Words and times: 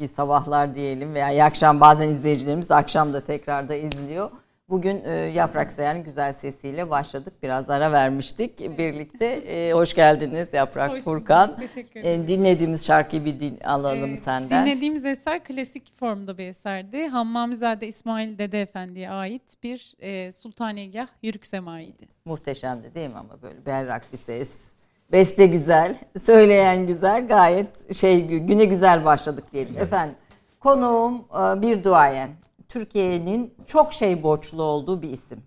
İyi 0.00 0.08
sabahlar 0.08 0.74
diyelim 0.74 1.14
veya 1.14 1.30
iyi 1.30 1.44
akşam 1.44 1.80
bazen 1.80 2.08
izleyicilerimiz 2.08 2.70
akşam 2.70 3.12
da 3.12 3.20
tekrar 3.20 3.68
da 3.68 3.74
izliyor. 3.74 4.30
Bugün 4.68 5.04
e, 5.04 5.10
Yaprak 5.12 5.72
Sayan 5.72 6.04
güzel 6.04 6.32
sesiyle 6.32 6.90
başladık. 6.90 7.32
Biraz 7.42 7.70
ara 7.70 7.92
vermiştik 7.92 8.78
birlikte. 8.78 9.26
E, 9.26 9.72
hoş 9.72 9.94
geldiniz 9.94 10.52
Yaprak 10.52 10.90
hoş 10.90 11.04
Furkan. 11.04 11.56
Teşekkür 11.56 12.00
ederim. 12.00 12.22
E, 12.22 12.28
dinlediğimiz 12.28 12.86
şarkıyı 12.86 13.24
bir 13.24 13.40
din, 13.40 13.60
alalım 13.64 14.12
e, 14.12 14.16
senden. 14.16 14.66
Dinlediğimiz 14.66 15.04
eser 15.04 15.44
klasik 15.44 15.94
formda 15.94 16.38
bir 16.38 16.44
eserdi. 16.44 17.06
Hammamizade 17.06 17.88
İsmail 17.88 18.38
Dede 18.38 18.62
Efendi'ye 18.62 19.10
ait 19.10 19.62
bir 19.62 19.94
e, 19.98 20.32
Sultaniyegah 20.32 21.08
Yürük 21.22 21.46
Semai'ydi. 21.46 22.08
Muhteşemdi 22.24 22.94
değil 22.94 23.10
mi 23.10 23.16
ama 23.16 23.42
böyle 23.42 23.66
berrak 23.66 24.12
bir 24.12 24.18
ses. 24.18 24.72
Beste 25.12 25.46
güzel, 25.46 25.96
söyleyen 26.18 26.86
güzel, 26.86 27.28
gayet 27.28 27.94
şey 27.94 28.26
güne 28.26 28.64
güzel 28.64 29.04
başladık 29.04 29.44
diyelim. 29.52 29.72
Evet. 29.72 29.82
Efendim, 29.82 30.16
konuğum 30.60 31.14
e, 31.14 31.62
bir 31.62 31.84
duayen. 31.84 32.30
Türkiye'nin 32.68 33.54
çok 33.66 33.92
şey 33.92 34.22
borçlu 34.22 34.62
olduğu 34.62 35.02
bir 35.02 35.10
isim. 35.10 35.42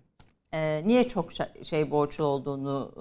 Ee, 0.54 0.82
niye 0.86 1.08
çok 1.08 1.30
şey 1.62 1.90
borçlu 1.90 2.24
olduğunu 2.24 2.92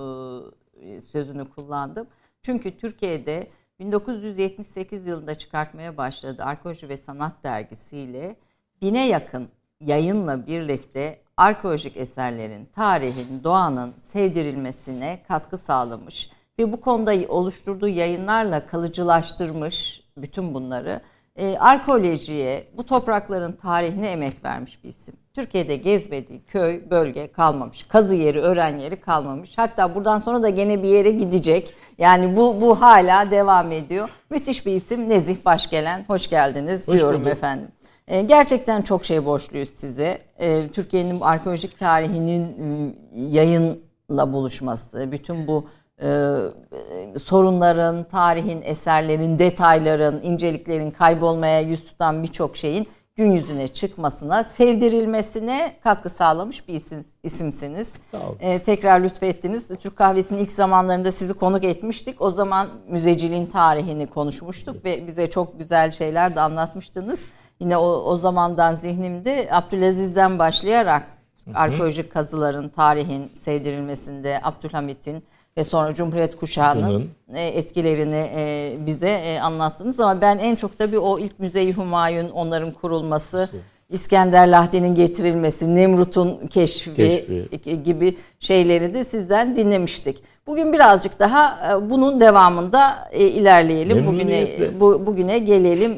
e, 0.82 1.02
sözünü 1.02 1.50
kullandım. 1.50 2.08
Çünkü 2.42 2.78
Türkiye'de 2.78 3.48
1978 3.80 5.06
yılında 5.06 5.36
çıkartmaya 5.36 5.98
başladı 5.98 6.44
Arkeoloji 6.44 6.90
ve 6.90 6.98
Sanat 6.98 7.44
dergisiyle 7.44 8.36
bine 8.82 9.08
yakın 9.08 9.50
yayınla 9.80 10.48
birlikte 10.48 11.20
arkeolojik 11.38 11.98
eserlerin, 11.98 12.66
tarihin, 12.66 13.44
doğanın 13.44 13.94
sevdirilmesine 14.02 15.20
katkı 15.28 15.58
sağlamış 15.58 16.30
ve 16.60 16.72
bu 16.72 16.82
konuda 16.82 17.14
oluşturduğu 17.28 17.88
yayınlarla 17.88 18.66
kalıcılaştırmış 18.68 20.04
bütün 20.18 20.54
bunları. 20.54 21.02
E, 21.36 21.58
arkeolojiye, 21.58 22.68
bu 22.78 22.86
toprakların 22.86 23.52
tarihine 23.52 24.08
emek 24.12 24.46
vermiş 24.46 24.84
bir 24.84 24.90
isim. 24.90 25.16
Türkiye'de 25.34 25.76
gezmediği 25.76 26.42
köy, 26.46 26.82
bölge 26.90 27.32
kalmamış. 27.32 27.84
Kazı 27.84 28.16
yeri, 28.16 28.40
öğren 28.42 28.78
yeri 28.78 28.96
kalmamış. 28.96 29.58
Hatta 29.58 29.96
buradan 29.96 30.20
sonra 30.20 30.44
da 30.44 30.50
gene 30.50 30.84
bir 30.84 30.88
yere 30.88 31.12
gidecek. 31.12 31.74
Yani 31.98 32.36
bu 32.36 32.62
bu 32.62 32.82
hala 32.82 33.32
devam 33.32 33.72
ediyor. 33.72 34.10
Müthiş 34.30 34.66
bir 34.66 34.72
isim 34.72 35.10
Nezih 35.10 35.46
Başgelen. 35.46 36.04
Hoş 36.08 36.30
geldiniz 36.30 36.88
Hoş 36.88 36.94
diyorum 36.96 37.22
bulduk. 37.22 37.32
efendim. 37.32 37.68
E, 38.08 38.22
gerçekten 38.22 38.82
çok 38.82 39.06
şey 39.06 39.26
borçluyuz 39.26 39.70
size. 39.70 40.18
E, 40.40 40.68
Türkiye'nin 40.68 41.22
arkeolojik 41.22 41.80
tarihinin 41.80 42.42
ıı, 42.44 42.94
yayınla 43.30 44.34
buluşması, 44.34 45.12
bütün 45.12 45.48
bu 45.48 45.66
e, 46.04 47.20
sorunların, 47.20 48.04
tarihin, 48.04 48.62
eserlerin, 48.62 49.40
detayların, 49.40 50.22
inceliklerin 50.24 50.92
kaybolmaya 50.92 51.60
yüz 51.62 51.86
tutan 51.86 52.24
birçok 52.24 52.58
şeyin 52.58 52.88
gün 53.16 53.32
yüzüne 53.32 53.68
çıkmasına, 53.68 54.44
sevdirilmesine 54.44 55.76
katkı 55.84 56.10
sağlamış 56.10 56.68
bir 56.68 56.74
isim, 56.74 57.06
isimsiniz. 57.24 57.94
Sağ 58.12 58.18
olun. 58.18 58.38
Ee, 58.40 58.60
tekrar 58.60 59.00
lütfettiniz. 59.00 59.68
Türk 59.68 59.96
kahvesinin 59.96 60.40
ilk 60.40 60.52
zamanlarında 60.52 61.12
sizi 61.12 61.34
konuk 61.34 61.64
etmiştik. 61.64 62.22
O 62.22 62.32
zaman 62.32 62.68
müzeciliğin 62.88 63.46
tarihini 63.46 64.08
konuşmuştuk 64.08 64.86
ve 64.86 65.08
bize 65.08 65.30
çok 65.30 65.60
güzel 65.60 65.92
şeyler 65.92 66.36
de 66.36 66.42
anlatmıştınız. 66.42 67.24
Yine 67.60 67.78
o, 67.78 67.88
o 67.88 68.18
zamandan 68.18 68.76
zihnimde 68.76 69.50
Abdülaziz'den 69.52 70.40
başlayarak 70.40 71.08
arkeolojik 71.54 72.12
kazıların, 72.12 72.70
tarihin 72.70 73.32
sevdirilmesinde, 73.36 74.40
Abdülhamit'in 74.44 75.24
ve 75.58 75.64
sonra 75.64 75.94
Cumhuriyet 75.94 76.36
kuşağının 76.36 76.90
Bunun. 76.90 77.10
e, 77.38 77.48
etkilerini 77.48 78.30
e, 78.36 78.74
bize 78.86 79.10
e, 79.10 79.40
anlattınız 79.40 80.00
ama 80.00 80.22
ben 80.22 80.38
en 80.38 80.56
çok 80.56 80.78
tabii 80.78 81.00
o 81.00 81.20
ilk 81.20 81.40
Müze-i 81.40 81.74
Humayun 81.74 82.30
onların 82.30 82.72
kurulması, 82.74 83.50
İskender 83.90 84.48
Lahdi'nin 84.48 84.96
getirilmesi, 84.96 85.76
Nemrut'un 85.76 86.48
keşfi, 86.48 86.94
Keşfi. 86.96 87.84
gibi 87.84 88.18
şeyleri 88.40 88.94
de 88.94 89.04
sizden 89.04 89.56
dinlemiştik. 89.56 90.24
Bugün 90.48 90.74
birazcık 90.74 91.20
daha 91.20 91.80
bunun 91.90 92.20
devamında 92.20 93.10
ilerleyelim. 93.14 94.08
Bugüne 94.08 94.48
bu, 94.80 95.06
bugüne 95.06 95.40
gelelim 95.40 95.92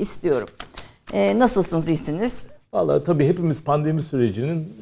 istiyorum. 0.00 0.48
Nasılsınız, 1.14 1.88
iyisiniz? 1.88 2.46
Valla 2.72 3.04
tabii 3.04 3.28
hepimiz 3.28 3.64
pandemi 3.64 4.02
sürecinin 4.02 4.76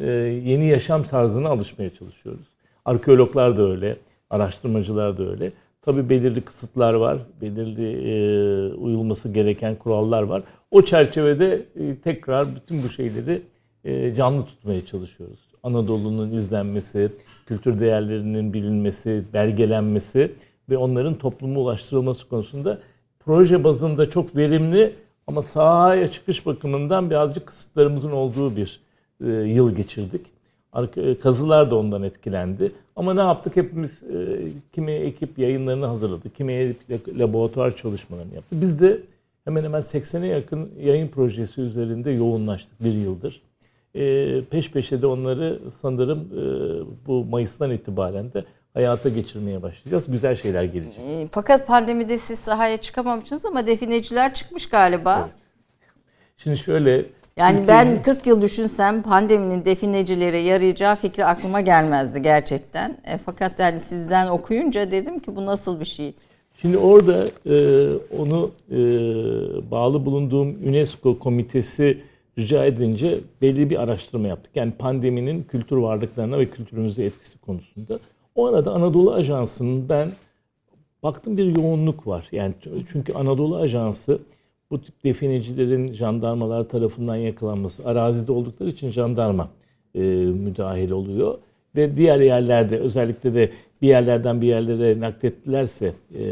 yeni 0.44 0.66
yaşam 0.66 1.02
tarzına 1.02 1.48
alışmaya 1.48 1.90
çalışıyoruz. 1.90 2.53
Arkeologlar 2.84 3.56
da 3.56 3.62
öyle, 3.62 3.96
araştırmacılar 4.30 5.18
da 5.18 5.30
öyle. 5.30 5.52
Tabii 5.82 6.10
belirli 6.10 6.40
kısıtlar 6.40 6.94
var, 6.94 7.18
belirli 7.40 7.86
e, 8.10 8.74
uyulması 8.74 9.28
gereken 9.28 9.76
kurallar 9.76 10.22
var. 10.22 10.42
O 10.70 10.82
çerçevede 10.82 11.66
e, 11.76 11.96
tekrar 11.96 12.46
bütün 12.56 12.82
bu 12.82 12.88
şeyleri 12.88 13.42
e, 13.84 14.14
canlı 14.14 14.46
tutmaya 14.46 14.86
çalışıyoruz. 14.86 15.40
Anadolu'nun 15.62 16.30
izlenmesi, 16.30 17.12
kültür 17.46 17.80
değerlerinin 17.80 18.52
bilinmesi, 18.52 19.24
belgelenmesi 19.32 20.32
ve 20.70 20.76
onların 20.76 21.14
topluma 21.14 21.60
ulaştırılması 21.60 22.28
konusunda 22.28 22.78
proje 23.20 23.64
bazında 23.64 24.10
çok 24.10 24.36
verimli 24.36 24.94
ama 25.26 25.42
sahaya 25.42 26.08
çıkış 26.08 26.46
bakımından 26.46 27.10
birazcık 27.10 27.46
kısıtlarımızın 27.46 28.12
olduğu 28.12 28.56
bir 28.56 28.80
e, 29.26 29.30
yıl 29.30 29.74
geçirdik. 29.74 30.26
Arke- 30.74 31.18
Kazılar 31.18 31.70
da 31.70 31.76
ondan 31.76 32.02
etkilendi. 32.02 32.72
Ama 32.96 33.14
ne 33.14 33.20
yaptık? 33.20 33.56
Hepimiz 33.56 34.02
e, 34.02 34.38
kimi 34.72 34.92
ekip 34.92 35.38
yayınlarını 35.38 35.86
hazırladı, 35.86 36.30
kimi 36.30 36.52
ekip 36.52 37.18
laboratuvar 37.18 37.76
çalışmalarını 37.76 38.34
yaptı. 38.34 38.60
Biz 38.60 38.80
de 38.80 39.00
hemen 39.44 39.64
hemen 39.64 39.82
80'e 39.82 40.26
yakın 40.26 40.70
yayın 40.80 41.08
projesi 41.08 41.60
üzerinde 41.60 42.10
yoğunlaştık 42.10 42.84
bir 42.84 42.92
yıldır. 42.94 43.42
E, 43.94 44.40
peş 44.44 44.70
peşe 44.70 45.02
de 45.02 45.06
onları 45.06 45.60
sanırım 45.80 46.20
e, 46.20 47.06
bu 47.06 47.24
Mayıs'tan 47.24 47.70
itibaren 47.70 48.32
de 48.32 48.44
hayata 48.74 49.08
geçirmeye 49.08 49.62
başlayacağız. 49.62 50.04
Güzel 50.10 50.36
şeyler 50.36 50.64
gelecek. 50.64 50.98
E, 51.08 51.26
fakat 51.30 51.66
pandemide 51.66 52.18
siz 52.18 52.38
sahaya 52.38 52.76
çıkamamışsınız 52.76 53.44
ama 53.44 53.66
defineciler 53.66 54.34
çıkmış 54.34 54.68
galiba. 54.68 55.28
Şimdi 56.36 56.56
şöyle 56.56 57.04
Yani 57.36 57.58
Türkiye'nin- 57.58 57.96
ben 57.96 58.02
40 58.02 58.26
yıl 58.26 58.42
düşünsem 58.42 59.02
pandeminin 59.02 59.64
definecilere 59.64 60.38
yarayacağı 60.38 60.96
fikri 60.96 61.24
aklıma 61.24 61.60
gelmezdi 61.60 62.22
gerçekten. 62.22 62.96
E, 63.04 63.18
fakat 63.18 63.58
yani 63.58 63.80
sizden 63.80 64.28
okuyunca 64.28 64.90
dedim 64.90 65.18
ki 65.18 65.36
bu 65.36 65.46
nasıl 65.46 65.80
bir 65.80 65.84
şey? 65.84 66.14
Şimdi 66.60 66.78
orada 66.78 67.24
e, 67.46 67.56
onu 68.18 68.50
e, 68.70 68.76
bağlı 69.70 70.06
bulunduğum 70.06 70.56
UNESCO 70.68 71.18
komitesi 71.18 71.98
rica 72.38 72.64
edince 72.64 73.18
belli 73.42 73.70
bir 73.70 73.82
araştırma 73.82 74.28
yaptık. 74.28 74.56
Yani 74.56 74.72
pandeminin 74.72 75.42
kültür 75.42 75.76
varlıklarına 75.76 76.38
ve 76.38 76.50
kültürümüze 76.50 77.04
etkisi 77.04 77.38
konusunda. 77.38 77.98
O 78.34 78.46
arada 78.46 78.72
Anadolu 78.72 79.12
Ajansı'nın 79.14 79.88
ben 79.88 80.12
baktım 81.02 81.36
bir 81.36 81.56
yoğunluk 81.56 82.06
var. 82.06 82.28
Yani 82.32 82.54
çünkü 82.92 83.12
Anadolu 83.12 83.56
Ajansı 83.56 84.18
bu 84.70 84.82
tip 84.82 85.04
definecilerin 85.04 85.92
jandarmalar 85.92 86.68
tarafından 86.68 87.16
yakalanması, 87.16 87.86
arazide 87.86 88.32
oldukları 88.32 88.70
için 88.70 88.90
jandarma 88.90 89.48
e, 89.94 90.00
müdahil 90.34 90.90
oluyor. 90.90 91.38
Ve 91.76 91.96
diğer 91.96 92.20
yerlerde 92.20 92.78
özellikle 92.78 93.34
de 93.34 93.50
bir 93.82 93.88
yerlerden 93.88 94.42
bir 94.42 94.46
yerlere 94.46 95.00
naklettilerse 95.00 95.92
e, 96.14 96.22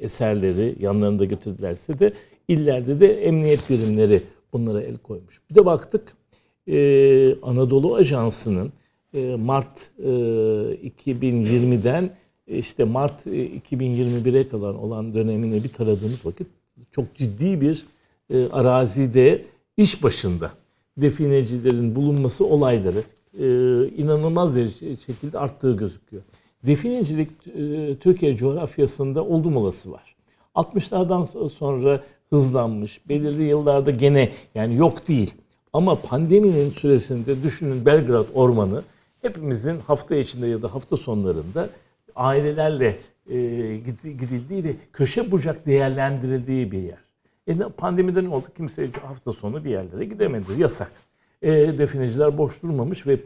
eserleri 0.00 0.76
yanlarında 0.80 1.24
götürdülerse 1.24 1.98
de 1.98 2.12
illerde 2.48 3.00
de 3.00 3.24
emniyet 3.24 3.70
birimleri 3.70 4.22
bunlara 4.52 4.82
el 4.82 4.98
koymuş. 4.98 5.40
Bir 5.50 5.54
de 5.54 5.66
baktık 5.66 6.16
e, 6.66 7.34
Anadolu 7.42 7.94
Ajansı'nın 7.94 8.72
e, 9.14 9.36
Mart 9.36 9.90
e, 9.98 10.08
2020'den 10.08 12.10
işte 12.46 12.84
Mart 12.84 13.26
e, 13.26 13.30
2021'e 13.30 14.48
kadar 14.48 14.74
olan 14.74 15.14
dönemini 15.14 15.64
bir 15.64 15.68
taradığımız 15.68 16.26
vakit 16.26 16.46
çok 16.92 17.14
ciddi 17.14 17.60
bir 17.60 17.86
e, 18.34 18.48
arazide 18.48 19.44
iş 19.76 20.02
başında 20.02 20.50
definecilerin 20.96 21.94
bulunması 21.96 22.46
olayları 22.46 23.02
e, 23.40 23.44
inanılmaz 23.88 24.56
derece- 24.56 24.96
şekilde 25.06 25.38
arttığı 25.38 25.76
gözüküyor. 25.76 26.22
Definecilik 26.66 27.30
e, 27.46 27.96
Türkiye 27.96 28.36
coğrafyasında 28.36 29.24
oldum 29.24 29.56
olası 29.56 29.92
var. 29.92 30.16
60'lardan 30.54 31.22
so- 31.32 31.48
sonra 31.50 32.02
hızlanmış. 32.30 33.08
Belirli 33.08 33.42
yıllarda 33.42 33.90
gene 33.90 34.32
yani 34.54 34.76
yok 34.76 35.08
değil. 35.08 35.34
Ama 35.72 35.94
pandeminin 35.94 36.70
süresinde 36.70 37.42
düşünün 37.42 37.86
Belgrad 37.86 38.26
Ormanı 38.34 38.82
hepimizin 39.22 39.78
hafta 39.86 40.16
içinde 40.16 40.46
ya 40.46 40.62
da 40.62 40.74
hafta 40.74 40.96
sonlarında 40.96 41.68
ailelerle 42.16 42.96
gidildiği 44.04 44.64
ve 44.64 44.72
köşe 44.92 45.30
bucak 45.30 45.66
değerlendirildiği 45.66 46.72
bir 46.72 46.78
yer. 46.82 46.98
E, 47.46 47.58
ne- 47.58 47.68
pandemide 47.68 48.24
ne 48.24 48.28
oldu? 48.28 48.46
Kimse 48.56 48.88
hafta 49.06 49.32
sonu 49.32 49.64
bir 49.64 49.70
yerlere 49.70 50.04
gidemedi. 50.04 50.44
Yasak. 50.58 50.92
E, 51.42 51.52
defineciler 51.52 52.38
boş 52.38 52.62
durmamış 52.62 53.06
ve 53.06 53.12
e, 53.12 53.18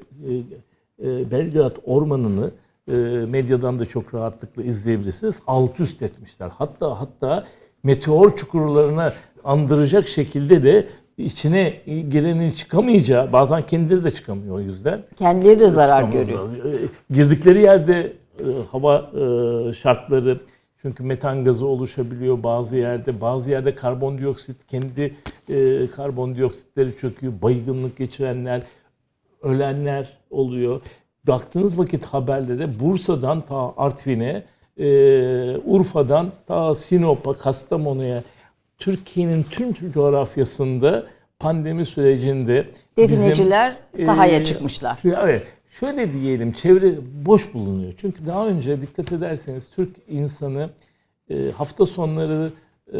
e, 1.08 1.30
Belgrad 1.30 1.76
Ormanı'nı 1.84 2.50
e, 2.88 2.92
medyadan 3.26 3.78
da 3.78 3.86
çok 3.86 4.14
rahatlıkla 4.14 4.62
izleyebilirsiniz. 4.62 5.36
Alt 5.46 5.80
üst 5.80 6.02
etmişler. 6.02 6.50
Hatta 6.58 7.00
hatta 7.00 7.46
meteor 7.82 8.36
çukurlarına 8.36 9.12
andıracak 9.44 10.08
şekilde 10.08 10.62
de 10.62 10.86
içine 11.18 11.80
girenin 11.86 12.50
çıkamayacağı, 12.50 13.32
bazen 13.32 13.62
kendileri 13.62 14.04
de 14.04 14.10
çıkamıyor 14.10 14.54
o 14.56 14.60
yüzden. 14.60 15.02
Kendileri 15.18 15.60
de 15.60 15.68
zarar 15.68 16.02
görüyor. 16.12 16.48
e, 16.56 16.70
Girdikleri 17.14 17.62
yerde 17.62 18.12
e, 18.38 18.44
hava 18.72 19.10
e, 19.12 19.72
şartları 19.72 20.40
çünkü 20.82 21.02
metan 21.02 21.44
gazı 21.44 21.66
oluşabiliyor 21.66 22.42
bazı 22.42 22.76
yerde. 22.76 23.20
Bazı 23.20 23.50
yerde 23.50 23.74
karbondioksit 23.74 24.66
kendi 24.66 25.14
e, 25.48 25.86
karbondioksitleri 25.90 26.96
çöküyor. 26.96 27.32
Baygınlık 27.42 27.96
geçirenler, 27.96 28.62
ölenler 29.42 30.18
oluyor. 30.30 30.80
Baktığınız 31.26 31.78
vakit 31.78 32.04
haberlere 32.04 32.80
Bursa'dan 32.80 33.40
ta 33.40 33.74
Artvin'e, 33.76 34.42
e, 34.78 34.86
Urfa'dan 35.56 36.32
ta 36.46 36.74
Sinop'a, 36.74 37.32
Kastamonu'ya 37.32 38.22
Türkiye'nin 38.78 39.42
tüm 39.42 39.92
coğrafyasında 39.92 41.06
pandemi 41.38 41.86
sürecinde 41.86 42.66
bizim, 42.96 43.10
Defineciler 43.10 43.76
sahaya 44.06 44.36
e, 44.36 44.44
çıkmışlar. 44.44 44.98
Evet. 45.04 45.46
Şöyle 45.80 46.12
diyelim 46.12 46.52
çevre 46.52 46.94
boş 47.26 47.54
bulunuyor. 47.54 47.92
Çünkü 47.96 48.26
daha 48.26 48.46
önce 48.46 48.82
dikkat 48.82 49.12
ederseniz 49.12 49.68
Türk 49.76 49.96
insanı 50.08 50.70
e, 51.30 51.50
hafta 51.56 51.86
sonları 51.86 52.50
e, 52.92 52.98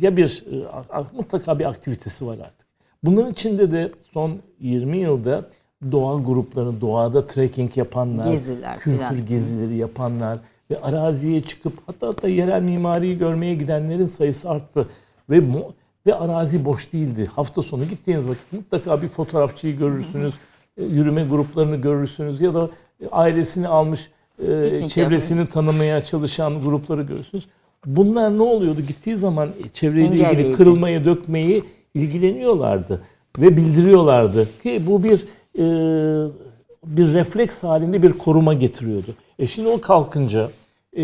ya 0.00 0.16
bir 0.16 0.44
e, 0.52 1.16
mutlaka 1.16 1.58
bir 1.58 1.64
aktivitesi 1.64 2.26
var 2.26 2.38
artık. 2.38 2.66
Bunların 3.04 3.32
içinde 3.32 3.72
de 3.72 3.92
son 4.12 4.38
20 4.60 4.96
yılda 4.98 5.48
doğa 5.92 6.20
grupları, 6.20 6.80
doğada 6.80 7.26
trekking 7.26 7.76
yapanlar, 7.76 8.30
Geziler 8.30 8.78
kültür 8.78 8.98
filan. 8.98 9.26
gezileri 9.26 9.76
yapanlar 9.76 10.38
ve 10.70 10.80
araziye 10.80 11.40
çıkıp 11.40 11.72
hatta 11.86 12.08
hatta 12.08 12.28
yerel 12.28 12.62
mimariyi 12.62 13.18
görmeye 13.18 13.54
gidenlerin 13.54 14.06
sayısı 14.06 14.50
arttı 14.50 14.88
ve 15.30 15.42
ve 16.06 16.14
arazi 16.14 16.64
boş 16.64 16.92
değildi. 16.92 17.30
Hafta 17.36 17.62
sonu 17.62 17.84
gittiğiniz 17.84 18.28
vakit 18.28 18.52
mutlaka 18.52 19.02
bir 19.02 19.08
fotoğrafçıyı 19.08 19.78
görürsünüz, 19.78 20.34
yürüme 20.76 21.24
gruplarını 21.24 21.76
görürsünüz 21.76 22.40
ya 22.40 22.54
da 22.54 22.70
ailesini 23.10 23.68
almış 23.68 24.10
e, 24.48 24.88
çevresini 24.88 25.46
tanımaya 25.46 26.04
çalışan 26.04 26.62
grupları 26.62 27.02
görürsünüz. 27.02 27.44
Bunlar 27.86 28.38
ne 28.38 28.42
oluyordu? 28.42 28.80
Gittiği 28.80 29.16
zaman 29.16 29.48
e, 29.48 29.68
çevreyle 29.68 30.14
ilgili 30.14 30.52
kırılmayı, 30.52 31.04
dökmeyi 31.04 31.64
ilgileniyorlardı 31.94 33.02
ve 33.38 33.56
bildiriyorlardı 33.56 34.48
ki 34.62 34.82
bu 34.86 35.04
bir 35.04 35.24
e, 35.58 35.64
bir 36.86 37.14
refleks 37.14 37.62
halinde 37.62 38.02
bir 38.02 38.12
koruma 38.12 38.54
getiriyordu. 38.54 39.14
E 39.38 39.46
şimdi 39.46 39.68
o 39.68 39.80
kalkınca 39.80 40.50
e, 40.96 41.02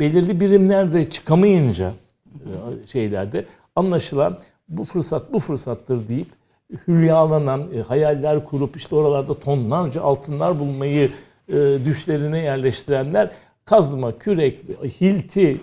belirli 0.00 0.40
birimlerde 0.40 1.10
çıkamayınca 1.10 1.92
e, 2.34 2.52
şeylerde 2.86 3.44
anlaşılan 3.76 4.38
bu 4.68 4.84
fırsat 4.84 5.32
bu 5.32 5.38
fırsattır 5.38 6.08
deyip 6.08 6.28
hülyalanan, 6.88 7.72
e, 7.74 7.80
hayaller 7.80 8.44
kurup 8.44 8.76
işte 8.76 8.96
oralarda 8.96 9.38
tonlarca 9.38 10.02
altınlar 10.02 10.58
bulmayı 10.58 11.10
e, 11.48 11.54
düşlerine 11.84 12.38
yerleştirenler 12.38 13.30
kazma, 13.64 14.18
kürek, 14.18 14.60
hilti, 15.00 15.60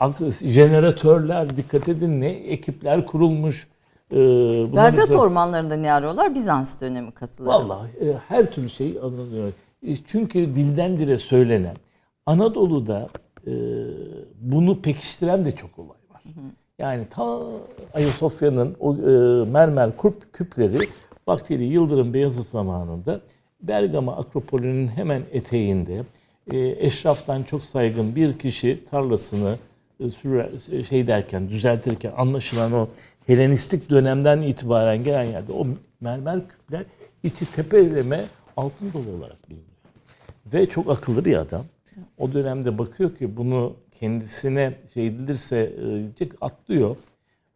e, 0.00 0.52
jeneratörler 0.52 1.56
dikkat 1.56 1.88
edin 1.88 2.20
ne 2.20 2.28
ekipler 2.28 3.06
kurulmuş. 3.06 3.68
E, 4.12 4.16
Belgrad 4.76 5.14
ormanlarında 5.14 5.76
ne 5.76 5.92
arıyorlar? 5.92 6.34
Bizans 6.34 6.80
dönemi 6.80 7.10
kasıları. 7.10 7.54
Vallahi 7.54 7.90
e, 8.00 8.14
her 8.28 8.52
türlü 8.52 8.70
şey 8.70 8.98
anılıyor. 9.02 9.52
E, 9.86 9.96
çünkü 9.96 10.38
dilden 10.38 10.98
dile 10.98 11.18
söylenen 11.18 11.76
Anadolu'da 12.26 13.08
e, 13.46 13.52
bunu 14.40 14.82
pekiştiren 14.82 15.44
de 15.44 15.52
çok 15.52 15.78
olay 15.78 15.98
var. 16.10 16.22
Hı 16.24 16.28
hı. 16.28 16.44
Yani 16.78 17.06
ta 17.10 17.40
Ayasofya'nın 17.94 18.76
o 18.80 18.94
e, 18.94 19.10
mermer 19.50 19.96
küp, 19.96 20.32
küpleri 20.32 20.78
Bakteri 21.26 21.64
Yıldırım 21.64 22.14
Beyazıt 22.14 22.46
zamanında 22.46 23.20
Bergama 23.62 24.16
Akropolü'nün 24.16 24.88
hemen 24.88 25.22
eteğinde 25.32 26.02
e, 26.50 26.86
eşraftan 26.86 27.42
çok 27.42 27.64
saygın 27.64 28.16
bir 28.16 28.38
kişi 28.38 28.84
tarlasını 28.90 29.56
e, 30.00 30.10
sürer, 30.10 30.50
şey 30.88 31.06
derken 31.06 31.48
düzeltirken 31.48 32.12
anlaşılan 32.16 32.72
o 32.72 32.88
Helenistik 33.26 33.90
dönemden 33.90 34.40
itibaren 34.40 35.04
gelen 35.04 35.24
yerde 35.24 35.52
o 35.52 35.66
mermer 36.00 36.48
küpler 36.48 36.84
içi 37.22 37.52
tepeleme 37.52 38.24
altın 38.56 38.92
dolu 38.92 39.16
olarak 39.18 39.48
biliniyor. 39.48 39.68
Ve 40.46 40.66
çok 40.66 40.90
akıllı 40.90 41.24
bir 41.24 41.36
adam. 41.36 41.64
O 42.18 42.32
dönemde 42.32 42.78
bakıyor 42.78 43.16
ki 43.16 43.36
bunu 43.36 43.72
kendisine 44.00 44.74
şey 44.94 45.06
edilirse 45.06 45.72
e, 46.20 46.28
atlıyor. 46.40 46.96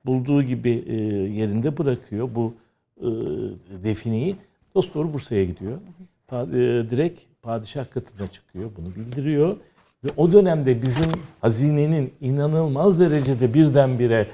Bulduğu 0.06 0.42
gibi 0.42 0.84
e, 0.87 0.94
yerinde 1.32 1.78
bırakıyor 1.78 2.28
bu 2.34 2.54
e, 3.00 3.06
defineyi. 3.84 4.37
Dost 4.75 4.94
doğru 4.94 5.12
Bursa'ya 5.12 5.44
gidiyor. 5.44 5.78
Direkt 6.90 7.20
padişah 7.42 7.90
katına 7.90 8.28
çıkıyor. 8.28 8.70
Bunu 8.76 8.94
bildiriyor. 8.94 9.56
Ve 10.04 10.08
o 10.16 10.32
dönemde 10.32 10.82
bizim 10.82 11.06
hazinenin 11.40 12.12
inanılmaz 12.20 13.00
derecede 13.00 13.54
birdenbire 13.54 14.26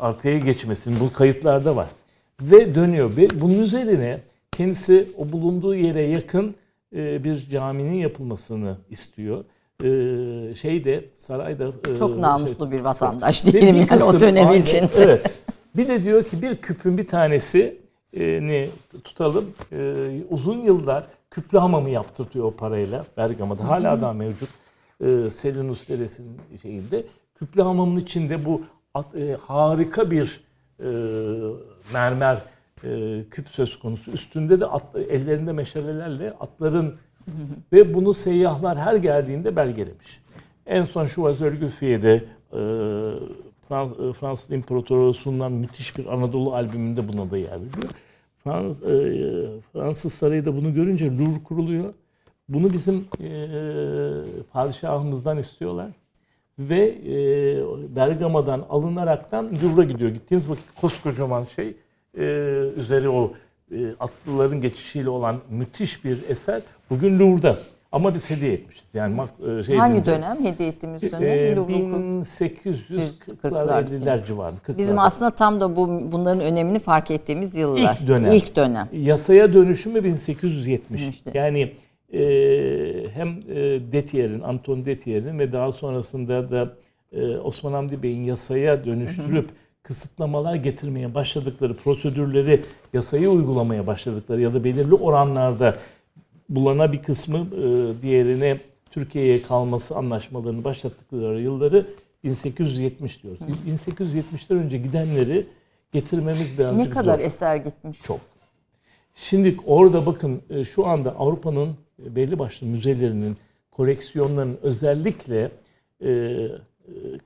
artıya 0.00 0.38
geçmesinin 0.38 1.00
bu 1.00 1.12
kayıtlarda 1.12 1.76
var. 1.76 1.88
Ve 2.40 2.74
dönüyor. 2.74 3.16
Ve 3.16 3.28
bunun 3.40 3.58
üzerine 3.58 4.20
kendisi 4.52 5.08
o 5.18 5.32
bulunduğu 5.32 5.74
yere 5.74 6.02
yakın 6.02 6.54
bir 6.92 7.50
caminin 7.50 7.94
yapılmasını 7.94 8.76
istiyor 8.90 9.44
e, 9.84 9.88
şeyde 10.54 11.04
sarayda 11.12 11.72
e, 11.92 11.96
çok 11.96 12.18
namuslu 12.18 12.70
şey, 12.70 12.78
bir 12.78 12.84
vatandaş 12.84 13.44
çok, 13.44 13.52
diyelim 13.52 13.76
yani 13.76 13.86
kısım, 13.86 14.16
o 14.16 14.20
dönem 14.20 14.48
aynen, 14.48 14.62
için. 14.62 14.90
Evet. 14.96 15.34
Bir 15.76 15.88
de 15.88 16.02
diyor 16.02 16.24
ki 16.24 16.42
bir 16.42 16.56
küpün 16.56 16.98
bir 16.98 17.06
tanesi 17.06 17.80
e, 18.16 18.40
ne 18.42 18.68
tutalım 19.04 19.50
e, 19.72 19.94
uzun 20.30 20.58
yıllar 20.58 21.06
küplü 21.30 21.58
hamamı 21.58 21.90
yaptırtıyor 21.90 22.44
o 22.44 22.50
parayla 22.50 23.04
Bergama'da. 23.16 23.68
Hala 23.68 24.00
daha 24.00 24.12
mevcut. 24.12 24.48
E, 25.00 25.30
Selinus 25.30 25.88
Deresi'nin 25.88 26.40
şeyinde. 26.62 27.04
Küplü 27.34 27.62
hamamın 27.62 28.00
içinde 28.00 28.44
bu 28.44 28.62
at, 28.94 29.14
e, 29.14 29.36
harika 29.46 30.10
bir 30.10 30.40
e, 30.80 30.88
mermer 31.92 32.38
e, 32.84 33.22
küp 33.30 33.48
söz 33.48 33.78
konusu. 33.78 34.10
Üstünde 34.10 34.60
de 34.60 34.66
at, 34.66 34.84
ellerinde 35.08 35.52
meşalelerle 35.52 36.30
atların 36.30 36.96
ve 37.72 37.94
bunu 37.94 38.14
seyyahlar 38.14 38.78
her 38.78 38.96
geldiğinde 38.96 39.56
belgelemiş. 39.56 40.20
En 40.66 40.84
son 40.84 41.06
şu 41.06 41.26
Özörgüfiye'de 41.26 42.24
e, 42.52 42.58
e, 43.70 44.12
Fransız 44.12 44.50
İmparatorluğu 44.50 45.14
sunulan 45.14 45.52
müthiş 45.52 45.98
bir 45.98 46.06
Anadolu 46.06 46.54
albümünde 46.54 47.08
buna 47.08 47.30
da 47.30 47.38
yer 47.38 47.50
veriyor. 47.50 47.90
E, 48.46 49.60
Fransız 49.72 50.12
Sarayı 50.12 50.44
da 50.44 50.56
bunu 50.56 50.74
görünce 50.74 51.06
Louvre 51.18 51.42
kuruluyor. 51.44 51.94
Bunu 52.48 52.72
bizim 52.72 53.04
padişahımızdan 54.52 55.38
istiyorlar. 55.38 55.90
Ve 56.58 56.98
Bergama'dan 57.88 58.66
alınaraktan 58.70 59.50
Louvre'a 59.62 59.84
gidiyor. 59.84 60.10
Gittiğiniz 60.10 60.50
vakit 60.50 60.64
koskocaman 60.80 61.44
şey 61.56 61.76
üzeri 62.76 63.08
o 63.08 63.32
atlıların 64.00 64.60
geçişiyle 64.60 65.08
olan 65.08 65.40
müthiş 65.50 66.04
bir 66.04 66.18
eser 66.28 66.62
bugün 66.90 67.18
Louvre'da. 67.18 67.56
Ama 67.92 68.14
biz 68.14 68.30
hediye 68.30 68.52
etmişiz. 68.52 68.84
Yani 68.94 69.20
e, 69.58 69.62
şey 69.62 69.76
Hangi 69.76 69.92
deyince, 69.92 70.10
dönem 70.10 70.44
hediye 70.44 70.68
ettiğimiz 70.68 71.02
dönem? 71.02 71.22
E, 71.22 71.52
1840'lar 71.52 73.84
50'ler 73.84 74.26
civarında. 74.26 74.78
Bizim 74.78 74.98
aslında 74.98 75.30
tam 75.30 75.60
da 75.60 75.76
bu 75.76 76.12
bunların 76.12 76.40
önemini 76.40 76.78
fark 76.78 77.10
ettiğimiz 77.10 77.54
yıllar. 77.54 77.98
İlk 78.00 78.08
dönem. 78.08 78.32
İlk 78.32 78.56
dönem. 78.56 78.88
Yasaya 78.92 79.52
dönüşümü 79.52 80.04
1870. 80.04 81.08
İşte. 81.08 81.30
Yani 81.34 81.72
e, 82.12 82.20
hem 83.14 83.28
e, 83.28 83.54
Detier'in, 83.92 84.40
Anton 84.40 84.84
Detier'in 84.84 85.38
ve 85.38 85.52
daha 85.52 85.72
sonrasında 85.72 86.50
da 86.50 86.72
e, 87.12 87.36
Osman 87.36 87.72
Hamdi 87.72 88.02
Bey'in 88.02 88.24
yasaya 88.24 88.84
dönüştürüp 88.84 89.50
hı 89.50 89.52
hı 89.52 89.66
kısıtlamalar 89.86 90.54
getirmeye 90.54 91.14
başladıkları, 91.14 91.76
prosedürleri 91.76 92.62
yasayı 92.92 93.30
uygulamaya 93.30 93.86
başladıkları 93.86 94.40
ya 94.40 94.54
da 94.54 94.64
belirli 94.64 94.94
oranlarda 94.94 95.74
bulana 96.48 96.92
bir 96.92 97.02
kısmı 97.02 97.38
e, 97.38 98.02
diğerine 98.02 98.58
Türkiye'ye 98.90 99.42
kalması 99.42 99.96
anlaşmalarını 99.96 100.64
başlattıkları 100.64 101.40
yılları 101.40 101.86
1870 102.24 103.22
diyoruz. 103.22 103.40
Hı. 103.40 103.70
1870'ten 103.70 104.58
önce 104.58 104.78
gidenleri 104.78 105.46
getirmemiz 105.92 106.58
birazcık 106.58 106.86
Ne 106.86 106.90
kadar 106.90 107.18
zor. 107.18 107.24
eser 107.24 107.56
gitmiş? 107.56 107.98
Çok. 108.02 108.20
Şimdi 109.14 109.56
orada 109.66 110.06
bakın 110.06 110.42
e, 110.50 110.64
şu 110.64 110.86
anda 110.86 111.16
Avrupa'nın 111.16 111.76
belli 111.98 112.38
başlı 112.38 112.66
müzelerinin, 112.66 113.36
koleksiyonlarının 113.70 114.58
özellikle 114.62 115.50
e, 116.00 116.10
e, 116.10 116.48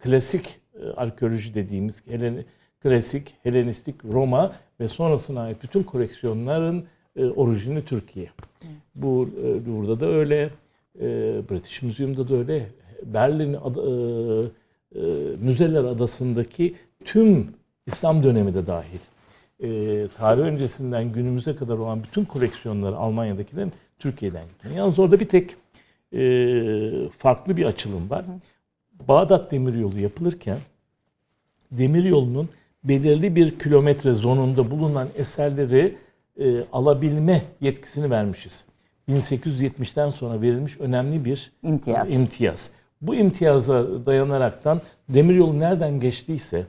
klasik 0.01 0.61
e, 0.75 0.87
arkeoloji 0.97 1.55
dediğimiz 1.55 2.07
Helen, 2.07 2.45
klasik, 2.83 3.35
Helenistik, 3.43 4.05
Roma 4.05 4.53
ve 4.81 4.89
sonrasına 4.89 5.41
ait 5.41 5.63
bütün 5.63 5.83
koleksiyonların 5.83 6.85
e, 7.17 7.25
orijini 7.25 7.85
Türkiye. 7.85 8.29
Bu 8.95 9.29
e, 9.45 9.67
burada 9.67 10.01
da 10.01 10.07
öyle, 10.07 10.51
e, 11.01 11.07
British 11.51 11.83
Museum'da 11.83 12.29
da 12.29 12.35
öyle, 12.35 12.67
Berlin 13.05 13.55
e, 13.55 13.59
e, 13.59 15.01
Müzeler 15.41 15.85
Adası'ndaki 15.85 16.75
tüm 17.05 17.47
İslam 17.87 18.25
dönemi 18.25 18.55
de 18.55 18.67
dahil. 18.67 18.99
E, 19.61 20.09
tarih 20.09 20.43
öncesinden 20.43 21.13
günümüze 21.13 21.57
kadar 21.57 21.79
olan 21.79 22.03
bütün 22.03 22.25
koleksiyonları 22.25 22.97
Almanya'dakilerin 22.97 23.73
Türkiye'den 23.99 24.45
gidiyor. 24.59 24.77
Yalnız 24.77 24.99
orada 24.99 25.21
bir 25.21 25.29
tek 25.29 25.57
e, 26.13 27.09
farklı 27.19 27.57
bir 27.57 27.65
açılım 27.65 28.11
var. 28.11 28.25
Bağdat 29.09 29.53
Demiryolu 29.53 29.99
yapılırken 29.99 30.59
demiryolunun 31.73 32.49
belirli 32.85 33.37
bir 33.37 33.59
kilometre 33.59 34.15
zonunda 34.15 34.71
bulunan 34.71 35.09
eserleri 35.15 35.97
e, 36.39 36.65
alabilme 36.73 37.43
yetkisini 37.61 38.11
vermişiz. 38.11 38.65
1870'ten 39.09 40.11
sonra 40.11 40.41
verilmiş 40.41 40.81
önemli 40.81 41.25
bir 41.25 41.53
imtiyaz. 41.63 42.11
imtiyaz. 42.11 42.71
Bu 43.01 43.15
imtiyaza 43.15 44.07
dayanaraktan 44.07 44.81
demiryolu 45.09 45.61
nereden 45.61 46.01
geçtiyse 46.01 46.65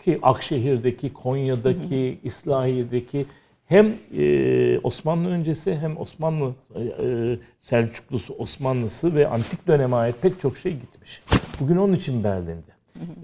ki 0.00 0.18
Akşehir'deki, 0.22 1.12
Konya'daki. 1.12 2.18
İslahiye'deki 2.24 3.26
hem 3.66 3.94
e, 4.18 4.78
Osmanlı 4.78 5.28
öncesi 5.28 5.76
hem 5.76 6.00
Osmanlı 6.00 6.54
e, 6.74 7.38
Selçuklusu, 7.60 8.34
Osmanlısı 8.34 9.14
ve 9.14 9.28
antik 9.28 9.66
döneme 9.66 9.96
ait 9.96 10.16
pek 10.22 10.40
çok 10.40 10.56
şey 10.56 10.72
gitmiş. 10.72 11.22
Bugün 11.60 11.76
onun 11.76 11.92
için 11.92 12.24
Berlin'de. 12.24 12.72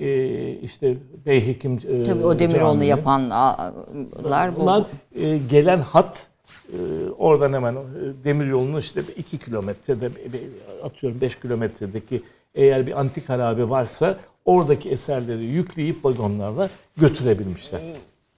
E, 0.00 0.50
işte 0.52 0.97
Beyhekim 1.26 1.80
e, 1.88 2.02
Tabii 2.02 2.25
o 2.25 2.38
Demiroğlu'nu 2.38 2.85
yapanlar 2.85 4.56
bu. 4.56 4.61
Bunlar 4.61 4.85
e, 5.20 5.38
gelen 5.50 5.80
hat 5.80 6.26
e, 6.73 6.78
oradan 7.18 7.52
hemen 7.52 7.75
e, 7.75 7.78
demiryolunu 8.25 8.78
işte 8.78 9.00
2 9.16 9.38
kilometrede 9.38 10.11
atıyorum 10.82 11.20
5 11.20 11.40
kilometredeki 11.40 12.23
eğer 12.54 12.87
bir 12.87 13.00
antik 13.00 13.28
harabe 13.28 13.68
varsa 13.68 14.16
oradaki 14.44 14.90
eserleri 14.90 15.44
yükleyip 15.44 16.04
vagonlarla 16.04 16.70
götürebilmişler. 16.97 17.80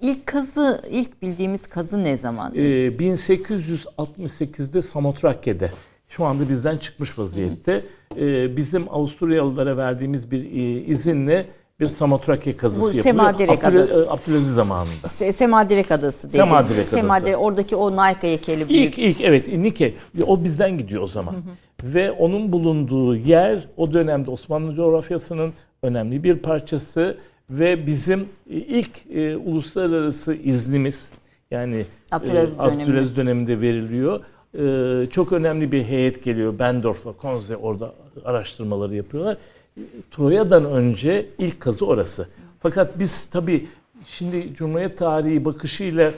İlk 0.00 0.26
kazı, 0.26 0.82
ilk 0.90 1.22
bildiğimiz 1.22 1.66
kazı 1.66 2.04
ne 2.04 2.16
zaman? 2.16 2.52
Ee, 2.54 2.88
1868'de 2.88 4.82
Samotrakya'da. 4.82 5.70
Şu 6.08 6.24
anda 6.24 6.48
bizden 6.48 6.76
çıkmış 6.76 7.18
vaziyette. 7.18 7.84
Ee, 8.16 8.56
bizim 8.56 8.94
Avusturyalılara 8.94 9.76
verdiğimiz 9.76 10.30
bir 10.30 10.44
e, 10.44 10.84
izinle 10.84 11.46
bir 11.80 11.88
Samotrakya 11.88 12.56
kazısı 12.56 12.82
Bu 12.82 12.86
yapılıyor. 12.86 13.04
Semadirek 13.04 13.64
Abdül. 13.64 13.78
E, 13.78 14.10
Abdülaziz 14.10 14.54
zamanında. 14.54 15.08
Se, 15.08 15.32
Semadirek 15.32 15.90
adası 15.90 16.28
dedi. 16.28 16.36
Semadirek 16.36 16.78
adası. 16.78 16.96
Semadirek, 16.96 17.38
oradaki 17.38 17.76
o 17.76 17.92
Nike 17.92 18.28
heykeli 18.28 18.68
büyük. 18.68 18.98
İlk, 18.98 18.98
ilk 18.98 19.20
evet 19.20 19.48
Nike. 19.48 19.94
O 20.26 20.44
bizden 20.44 20.78
gidiyor 20.78 21.02
o 21.02 21.06
zaman. 21.06 21.32
Hı 21.32 21.36
hı. 21.36 21.94
Ve 21.94 22.12
onun 22.12 22.52
bulunduğu 22.52 23.16
yer 23.16 23.68
o 23.76 23.92
dönemde 23.92 24.30
Osmanlı 24.30 24.74
coğrafyasının 24.74 25.52
önemli 25.82 26.24
bir 26.24 26.38
parçası 26.38 27.16
ve 27.50 27.86
bizim 27.86 28.20
e, 28.20 28.54
ilk 28.54 29.10
e, 29.14 29.36
uluslararası 29.36 30.34
iznimiz 30.34 31.10
yani 31.50 31.86
Abdülaziz 32.10 32.60
e. 32.60 32.62
Abdülaziz 32.62 33.16
döneminde 33.16 33.60
veriliyor. 33.60 34.20
E, 34.58 35.06
çok 35.10 35.32
önemli 35.32 35.72
bir 35.72 35.84
heyet 35.84 36.24
geliyor. 36.24 36.58
Bendorf'la 36.58 37.12
Konze 37.12 37.56
orada 37.56 37.92
araştırmaları 38.24 38.94
yapıyorlar. 38.94 39.36
E, 39.76 39.80
Troya'dan 40.10 40.64
önce 40.64 41.26
ilk 41.38 41.60
kazı 41.60 41.86
orası. 41.86 42.28
Fakat 42.60 42.98
biz 42.98 43.30
tabii 43.30 43.66
şimdi 44.06 44.54
Cumhuriyet 44.54 44.98
tarihi 44.98 45.44
bakışıyla 45.44 46.12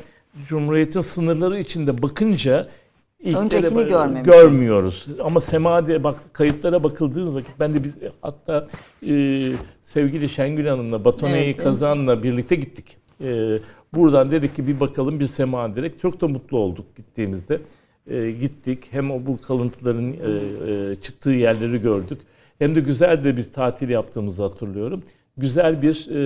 Cumhuriyet'in 0.47 1.01
sınırları 1.01 1.59
içinde 1.59 2.03
bakınca 2.03 2.69
Öncekini 3.25 3.85
görmemiş. 3.85 4.23
görmüyoruz. 4.23 5.07
Ama 5.25 5.41
Semadi'ye 5.41 6.05
bak 6.05 6.17
kayıtlara 6.33 6.83
bakıldığınız 6.83 7.35
vakit 7.35 7.61
ben 7.61 7.75
de 7.75 7.85
biz 7.85 7.95
hatta 8.23 8.69
e, 9.09 9.12
sevgili 9.85 10.29
Şengül 10.29 10.67
Hanım'la 10.67 11.05
Batone'yi 11.05 11.45
Evet, 11.45 11.55
evet. 11.55 11.65
Kazan'la 11.65 12.23
birlikte 12.23 12.57
gittik. 12.57 12.97
E, 13.25 13.59
buradan 13.95 14.31
dedik 14.31 14.57
ki 14.57 14.67
bir 14.67 14.81
bakalım 14.81 15.21
bir 15.21 15.27
Sema 15.27 15.75
direkt. 15.75 16.03
Çok 16.03 16.21
da 16.21 16.29
mutlu 16.29 16.59
olduk 16.59 16.97
gittiğimizde. 16.97 17.61
E, 18.06 18.30
gittik. 18.30 18.88
Hem 18.90 19.11
o 19.11 19.26
bu 19.26 19.40
kalıntıların 19.40 20.12
e, 20.12 20.16
e, 20.92 20.97
çıktığı 20.97 21.30
yerleri 21.30 21.80
gördük. 21.80 22.21
Hem 22.59 22.75
de 22.75 22.80
güzel 22.80 23.25
de 23.25 23.37
bir 23.37 23.44
tatil 23.44 23.88
yaptığımızı 23.88 24.42
hatırlıyorum. 24.42 25.02
Güzel 25.37 25.82
bir 25.82 26.09
e, 26.11 26.23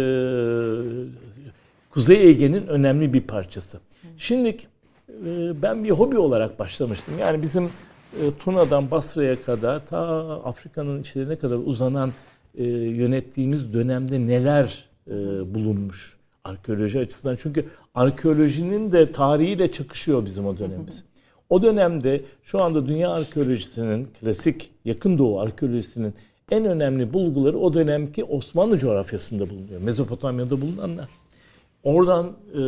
Kuzey 1.91 2.31
Ege'nin 2.31 2.67
önemli 2.67 3.13
bir 3.13 3.21
parçası. 3.21 3.81
Şimdi 4.19 4.49
e, 4.49 5.63
ben 5.63 5.85
bir 5.85 5.91
hobi 5.91 6.19
olarak 6.19 6.59
başlamıştım. 6.59 7.15
Yani 7.21 7.43
bizim 7.43 7.65
e, 7.65 7.71
Tuna'dan 8.45 8.91
Basra'ya 8.91 9.43
kadar 9.43 9.87
ta 9.87 9.99
Afrika'nın 10.45 11.01
içlerine 11.01 11.37
kadar 11.37 11.57
uzanan 11.57 12.13
e, 12.55 12.65
yönettiğimiz 12.65 13.73
dönemde 13.73 14.27
neler 14.27 14.89
e, 15.09 15.15
bulunmuş 15.55 16.17
arkeoloji 16.45 16.99
açısından. 16.99 17.37
Çünkü 17.37 17.65
arkeolojinin 17.95 18.93
de 18.93 19.13
tarihiyle 19.13 19.73
çakışıyor 19.73 20.25
bizim 20.25 20.47
o 20.47 20.59
dönemimiz. 20.59 21.05
O 21.51 21.63
dönemde 21.63 22.21
şu 22.43 22.63
anda 22.63 22.87
dünya 22.87 23.11
arkeolojisinin, 23.11 24.09
klasik 24.21 24.71
yakın 24.85 25.19
doğu 25.19 25.41
arkeolojisinin 25.41 26.15
en 26.51 26.65
önemli 26.65 27.13
bulguları 27.13 27.59
o 27.59 27.75
dönemki 27.75 28.25
Osmanlı 28.25 28.79
coğrafyasında 28.79 29.51
bulunuyor. 29.51 29.81
Mezopotamya'da 29.81 30.61
bulunanlar. 30.61 31.09
Oradan 31.85 32.27
e, 32.55 32.59
e, 32.59 32.61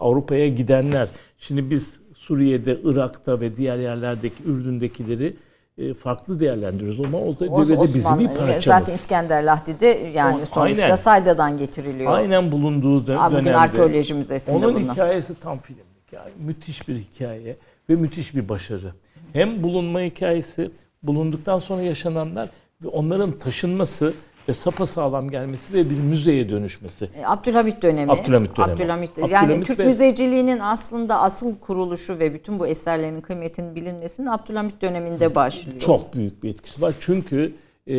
Avrupa'ya 0.00 0.48
gidenler. 0.48 1.08
Şimdi 1.38 1.70
biz 1.70 2.00
Suriye'de, 2.16 2.78
Irak'ta 2.84 3.40
ve 3.40 3.56
diğer 3.56 3.78
yerlerdeki 3.78 4.42
Ürdün'dekileri 4.44 5.36
e, 5.78 5.94
farklı 5.94 6.40
değerlendiriyoruz. 6.40 7.00
Ama 7.06 7.18
o 7.18 7.34
da 7.34 7.40
devede 7.40 7.94
bizim 7.94 8.18
bir 8.18 8.26
parçamız. 8.28 8.64
Zaten 8.64 8.94
İskender 8.94 9.42
Lahdi'de 9.44 10.10
yani 10.14 10.34
O- 10.42 10.46
sonuçta 10.54 10.82
aynen. 10.84 10.96
Sayda'dan 10.96 11.58
getiriliyor. 11.58 12.12
Aynen 12.12 12.52
bulunduğu 12.52 13.00
dö- 13.00 13.16
Aa, 13.16 13.26
bugün 13.30 13.44
dönemde. 13.44 13.56
arkeoloji 13.56 14.14
müzesinde 14.14 14.66
Onun 14.66 14.74
bunlar. 14.74 14.92
hikayesi 14.94 15.34
tam 15.40 15.58
filmlik. 15.58 15.84
Yani 16.12 16.30
müthiş 16.38 16.88
bir 16.88 16.96
hikaye 16.98 17.56
ve 17.92 17.96
müthiş 17.96 18.34
bir 18.34 18.48
başarı. 18.48 18.92
Hem 19.32 19.62
bulunma 19.62 20.00
hikayesi, 20.00 20.70
bulunduktan 21.02 21.58
sonra 21.58 21.82
yaşananlar 21.82 22.48
ve 22.84 22.88
onların 22.88 23.32
taşınması 23.38 24.14
ve 24.48 24.54
sapasağlam 24.54 25.30
gelmesi 25.30 25.72
ve 25.74 25.90
bir 25.90 25.96
müzeye 26.00 26.48
dönüşmesi. 26.48 27.08
E, 27.20 27.26
Abdülhamit 27.26 27.82
dönemi. 27.82 28.12
Abdülhamit 28.12 28.56
dönemi. 28.56 28.72
Abdülhamit- 28.72 29.20
yani 29.20 29.36
Abdülhamit 29.38 29.66
Türk 29.66 29.78
ve- 29.78 29.84
müzeciliğinin 29.86 30.58
aslında 30.58 31.20
asıl 31.20 31.58
kuruluşu 31.58 32.18
ve 32.18 32.34
bütün 32.34 32.58
bu 32.58 32.66
eserlerin 32.66 33.20
kıymetinin 33.20 33.74
bilinmesinin 33.74 34.26
Abdülhamit 34.26 34.82
döneminde 34.82 35.34
başlıyor. 35.34 35.80
Çok 35.80 36.14
büyük 36.14 36.42
bir 36.42 36.50
etkisi 36.50 36.82
var. 36.82 36.94
Çünkü 37.00 37.52
e, 37.88 37.94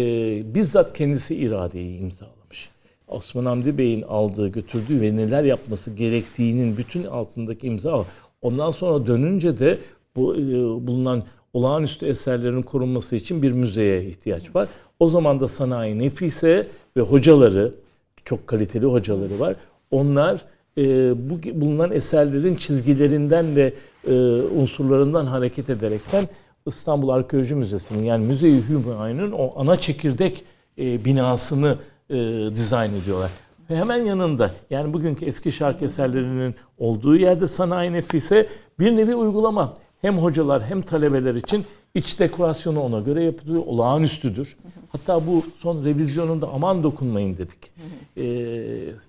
bizzat 0.55 0.93
kendisi 0.93 1.35
iradeyi 1.35 1.97
imzalamış. 1.99 2.69
Osman 3.07 3.45
Hamdi 3.45 3.77
Bey'in 3.77 4.01
aldığı, 4.01 4.47
götürdüğü 4.47 5.01
ve 5.01 5.15
neler 5.15 5.43
yapması 5.43 5.91
gerektiğinin 5.91 6.77
bütün 6.77 7.03
altındaki 7.03 7.67
imza. 7.67 8.05
Ondan 8.43 8.71
sonra 8.71 9.07
dönünce 9.07 9.59
de 9.59 9.77
bu 10.15 10.35
e, 10.35 10.39
bulunan 10.87 11.23
olağanüstü 11.53 12.05
eserlerin 12.05 12.61
korunması 12.61 13.15
için 13.15 13.41
bir 13.41 13.51
müzeye 13.51 14.05
ihtiyaç 14.05 14.55
var. 14.55 14.67
O 14.99 15.09
zaman 15.09 15.39
da 15.39 15.47
sanayi 15.47 15.99
nefise 15.99 16.67
ve 16.97 17.01
hocaları, 17.01 17.73
çok 18.25 18.47
kaliteli 18.47 18.85
hocaları 18.85 19.39
var. 19.39 19.55
Onlar 19.91 20.41
e, 20.77 20.83
bu 21.29 21.61
bulunan 21.61 21.91
eserlerin 21.91 22.55
çizgilerinden 22.55 23.55
ve 23.55 23.73
e, 24.07 24.13
unsurlarından 24.59 25.25
hareket 25.25 25.69
ederekten 25.69 26.27
İstanbul 26.67 27.09
Arkeoloji 27.09 27.55
Müzesi'nin 27.55 28.03
yani 28.03 28.25
Müze-i 28.25 28.63
Hümayun'un 28.69 29.31
o 29.31 29.51
ana 29.55 29.75
çekirdek 29.75 30.43
e, 30.77 31.05
binasını 31.05 31.77
e, 32.09 32.15
dizayn 32.55 32.93
ediyorlar. 32.93 33.31
Ve 33.69 33.75
hemen 33.75 33.97
yanında 34.05 34.51
yani 34.69 34.93
bugünkü 34.93 35.25
eski 35.25 35.51
şark 35.51 35.81
eserlerinin 35.83 36.55
olduğu 36.77 37.15
yerde 37.15 37.47
sanayi 37.47 37.93
nefise 37.93 38.47
bir 38.79 38.97
nevi 38.97 39.15
uygulama. 39.15 39.73
Hem 40.01 40.17
hocalar 40.17 40.63
hem 40.63 40.81
talebeler 40.81 41.35
için 41.35 41.65
iç 41.95 42.19
dekorasyonu 42.19 42.81
ona 42.81 42.99
göre 42.99 43.23
yapılıyor. 43.23 43.63
Olağanüstüdür. 43.65 44.57
Hatta 44.91 45.27
bu 45.27 45.43
son 45.59 45.85
revizyonunda 45.85 46.47
aman 46.47 46.83
dokunmayın 46.83 47.37
dedik. 47.37 47.73
E, 48.17 48.23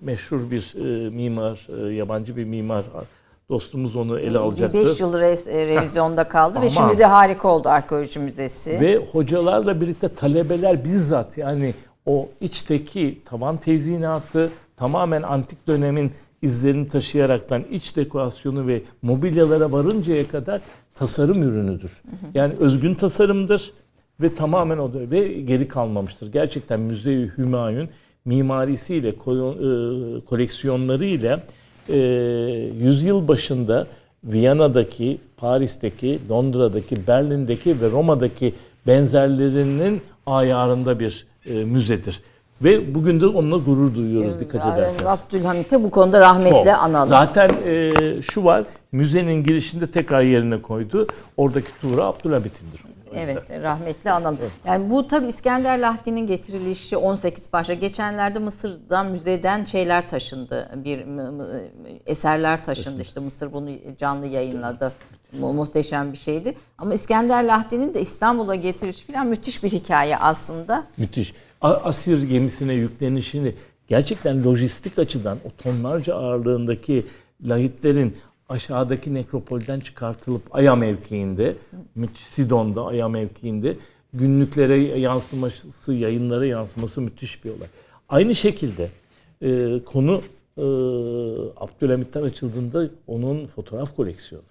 meşhur 0.01 0.51
bir 0.51 0.73
e, 0.75 1.09
mimar, 1.09 1.67
e, 1.89 1.93
yabancı 1.93 2.37
bir 2.37 2.45
mimar 2.45 2.83
dostumuz 3.49 3.95
onu 3.95 4.19
ele 4.19 4.37
alacaktı. 4.37 4.77
5 4.77 4.99
yıl 4.99 5.13
res- 5.13 5.49
e, 5.49 5.67
revizyonda 5.67 6.27
kaldı 6.27 6.53
ve 6.55 6.59
Aman. 6.59 6.67
şimdi 6.67 6.97
de 6.97 7.05
harika 7.05 7.47
oldu 7.47 7.69
arkeoloji 7.69 8.19
müzesi. 8.19 8.81
Ve 8.81 8.97
hocalarla 9.11 9.81
birlikte 9.81 10.07
talebeler 10.09 10.83
bizzat 10.85 11.37
yani 11.37 11.73
o 12.05 12.29
içteki 12.41 13.17
tavan 13.25 13.57
tezyinatı 13.57 14.49
tamamen 14.77 15.21
antik 15.21 15.67
dönemin 15.67 16.11
izlerini 16.41 16.87
taşıyaraktan 16.87 17.63
iç 17.71 17.95
dekorasyonu 17.95 18.67
ve 18.67 18.81
mobilyalara 19.01 19.71
varıncaya 19.71 20.27
kadar 20.27 20.61
tasarım 20.95 21.43
ürünüdür. 21.43 22.01
Yani 22.33 22.53
özgün 22.59 22.93
tasarımdır 22.95 23.71
ve 24.21 24.35
tamamen 24.35 24.77
o 24.77 24.93
da- 24.93 25.11
ve 25.11 25.27
geri 25.27 25.67
kalmamıştır. 25.67 26.31
Gerçekten 26.31 26.79
Müze-i 26.79 27.31
Hümayun 27.37 27.89
mimarisiyle, 28.25 29.09
e, 29.09 29.15
koleksiyonlarıyla 30.25 31.39
e, 31.89 31.97
yüzyıl 32.81 33.27
başında 33.27 33.87
Viyana'daki, 34.23 35.17
Paris'teki, 35.37 36.19
Londra'daki, 36.29 37.07
Berlin'deki 37.07 37.81
ve 37.81 37.91
Roma'daki 37.91 38.53
benzerlerinin 38.87 40.01
ayarında 40.25 40.99
bir 40.99 41.25
e, 41.47 41.53
müzedir. 41.53 42.21
Ve 42.63 42.95
bugün 42.95 43.21
de 43.21 43.27
onunla 43.27 43.57
gurur 43.57 43.95
duyuyoruz 43.95 44.39
dikkat 44.39 44.65
Yani 44.65 44.79
ederseniz. 44.79 45.11
Abdülhamit'e 45.11 45.83
bu 45.83 45.91
konuda 45.91 46.19
rahmetle 46.19 46.49
Çok. 46.49 46.67
analım. 46.67 47.07
Zaten 47.07 47.49
e, 47.65 47.91
şu 48.21 48.43
var, 48.43 48.63
müzenin 48.91 49.43
girişinde 49.43 49.91
tekrar 49.91 50.21
yerine 50.21 50.61
koydu. 50.61 51.07
Oradaki 51.37 51.67
tuğra 51.81 52.03
Abdülhamit'indir. 52.03 52.81
Evet 53.15 53.37
rahmetli 53.63 54.11
analım. 54.11 54.37
Yani 54.65 54.89
bu 54.89 55.07
tabi 55.07 55.27
İskender 55.27 55.79
Lahdi'nin 55.79 56.27
getirilişi 56.27 56.97
18 56.97 57.49
parça. 57.49 57.73
Geçenlerde 57.73 58.39
Mısır'dan 58.39 59.05
müzeden 59.05 59.63
şeyler 59.63 60.09
taşındı. 60.09 60.69
Bir 60.75 61.05
eserler 62.05 62.65
taşındı. 62.65 63.01
İşte 63.01 63.19
Mısır 63.19 63.53
bunu 63.53 63.69
canlı 63.97 64.25
yayınladı. 64.27 64.91
Mu- 65.39 65.53
muhteşem 65.53 66.13
bir 66.13 66.17
şeydi. 66.17 66.55
Ama 66.77 66.93
İskender 66.93 67.43
Lahdi'nin 67.43 67.93
de 67.93 68.01
İstanbul'a 68.01 68.55
getirişi 68.55 69.05
falan 69.05 69.27
müthiş 69.27 69.63
bir 69.63 69.69
hikaye 69.69 70.17
aslında. 70.17 70.87
Müthiş. 70.97 71.33
A- 71.61 71.69
Asir 71.73 72.23
gemisine 72.23 72.73
yüklenişini 72.73 73.55
gerçekten 73.87 74.43
lojistik 74.43 74.99
açıdan 74.99 75.37
o 75.45 75.49
tonlarca 75.63 76.15
ağırlığındaki 76.15 77.05
lahitlerin 77.43 78.17
aşağıdaki 78.49 79.13
nekropolden 79.13 79.79
çıkartılıp 79.79 80.41
Aya 80.55 80.75
mevkiinde, 80.75 81.55
müthiş 81.95 82.27
Sidon'da 82.27 82.85
Aya 82.85 83.07
mevkiinde 83.09 83.77
günlüklere 84.13 84.77
yansıması, 84.99 85.93
yayınlara 85.93 86.45
yansıması 86.45 87.01
müthiş 87.01 87.45
bir 87.45 87.49
olay. 87.49 87.67
Aynı 88.09 88.35
şekilde 88.35 88.89
e, 89.41 89.79
konu 89.83 90.21
e, 90.57 90.63
Abdülhamit'ten 91.57 92.23
açıldığında 92.23 92.89
onun 93.07 93.47
fotoğraf 93.47 93.95
koleksiyonu. 93.95 94.43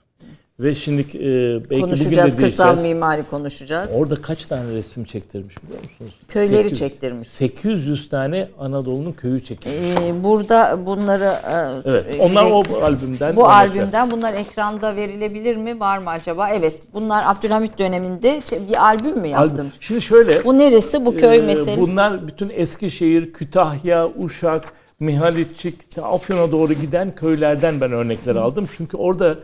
Ve 0.61 0.75
şimdi 0.75 1.01
e, 1.01 1.05
belki 1.05 1.65
bugün 1.71 1.77
de 1.77 1.81
Konuşacağız. 1.81 2.37
Kırsal 2.37 2.83
mimari 2.83 3.23
konuşacağız. 3.31 3.91
Orada 3.95 4.15
kaç 4.15 4.47
tane 4.47 4.75
resim 4.75 5.05
çektirmiş 5.05 5.63
biliyor 5.63 5.79
musunuz? 5.79 6.15
Köyleri 6.29 6.63
800 6.63 6.79
çektirmiş. 6.79 7.29
800 7.29 8.09
tane 8.09 8.49
Anadolu'nun 8.59 9.13
köyü 9.13 9.45
çekilmiş. 9.45 9.79
Ee, 10.03 10.25
burada 10.25 10.87
bunları 10.87 11.25
e, 11.25 11.91
Evet. 11.91 12.07
e, 12.11 12.23
Onlar 12.23 12.51
o 12.51 12.63
albümden. 12.83 13.37
Bu 13.37 13.49
albümden 13.49 14.11
bunlar 14.11 14.35
ekranda 14.35 14.97
verilebilir 14.97 15.57
mi? 15.57 15.81
Var 15.81 15.99
mı 15.99 16.11
acaba? 16.11 16.49
Evet. 16.51 16.75
Bunlar 16.95 17.25
Abdülhamit 17.27 17.79
döneminde 17.79 18.41
şey- 18.51 18.69
bir 18.69 18.85
albüm 18.85 19.19
mü 19.19 19.29
yaptım? 19.29 19.51
Albüm. 19.51 19.73
Şimdi 19.81 20.03
şöyle. 20.03 20.45
Bu 20.45 20.59
neresi? 20.59 21.07
Bu 21.07 21.17
köy 21.17 21.37
e, 21.37 21.43
mesela. 21.43 21.81
Bunlar 21.81 22.27
bütün 22.27 22.51
Eskişehir, 22.55 23.33
Kütahya, 23.33 24.09
Uşak, 24.19 24.65
Mihalitçik, 25.01 25.99
Afyon'a 26.03 26.53
doğru 26.53 26.73
giden 26.73 27.15
köylerden 27.15 27.81
ben 27.81 27.93
örnekler 27.93 28.37
aldım. 28.37 28.69
Çünkü 28.77 28.97
orada 28.97 29.37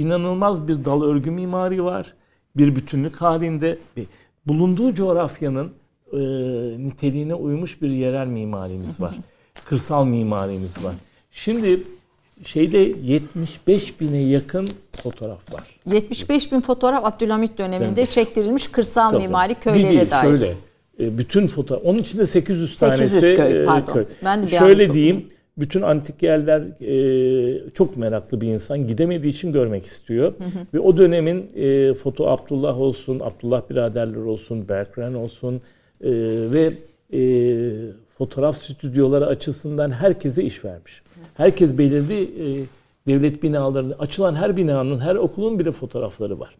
inanılmaz 0.00 0.68
bir 0.68 0.84
dal 0.84 1.02
örgü 1.02 1.30
mimari 1.30 1.84
var. 1.84 2.14
Bir 2.56 2.76
bütünlük 2.76 3.16
halinde. 3.16 3.78
Ve 3.96 4.02
Bulunduğu 4.46 4.94
coğrafyanın 4.94 5.72
e, 6.12 6.18
niteliğine 6.84 7.34
uymuş 7.34 7.82
bir 7.82 7.90
yerel 7.90 8.26
mimarimiz 8.26 9.00
var. 9.00 9.14
kırsal 9.64 10.06
mimarimiz 10.06 10.84
var. 10.84 10.94
Şimdi 11.30 11.82
şeyde 12.44 12.78
75 13.02 14.00
bine 14.00 14.18
yakın 14.22 14.68
fotoğraf 15.02 15.54
var. 15.54 15.62
75 15.86 16.52
bin 16.52 16.60
fotoğraf 16.60 17.04
Abdülhamit 17.04 17.58
döneminde 17.58 18.00
Evet. 18.00 18.10
çektirilmiş 18.10 18.68
kırsal 18.68 19.10
Tabii. 19.10 19.22
mimari 19.22 19.54
Bir 19.54 19.60
köylere 19.60 19.90
değil, 19.90 20.10
dair. 20.10 20.22
Şöyle, 20.22 20.54
e, 21.00 21.18
bütün 21.18 21.46
fotoğraf, 21.46 21.82
onun 21.84 21.98
içinde 21.98 22.26
800, 22.26 22.78
800 22.78 22.78
tanesi 23.10 23.34
köy, 23.36 23.62
e, 23.62 23.66
pardon. 23.66 23.92
köy. 23.92 24.04
Ben 24.24 24.42
de 24.42 24.46
bir 24.46 24.50
Şöyle 24.50 24.72
anda 24.74 24.86
çok- 24.86 24.94
diyeyim, 24.94 25.26
bütün 25.60 25.82
antik 25.82 26.22
yerler 26.22 26.62
e, 26.80 27.70
çok 27.70 27.96
meraklı 27.96 28.40
bir 28.40 28.48
insan. 28.48 28.88
Gidemediği 28.88 29.32
için 29.32 29.52
görmek 29.52 29.86
istiyor. 29.86 30.32
Ve 30.74 30.80
o 30.80 30.96
dönemin 30.96 31.50
e, 31.56 31.94
foto 31.94 32.28
Abdullah 32.28 32.80
olsun, 32.80 33.20
Abdullah 33.20 33.70
biraderler 33.70 34.20
olsun, 34.20 34.68
Berkran 34.68 35.14
olsun 35.14 35.60
e, 36.00 36.10
ve 36.50 36.72
e, 37.12 37.22
fotoğraf 38.18 38.56
stüdyoları 38.56 39.26
açısından 39.26 39.90
herkese 39.90 40.44
iş 40.44 40.64
vermiş. 40.64 41.02
Herkes 41.34 41.78
belirli 41.78 42.22
e, 42.22 42.64
devlet 43.06 43.42
binalarında 43.42 43.94
açılan 43.98 44.34
her 44.34 44.56
binanın, 44.56 44.98
her 44.98 45.14
okulun 45.14 45.58
bir 45.58 45.64
de 45.64 45.72
fotoğrafları 45.72 46.40
var. 46.40 46.54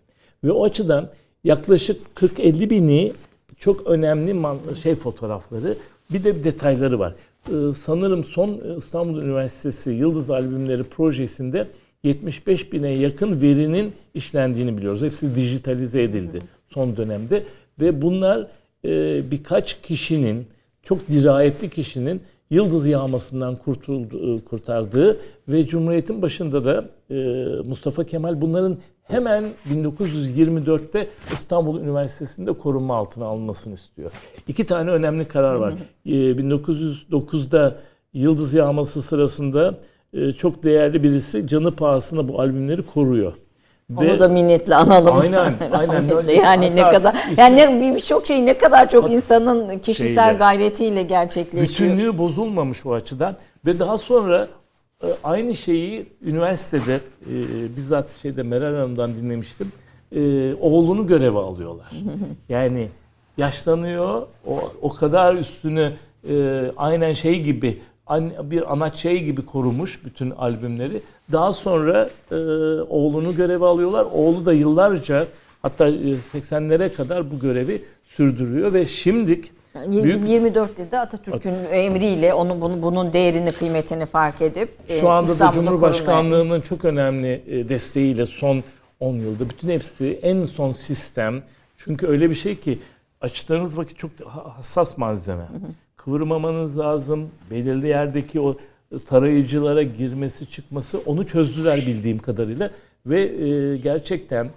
Ve 0.44 0.52
o 0.52 0.64
açıdan 0.64 1.08
yaklaşık 1.44 2.00
40-50 2.16 2.70
bini 2.70 3.12
çok 3.58 3.86
önemli 3.86 4.36
şey 4.82 4.94
fotoğrafları 4.94 5.76
bir 6.12 6.24
de 6.24 6.44
detayları 6.44 6.98
var. 6.98 7.14
Ee, 7.48 7.74
sanırım 7.74 8.24
son 8.24 8.48
e, 8.48 8.76
İstanbul 8.76 9.22
Üniversitesi 9.22 9.90
Yıldız 9.90 10.31
Albümleri 10.31 10.85
projesinde 10.85 11.66
75 12.03 12.72
bine 12.72 12.88
yakın 12.88 13.40
verinin 13.40 13.92
işlendiğini 14.14 14.76
biliyoruz. 14.76 15.03
Hepsi 15.03 15.37
dijitalize 15.37 16.03
edildi 16.03 16.42
son 16.68 16.96
dönemde 16.96 17.42
ve 17.81 18.03
bunlar 18.03 18.46
e, 18.85 18.90
birkaç 19.31 19.83
kişinin 19.83 20.46
çok 20.83 21.09
dirayetli 21.09 21.70
kişinin 21.70 22.22
yıldız 22.50 22.87
yağmasından 22.87 23.57
kurtuldu, 23.57 24.37
e, 24.37 24.44
kurtardığı 24.44 25.16
ve 25.48 25.66
Cumhuriyet'in 25.66 26.22
başında 26.22 26.64
da 26.64 26.85
Mustafa 27.64 28.05
Kemal 28.05 28.40
bunların 28.40 28.76
hemen 29.11 29.44
1924'te 29.73 31.09
İstanbul 31.33 31.81
Üniversitesi'nde 31.81 32.53
korunma 32.53 32.96
altına 32.96 33.25
alınmasını 33.27 33.75
istiyor. 33.75 34.11
İki 34.49 34.66
tane 34.66 34.90
önemli 34.90 35.29
karar 35.29 35.55
var. 35.55 35.73
E, 36.07 36.11
1909'da 36.11 37.77
yıldız 38.14 38.55
yağması 38.55 39.03
sırasında 39.03 39.75
e, 40.12 40.33
çok 40.33 40.62
değerli 40.62 41.03
birisi 41.03 41.46
canı 41.46 41.77
pahasına 41.77 42.29
bu 42.29 42.40
albümleri 42.40 42.87
koruyor. 42.87 43.33
Ve- 43.90 44.11
Onu 44.12 44.20
da 44.20 44.29
minnetle 44.29 44.75
analım. 44.75 45.14
Aynen, 45.20 45.53
aynen 45.73 46.16
öyle. 46.16 46.33
Yani 46.33 46.77
ne 46.77 46.83
Hatta 46.83 46.96
kadar 46.99 47.14
işte- 47.31 47.42
yani 47.42 47.57
ne- 47.57 47.94
birçok 47.96 48.27
şey 48.27 48.46
ne 48.46 48.59
kadar 48.59 48.88
çok 48.90 49.11
insanın 49.11 49.79
kişisel 49.79 50.25
Şeyle. 50.27 50.38
gayretiyle 50.38 51.03
gerçekleşiyor. 51.03 51.90
Bütünlüğü 51.90 52.18
bozulmamış 52.18 52.87
o 52.87 52.92
açıdan 52.92 53.37
ve 53.66 53.79
daha 53.79 53.99
sonra 53.99 54.49
aynı 55.24 55.56
şeyi 55.56 56.06
üniversitede 56.22 57.00
e, 57.26 57.76
bizzat 57.76 58.12
şeyde 58.22 58.42
Meral 58.42 58.74
Hanım'dan 58.74 59.14
dinlemiştim. 59.14 59.72
E, 60.12 60.54
oğlunu 60.54 61.06
göreve 61.06 61.38
alıyorlar. 61.38 61.90
Yani 62.48 62.88
yaşlanıyor 63.36 64.22
o, 64.46 64.72
o 64.82 64.88
kadar 64.88 65.34
üstünü 65.34 65.92
e, 66.28 66.64
aynen 66.76 67.12
şey 67.12 67.40
gibi 67.42 67.78
bir 68.42 68.72
anaç 68.72 68.96
şey 68.96 69.22
gibi 69.22 69.46
korumuş 69.46 70.04
bütün 70.04 70.30
albümleri. 70.30 71.02
Daha 71.32 71.52
sonra 71.52 72.10
e, 72.30 72.36
oğlunu 72.88 73.36
göreve 73.36 73.66
alıyorlar. 73.66 74.06
Oğlu 74.12 74.46
da 74.46 74.52
yıllarca 74.52 75.26
hatta 75.62 75.88
e, 75.88 75.92
80'lere 76.32 76.94
kadar 76.94 77.30
bu 77.30 77.38
görevi 77.38 77.82
sürdürüyor 78.16 78.72
ve 78.72 78.86
şimdik 78.86 79.52
Yani 79.74 80.04
büyük 80.04 80.28
24'te 80.28 80.90
de 80.90 80.98
Atatürk'ün 80.98 81.54
emriyle 81.70 82.35
onun 82.35 82.61
bunu, 82.61 82.83
bunun 82.83 83.12
değerini 83.12 83.52
kıymetini 83.52 84.06
fark 84.06 84.42
edip 84.42 84.68
e, 84.88 85.00
Şu 85.00 85.09
anda 85.09 85.38
da 85.38 85.52
Cumhurbaşkanlığının 85.54 86.61
çok 86.61 86.85
önemli 86.85 87.42
e, 87.46 87.68
desteğiyle 87.68 88.26
son 88.26 88.62
10 89.00 89.14
yılda 89.14 89.50
bütün 89.50 89.68
hepsi 89.68 90.18
en 90.22 90.46
son 90.46 90.72
sistem. 90.72 91.42
Çünkü 91.76 92.06
öyle 92.06 92.30
bir 92.30 92.35
şey 92.35 92.61
ki 92.61 92.78
açtığınız 93.20 93.78
vakit 93.78 93.98
çok 93.98 94.11
ha- 94.24 94.59
hassas 94.59 94.98
malzeme. 94.98 95.44
Kıvırmamanız 95.96 96.78
lazım. 96.78 97.30
Belirli 97.50 97.87
yerdeki 97.87 98.40
o 98.40 98.56
tarayıcılara 99.06 99.83
girmesi 99.83 100.50
çıkması 100.50 100.98
onu 101.06 101.26
çözdüler 101.26 101.76
bildiğim 101.76 102.18
kadarıyla. 102.18 102.70
Ve 103.06 103.20
e, 103.22 103.76
gerçekten 103.76 104.50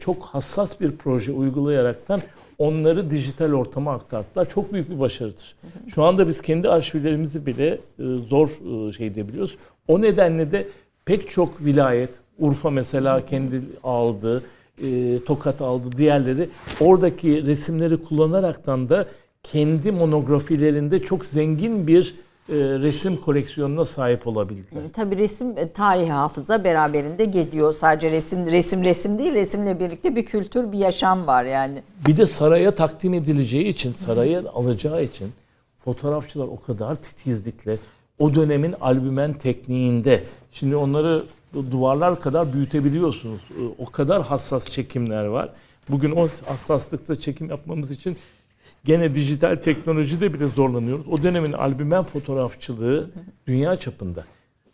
çok 0.00 0.22
hassas 0.24 0.80
bir 0.80 0.96
proje 0.96 1.32
uygulayaraktan 1.32 2.20
onları 2.58 3.10
dijital 3.10 3.52
ortama 3.52 3.92
aktardılar. 3.92 4.48
Çok 4.48 4.72
büyük 4.72 4.90
bir 4.90 5.00
başarıdır. 5.00 5.54
Şu 5.94 6.02
anda 6.02 6.28
biz 6.28 6.42
kendi 6.42 6.68
arşivlerimizi 6.68 7.46
bile 7.46 7.68
e, 7.68 7.78
zor 8.28 8.48
e, 8.48 8.92
şey 8.92 9.14
diyebiliyoruz. 9.14 9.56
O 9.88 10.02
nedenle 10.02 10.52
de 10.52 10.68
pek 11.04 11.30
çok 11.30 11.64
vilayet, 11.64 12.10
Urfa 12.38 12.70
mesela 12.70 13.26
kendi 13.26 13.62
aldı, 13.84 14.42
e, 14.84 15.18
Tokat 15.26 15.62
aldı, 15.62 15.96
diğerleri 15.96 16.48
oradaki 16.80 17.46
resimleri 17.46 17.96
kullanaraktan 17.96 18.88
da 18.88 19.06
kendi 19.42 19.92
monografilerinde 19.92 21.02
çok 21.02 21.26
zengin 21.26 21.86
bir 21.86 22.14
e, 22.52 22.56
resim 22.56 23.16
koleksiyonuna 23.16 23.84
sahip 23.84 24.26
olabildiler. 24.26 24.82
Tabii 24.92 25.18
resim 25.18 25.58
e, 25.58 25.72
tarih 25.72 26.10
hafıza 26.10 26.64
beraberinde 26.64 27.24
geliyor. 27.24 27.74
Sadece 27.74 28.10
resim 28.10 28.46
resim 28.46 28.84
resim 28.84 29.18
değil, 29.18 29.34
resimle 29.34 29.80
birlikte 29.80 30.16
bir 30.16 30.26
kültür, 30.26 30.72
bir 30.72 30.78
yaşam 30.78 31.26
var 31.26 31.44
yani. 31.44 31.82
Bir 32.06 32.16
de 32.16 32.26
saraya 32.26 32.74
takdim 32.74 33.14
edileceği 33.14 33.64
için, 33.64 33.92
saraya 33.92 34.42
alacağı 34.54 35.04
için 35.04 35.32
fotoğrafçılar 35.84 36.46
o 36.46 36.60
kadar 36.60 36.94
titizlikle 36.94 37.76
o 38.18 38.34
dönemin 38.34 38.74
albümen 38.80 39.32
tekniğinde 39.32 40.22
şimdi 40.52 40.76
onları 40.76 41.22
duvarlar 41.54 42.20
kadar 42.20 42.52
büyütebiliyorsunuz. 42.52 43.40
O 43.78 43.84
kadar 43.86 44.22
hassas 44.22 44.70
çekimler 44.70 45.24
var. 45.24 45.48
Bugün 45.88 46.10
o 46.10 46.28
hassaslıkta 46.46 47.16
çekim 47.16 47.50
yapmamız 47.50 47.90
için 47.90 48.16
gene 48.84 49.14
dijital 49.14 49.56
teknolojide 49.56 50.34
bile 50.34 50.46
zorlanıyoruz. 50.46 51.08
O 51.08 51.22
dönemin 51.22 51.52
albümen 51.52 52.02
fotoğrafçılığı 52.02 53.10
dünya 53.46 53.76
çapında. 53.76 54.24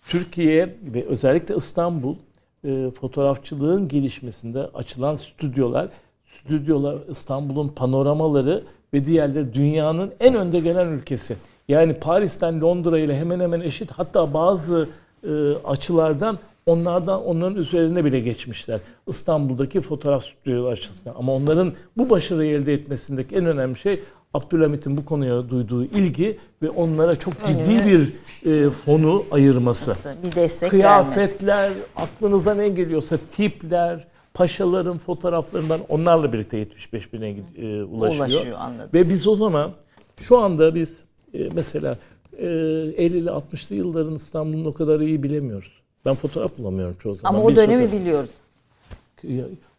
Türkiye 0.09 0.77
ve 0.83 1.05
özellikle 1.05 1.57
İstanbul 1.57 2.17
e, 2.65 2.91
fotoğrafçılığın 2.91 3.89
gelişmesinde 3.89 4.61
açılan 4.75 5.15
stüdyolar, 5.15 5.89
stüdyolar 6.27 6.99
İstanbul'un 7.09 7.69
panoramaları 7.69 8.65
ve 8.95 9.05
diğerleri 9.05 9.55
dünyanın 9.55 10.13
en 10.21 10.35
önde 10.35 10.61
gelen 10.61 10.89
ülkesi. 10.89 11.37
Yani 11.69 11.95
Paris'ten 11.95 12.61
Londra 12.61 12.99
ile 12.99 13.17
hemen 13.17 13.41
hemen 13.41 13.61
eşit. 13.61 13.91
Hatta 13.91 14.35
bazı 14.35 14.89
e, 15.25 15.53
açılardan 15.65 16.39
onlardan 16.69 17.25
onların 17.25 17.57
üzerine 17.57 18.05
bile 18.05 18.21
geçmişler. 18.21 18.81
İstanbul'daki 19.07 19.81
fotoğraf 19.81 20.25
stüdyoları 20.25 20.73
açısından. 20.73 21.15
Ama 21.19 21.35
onların 21.35 21.73
bu 21.97 22.11
başarıyı 22.11 22.59
elde 22.59 22.75
etmesindeki 22.75 23.37
en 23.37 23.47
önemli 23.47 23.79
şey 23.79 24.01
Abdülhamit'in 24.35 24.97
bu 24.97 25.05
konuya 25.05 25.49
duyduğu 25.49 25.85
ilgi 25.85 26.39
ve 26.63 26.71
onlara 26.71 27.17
çok 27.17 27.35
ciddi 27.47 27.87
bir 27.87 28.13
e, 28.51 28.71
fonu 28.71 29.25
ayırması. 29.31 29.91
Bir 30.23 30.33
destek 30.35 30.43
vermesi. 30.43 30.69
Kıyafetler, 30.71 31.73
aklınıza 31.97 32.55
ne 32.55 32.69
geliyorsa 32.69 33.19
tipler, 33.37 34.07
paşaların 34.35 34.99
fotoğraflarından 34.99 35.81
onlarla 35.89 36.33
birlikte 36.33 36.57
75 36.57 37.13
bine 37.13 37.29
e, 37.29 37.83
ulaşıyor. 37.83 38.27
Ulaşıyor, 38.27 38.59
anladım. 38.61 38.91
Ve 38.95 39.09
biz 39.09 39.29
o 39.29 39.37
zaman 39.37 39.73
şu 40.21 40.39
anda 40.39 40.75
biz 40.75 41.05
e, 41.35 41.49
mesela 41.55 41.99
e, 42.39 42.47
50'li 42.47 43.29
60'lı 43.29 43.77
yılların 43.77 44.15
İstanbul'un 44.15 44.65
o 44.65 44.75
kadar 44.75 45.01
iyi 45.01 45.23
bilemiyoruz. 45.23 45.78
Ben 46.09 46.15
fotoğraf 46.15 46.59
bulamıyorum 46.59 46.97
çoğu 47.03 47.15
zaman. 47.15 47.35
Ama 47.35 47.45
o 47.45 47.51
Bir 47.51 47.57
dönemi 47.57 47.85
fotoğraf- 47.85 48.01
biliyoruz. 48.01 48.31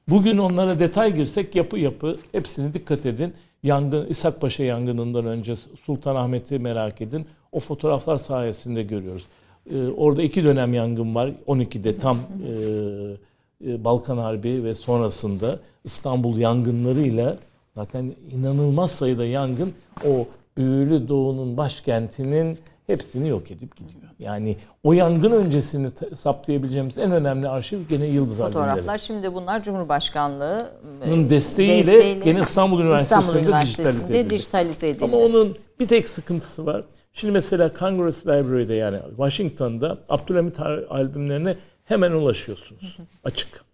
Bugün 0.10 0.38
onlara 0.38 0.80
detay 0.80 1.16
girsek 1.16 1.56
yapı 1.56 1.78
yapı 1.78 2.18
hepsini 2.32 2.74
dikkat 2.74 3.06
edin. 3.06 3.34
Yangın 3.64 4.08
İshak 4.08 4.42
Paşa 4.42 4.64
yangınından 4.64 5.26
önce 5.26 5.56
Sultanahmet'i 5.86 6.60
merak 6.60 7.02
edin. 7.02 7.26
O 7.52 7.60
fotoğraflar 7.60 8.18
sayesinde 8.18 8.84
görüyoruz. 8.84 9.26
Ee, 9.74 9.88
orada 9.88 10.22
iki 10.22 10.44
dönem 10.44 10.74
yangın 10.74 11.16
var. 11.16 11.32
12'de 11.48 11.98
tam 11.98 12.18
e, 13.64 13.72
e, 13.72 13.84
Balkan 13.84 14.18
Harbi 14.18 14.64
ve 14.64 14.76
sonrasında 14.76 15.60
İstanbul 15.84 16.38
yangınlarıyla 16.38 17.38
zaten 17.76 18.14
inanılmaz 18.32 18.92
sayıda 18.92 19.26
yangın 19.26 19.74
o 20.08 20.28
büyülü 20.58 21.08
doğunun 21.08 21.58
başkentinin 21.58 22.58
hepsini 22.90 23.30
yok 23.30 23.52
edip 23.52 23.76
gidiyor. 23.76 24.02
Yani 24.20 24.58
o 24.84 24.94
yangın 24.94 25.32
öncesini 25.32 25.92
ta- 25.92 26.16
saptayabileceğimiz 26.16 26.98
en 26.98 27.12
önemli 27.12 27.48
arşiv 27.48 27.80
gene 27.90 28.08
Yıldız 28.08 28.42
Albümleri. 28.42 28.66
Fotoğraflar 28.70 28.98
şimdi 28.98 29.34
bunlar 29.34 29.64
Cumhurbaşkanlığı 29.64 30.72
e, 31.06 31.12
Bunun 31.12 31.30
desteğiyle, 31.30 32.14
gene 32.14 32.40
İstanbul 32.42 32.82
Üniversitesi'nde, 32.82 33.26
İstanbul 33.26 33.48
Üniversitesi'nde 33.48 33.94
dijitalize 33.94 34.20
edildi. 34.20 34.30
dijitalize 34.30 34.88
edildi. 34.90 35.06
Ama 35.06 35.18
onun 35.18 35.58
bir 35.80 35.88
tek 35.88 36.10
sıkıntısı 36.10 36.66
var. 36.66 36.84
Şimdi 37.14 37.32
mesela 37.32 37.72
Congress 37.80 38.28
Library'de 38.28 38.74
yani 38.74 39.00
Washington'da 39.10 39.98
Abdülhamit 40.10 40.60
al- 40.60 40.84
albümlerine 40.90 41.56
hemen 41.86 42.12
ulaşıyorsunuz. 42.12 42.98
Açık. 43.24 43.66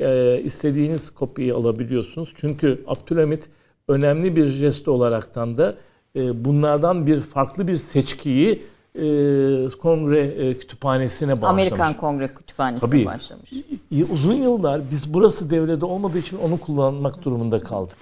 Ee, 0.00 0.40
istediğiniz 0.44 1.10
kopyayı 1.10 1.54
alabiliyorsunuz. 1.54 2.32
Çünkü 2.36 2.84
Abdülhamit 2.86 3.42
önemli 3.88 4.36
bir 4.36 4.48
jest 4.50 4.88
olaraktan 4.88 5.58
da 5.58 5.74
e, 6.16 6.44
bunlardan 6.44 7.06
bir 7.06 7.20
farklı 7.20 7.68
bir 7.68 7.76
seçkiyi 7.76 8.62
e, 8.94 9.02
kongre 9.82 10.20
e, 10.20 10.56
kütüphanesine 10.56 11.30
bağışlamış. 11.30 11.50
Amerikan 11.50 11.94
Kongre 11.96 12.28
Kütüphanesi'ne 12.28 12.90
Tabii. 12.90 13.06
başlamış. 13.06 13.52
Uzun 14.12 14.34
yıllar 14.34 14.90
biz 14.90 15.14
burası 15.14 15.50
devrede 15.50 15.84
olmadığı 15.84 16.18
için 16.18 16.38
onu 16.38 16.58
kullanmak 16.58 17.24
durumunda 17.24 17.58
kaldık. 17.58 17.96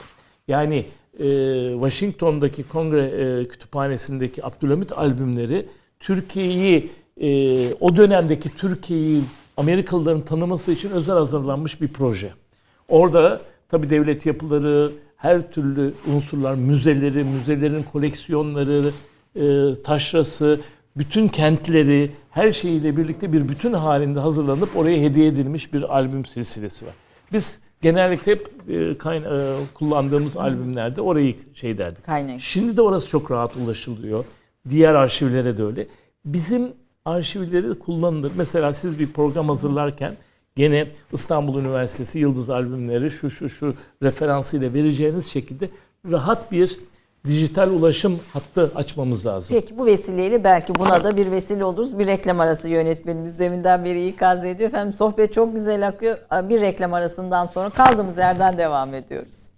Yani 0.49 0.87
e, 1.19 1.27
Washington'daki 1.73 2.63
kongre 2.63 3.05
e, 3.05 3.49
kütüphanesindeki 3.49 4.47
Abdülhamit 4.47 4.93
albümleri 4.93 5.69
Türkiye'yi 6.01 6.91
e, 7.21 7.75
o 7.75 7.97
dönemdeki 7.97 8.57
Türkiye'yi 8.57 9.23
Amerikalıların 9.57 10.21
tanıması 10.21 10.73
için 10.73 10.91
özel 10.91 11.17
hazırlanmış 11.17 11.81
bir 11.81 11.89
proje. 11.89 12.31
Orada 12.89 13.41
tabi 13.69 13.91
devlet 13.91 14.27
yapıları, 14.27 14.93
her 15.19 15.51
türlü 15.53 15.95
unsurlar, 16.15 16.55
müzeleri, 16.55 17.25
müzelerin 17.25 17.83
koleksiyonları, 17.83 18.91
e, 19.37 19.75
taşrası, 19.83 20.61
bütün 20.97 21.29
kentleri, 21.29 22.11
her 22.31 22.53
şeyiyle 22.53 22.97
birlikte 22.97 23.33
bir 23.33 23.49
bütün 23.49 23.73
halinde 23.73 24.21
hazırlanıp 24.21 24.77
oraya 24.77 24.99
hediye 25.03 25.27
edilmiş 25.27 25.73
bir 25.73 25.97
albüm 25.97 26.25
silsilesi 26.25 26.87
var. 26.87 26.95
Biz 27.33 27.59
genellikle 27.83 28.33
hep 28.33 28.49
e, 28.69 28.99
kayna- 28.99 29.57
e, 29.61 29.67
kullandığımız 29.75 30.37
albümlerde 30.37 31.01
orayı 31.01 31.35
şey 31.55 31.79
derdik. 31.79 32.05
Kaynak. 32.05 32.41
Şimdi 32.41 32.77
de 32.77 32.83
orası 32.83 33.09
çok 33.09 33.31
rahat 33.31 33.57
ulaşılıyor. 33.57 34.25
Diğer 34.71 34.95
arşivlere 34.95 35.59
de 35.59 35.63
öyle. 35.65 35.87
Bizim 36.25 36.69
arşivleri 37.05 37.71
de 37.71 37.79
kullanılır. 37.79 38.33
Mesela 38.37 38.73
siz 38.75 38.99
bir 38.99 39.07
program 39.13 39.49
hazırlarken 39.49 40.17
gene 40.59 40.87
İstanbul 41.13 41.61
Üniversitesi 41.61 42.19
Yıldız 42.19 42.51
albümleri 42.51 43.11
şu 43.11 43.31
şu 43.31 43.49
şu 43.49 43.75
referansıyla 44.03 44.75
vereceğiniz 44.75 45.27
şekilde 45.27 45.71
rahat 46.11 46.53
bir 46.53 46.79
dijital 47.27 47.71
ulaşım 47.71 48.21
hattı 48.33 48.73
açmamız 48.75 49.27
lazım. 49.27 49.57
Peki 49.61 49.79
bu 49.79 49.87
vesileyle 49.87 50.45
belki 50.45 50.75
buna 50.75 51.05
da 51.05 51.17
bir 51.17 51.31
vesile 51.31 51.65
oluruz. 51.65 51.99
Bir 51.99 52.07
reklam 52.07 52.41
arası 52.41 52.69
yönetmenimiz 52.69 53.39
deminden 53.39 53.85
beri 53.85 54.09
ikaz 54.09 54.45
ediyor. 54.45 54.69
Efendim 54.69 54.93
sohbet 54.93 55.33
çok 55.33 55.55
güzel 55.55 55.89
akıyor. 55.89 56.19
Bir 56.43 56.61
reklam 56.61 56.95
arasından 56.95 57.47
sonra 57.47 57.71
kaldığımız 57.71 58.19
yerden 58.19 58.59
devam 58.59 58.95
ediyoruz. 58.95 59.49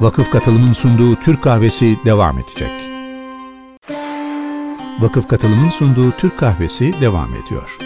Vakıf 0.00 0.30
Katılım'ın 0.30 0.72
sunduğu 0.72 1.16
Türk 1.16 1.42
Kahvesi 1.42 1.96
devam 2.04 2.38
edecek. 2.38 2.70
Vakıf 5.00 5.28
Katılım'ın 5.28 5.68
sunduğu 5.68 6.10
Türk 6.10 6.38
Kahvesi 6.38 6.92
devam 7.00 7.28
ediyor. 7.34 7.78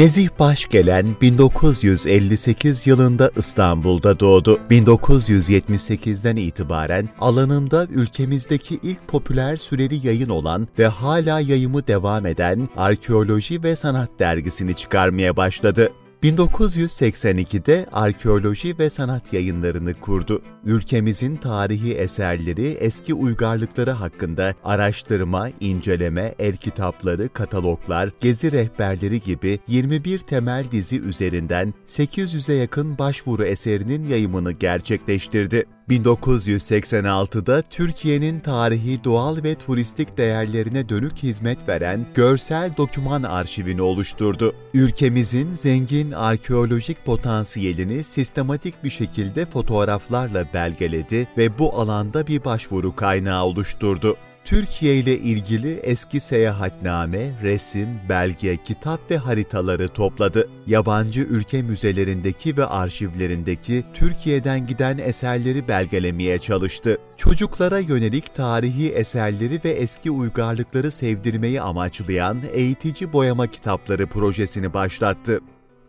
Nezih 0.00 0.28
Başgelen 0.38 1.06
1958 1.20 2.86
yılında 2.86 3.30
İstanbul'da 3.36 4.20
doğdu. 4.20 4.60
1978'den 4.70 6.36
itibaren 6.36 7.08
alanında 7.20 7.86
ülkemizdeki 7.90 8.78
ilk 8.82 9.08
popüler 9.08 9.56
süreli 9.56 10.06
yayın 10.06 10.28
olan 10.28 10.68
ve 10.78 10.86
hala 10.86 11.40
yayımı 11.40 11.86
devam 11.86 12.26
eden 12.26 12.68
Arkeoloji 12.76 13.62
ve 13.62 13.76
Sanat 13.76 14.10
dergisini 14.18 14.74
çıkarmaya 14.74 15.36
başladı. 15.36 15.92
1982'de 16.22 17.86
arkeoloji 17.92 18.78
ve 18.78 18.90
sanat 18.90 19.32
yayınlarını 19.32 19.94
kurdu. 19.94 20.42
Ülkemizin 20.64 21.36
tarihi 21.36 21.94
eserleri, 21.94 22.66
eski 22.66 23.14
uygarlıkları 23.14 23.90
hakkında 23.90 24.54
araştırma, 24.64 25.48
inceleme, 25.60 26.34
el 26.38 26.56
kitapları, 26.56 27.28
kataloglar, 27.28 28.10
gezi 28.20 28.52
rehberleri 28.52 29.20
gibi 29.20 29.60
21 29.68 30.18
temel 30.18 30.64
dizi 30.72 31.00
üzerinden 31.00 31.74
800'e 31.86 32.54
yakın 32.54 32.98
başvuru 32.98 33.44
eserinin 33.44 34.08
yayımını 34.08 34.52
gerçekleştirdi. 34.52 35.66
1986'da 35.90 37.62
Türkiye'nin 37.62 38.40
tarihi, 38.40 39.04
doğal 39.04 39.42
ve 39.42 39.54
turistik 39.54 40.18
değerlerine 40.18 40.88
dönük 40.88 41.16
hizmet 41.16 41.68
veren 41.68 42.06
Görsel 42.14 42.76
Doküman 42.76 43.22
Arşivini 43.22 43.82
oluşturdu. 43.82 44.54
Ülkemizin 44.74 45.52
zengin 45.52 46.12
arkeolojik 46.12 47.04
potansiyelini 47.04 48.04
sistematik 48.04 48.84
bir 48.84 48.90
şekilde 48.90 49.46
fotoğraflarla 49.46 50.46
belgeledi 50.54 51.28
ve 51.36 51.58
bu 51.58 51.74
alanda 51.74 52.26
bir 52.26 52.44
başvuru 52.44 52.96
kaynağı 52.96 53.44
oluşturdu. 53.44 54.16
Türkiye 54.50 54.96
ile 54.96 55.18
ilgili 55.18 55.72
eski 55.72 56.20
seyahatname, 56.20 57.32
resim, 57.42 57.88
belge, 58.08 58.56
kitap 58.56 59.10
ve 59.10 59.16
haritaları 59.16 59.88
topladı. 59.88 60.48
Yabancı 60.66 61.20
ülke 61.20 61.62
müzelerindeki 61.62 62.56
ve 62.56 62.66
arşivlerindeki 62.66 63.84
Türkiye'den 63.94 64.66
giden 64.66 64.98
eserleri 64.98 65.68
belgelemeye 65.68 66.38
çalıştı. 66.38 66.98
Çocuklara 67.16 67.78
yönelik 67.78 68.34
tarihi 68.34 68.88
eserleri 68.88 69.60
ve 69.64 69.70
eski 69.70 70.10
uygarlıkları 70.10 70.90
sevdirmeyi 70.90 71.60
amaçlayan 71.60 72.38
eğitici 72.52 73.12
boyama 73.12 73.46
kitapları 73.46 74.06
projesini 74.06 74.74
başlattı 74.74 75.40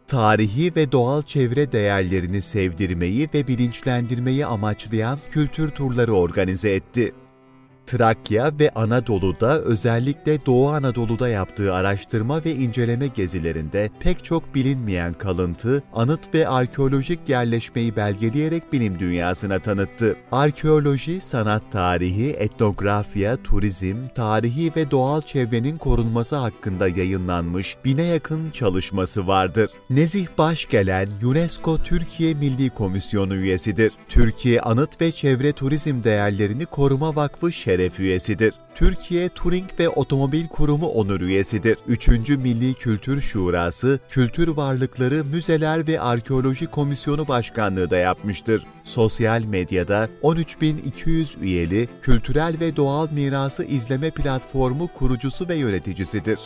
tarihi 0.07 0.75
ve 0.75 0.91
doğal 0.91 1.21
çevre 1.21 1.71
değerlerini 1.71 2.41
sevdirmeyi 2.41 3.29
ve 3.33 3.47
bilinçlendirmeyi 3.47 4.45
amaçlayan 4.45 5.19
kültür 5.31 5.69
turları 5.69 6.13
organize 6.13 6.73
etti. 6.73 7.13
Trakya 7.85 8.51
ve 8.59 8.69
Anadolu'da 8.69 9.61
özellikle 9.61 10.45
Doğu 10.45 10.69
Anadolu'da 10.69 11.29
yaptığı 11.29 11.73
araştırma 11.73 12.45
ve 12.45 12.55
inceleme 12.55 13.07
gezilerinde 13.07 13.89
pek 13.99 14.25
çok 14.25 14.55
bilinmeyen 14.55 15.13
kalıntı, 15.13 15.83
anıt 15.93 16.33
ve 16.33 16.47
arkeolojik 16.47 17.29
yerleşmeyi 17.29 17.95
belgeleyerek 17.95 18.73
bilim 18.73 18.99
dünyasına 18.99 19.59
tanıttı. 19.59 20.15
Arkeoloji, 20.31 21.21
sanat 21.21 21.71
tarihi, 21.71 22.29
etnografya, 22.29 23.37
turizm, 23.43 23.97
tarihi 24.15 24.71
ve 24.75 24.91
doğal 24.91 25.21
çevrenin 25.21 25.77
korunması 25.77 26.35
hakkında 26.35 26.87
yayınlanmış 26.87 27.77
bine 27.85 28.03
yakın 28.03 28.51
çalışması 28.51 29.27
vardır. 29.27 29.69
Nezih 29.89 30.27
Başgelen, 30.37 31.09
UNESCO 31.23 31.77
Türkiye 31.77 32.33
Milli 32.33 32.69
Komisyonu 32.69 33.35
üyesidir. 33.35 33.91
Türkiye 34.09 34.61
Anıt 34.61 35.01
ve 35.01 35.11
Çevre 35.11 35.51
Turizm 35.51 36.03
Değerlerini 36.03 36.65
Koruma 36.65 37.15
Vakfı 37.15 37.51
şeref 37.71 37.99
üyesidir. 37.99 38.53
Türkiye 38.75 39.29
Turing 39.29 39.69
ve 39.79 39.89
Otomobil 39.89 40.47
Kurumu 40.47 40.87
onur 40.87 41.21
üyesidir. 41.21 41.77
3. 41.87 42.07
Milli 42.29 42.73
Kültür 42.73 43.21
Şurası, 43.21 43.99
Kültür 44.09 44.47
Varlıkları, 44.47 45.25
Müzeler 45.25 45.87
ve 45.87 46.01
Arkeoloji 46.01 46.67
Komisyonu 46.67 47.27
Başkanlığı 47.27 47.89
da 47.89 47.97
yapmıştır. 47.97 48.65
Sosyal 48.83 49.43
medyada 49.43 50.09
13.200 50.23 51.39
üyeli 51.41 51.87
kültürel 52.01 52.55
ve 52.59 52.75
doğal 52.75 53.07
mirası 53.11 53.63
izleme 53.63 54.11
platformu 54.11 54.87
kurucusu 54.87 55.49
ve 55.49 55.55
yöneticisidir. 55.55 56.39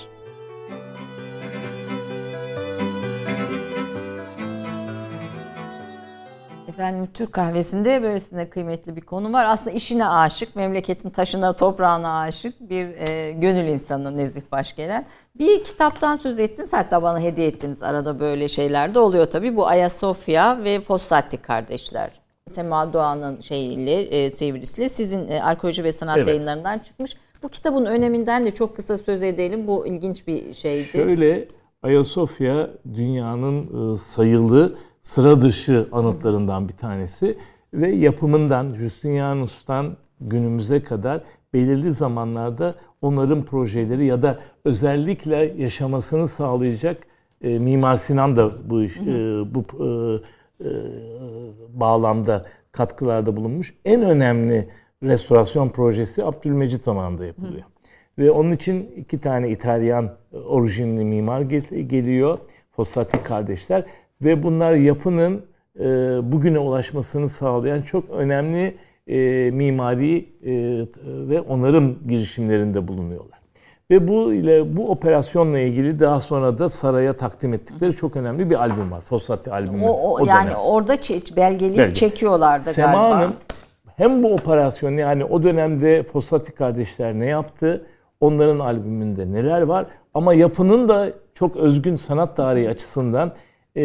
Efendim 6.75 7.07
Türk 7.13 7.33
kahvesinde 7.33 8.03
böylesine 8.03 8.49
kıymetli 8.49 8.95
bir 8.95 9.01
konu 9.01 9.33
var. 9.33 9.45
Aslında 9.45 9.71
işine 9.71 10.07
aşık, 10.07 10.55
memleketin 10.55 11.09
taşına, 11.09 11.53
toprağına 11.53 12.19
aşık 12.19 12.69
bir 12.69 12.85
e, 13.09 13.31
gönül 13.31 13.67
insanı 13.67 14.17
Nezih 14.17 14.41
Başgelen. 14.51 15.05
Bir 15.35 15.63
kitaptan 15.63 16.15
söz 16.15 16.39
ettiniz 16.39 16.73
hatta 16.73 17.03
bana 17.03 17.19
hediye 17.19 17.47
ettiniz. 17.47 17.83
Arada 17.83 18.19
böyle 18.19 18.47
şeyler 18.47 18.93
de 18.95 18.99
oluyor 18.99 19.25
tabii. 19.25 19.55
Bu 19.55 19.67
Ayasofya 19.67 20.63
ve 20.63 20.79
Fossati 20.79 21.37
kardeşler. 21.37 22.11
Sema 22.49 22.93
Doğan'ın 22.93 23.41
şeyiyle, 23.41 24.01
e, 24.01 24.29
sevrisiyle 24.29 24.89
sizin 24.89 25.27
e, 25.27 25.41
arkeoloji 25.41 25.83
ve 25.83 25.91
sanat 25.91 26.17
Evet. 26.17 26.27
yayınlarından 26.27 26.79
çıkmış. 26.79 27.17
Bu 27.43 27.49
kitabın 27.49 27.85
öneminden 27.85 28.45
de 28.45 28.51
çok 28.51 28.75
kısa 28.75 28.97
söz 28.97 29.21
edelim. 29.21 29.67
Bu 29.67 29.87
ilginç 29.87 30.27
bir 30.27 30.53
şeydi. 30.53 30.83
Şöyle 30.83 31.47
Ayasofya 31.83 32.69
dünyanın 32.95 33.93
e, 33.93 33.97
sayılı 33.97 34.75
sıra 35.05 35.41
dışı 35.41 35.87
anıtlarından 35.91 36.67
bir 36.67 36.73
tanesi 36.73 37.37
ve 37.73 37.91
yapımından 37.91 38.75
Justinianus'tan 38.75 39.97
günümüze 40.21 40.83
kadar 40.83 41.21
belirli 41.53 41.91
zamanlarda 41.91 42.75
onarım 43.01 43.45
projeleri 43.45 44.05
ya 44.05 44.21
da 44.21 44.39
özellikle 44.65 45.53
yaşamasını 45.57 46.27
sağlayacak 46.27 46.97
e, 47.41 47.59
Mimar 47.59 47.95
Sinan 47.95 48.35
da 48.35 48.69
bu 48.69 48.83
iş, 48.83 48.97
e, 48.97 49.03
bu 49.55 49.65
e, 49.79 49.87
e, 50.65 50.69
bağlamda 51.73 52.45
katkılarda 52.71 53.37
bulunmuş. 53.37 53.73
En 53.85 54.01
önemli 54.01 54.69
restorasyon 55.03 55.69
projesi 55.69 56.23
Abdülmecit 56.23 56.83
zamanında 56.83 57.25
yapılıyor. 57.25 57.63
Hı. 57.63 57.69
Ve 58.17 58.31
onun 58.31 58.51
için 58.51 58.91
iki 58.95 59.17
tane 59.17 59.49
İtalyan 59.49 60.11
orijinli 60.45 61.05
mimar 61.05 61.41
geliyor. 61.41 62.39
Fossati 62.75 63.23
kardeşler. 63.23 63.85
Ve 64.21 64.43
bunlar 64.43 64.73
yapının 64.73 65.45
e, 65.79 65.83
bugüne 66.31 66.59
ulaşmasını 66.59 67.29
sağlayan 67.29 67.81
çok 67.81 68.09
önemli 68.09 68.77
e, 69.07 69.51
mimari 69.51 70.17
e, 70.17 70.85
ve 71.05 71.41
onarım 71.41 71.99
girişimlerinde 72.07 72.87
bulunuyorlar. 72.87 73.39
Ve 73.91 74.07
bu 74.07 74.33
ile 74.33 74.77
bu 74.77 74.91
operasyonla 74.91 75.59
ilgili 75.59 75.99
daha 75.99 76.21
sonra 76.21 76.59
da 76.59 76.69
saraya 76.69 77.13
takdim 77.13 77.53
ettikleri 77.53 77.95
çok 77.95 78.15
önemli 78.15 78.49
bir 78.49 78.55
albüm 78.55 78.91
var. 78.91 79.01
Fossati 79.01 79.51
albümü. 79.51 79.83
O, 79.85 79.89
o, 79.89 80.23
o 80.23 80.25
yani 80.25 80.45
dönem. 80.45 80.57
orada 80.57 80.97
belgeleyip 81.35 81.77
Belge. 81.77 81.93
çekiyorlardı 81.93 82.63
Sema 82.63 82.91
galiba. 82.91 83.17
Hanım 83.17 83.33
hem 83.97 84.23
bu 84.23 84.33
operasyon 84.33 84.97
yani 84.97 85.25
o 85.25 85.43
dönemde 85.43 86.03
Fossati 86.03 86.51
kardeşler 86.51 87.13
ne 87.13 87.25
yaptı? 87.25 87.85
Onların 88.19 88.59
albümünde 88.59 89.31
neler 89.31 89.61
var? 89.61 89.85
Ama 90.13 90.33
yapının 90.33 90.87
da 90.89 91.09
çok 91.33 91.55
özgün 91.55 91.95
sanat 91.95 92.37
tarihi 92.37 92.69
açısından 92.69 93.33
e, 93.77 93.83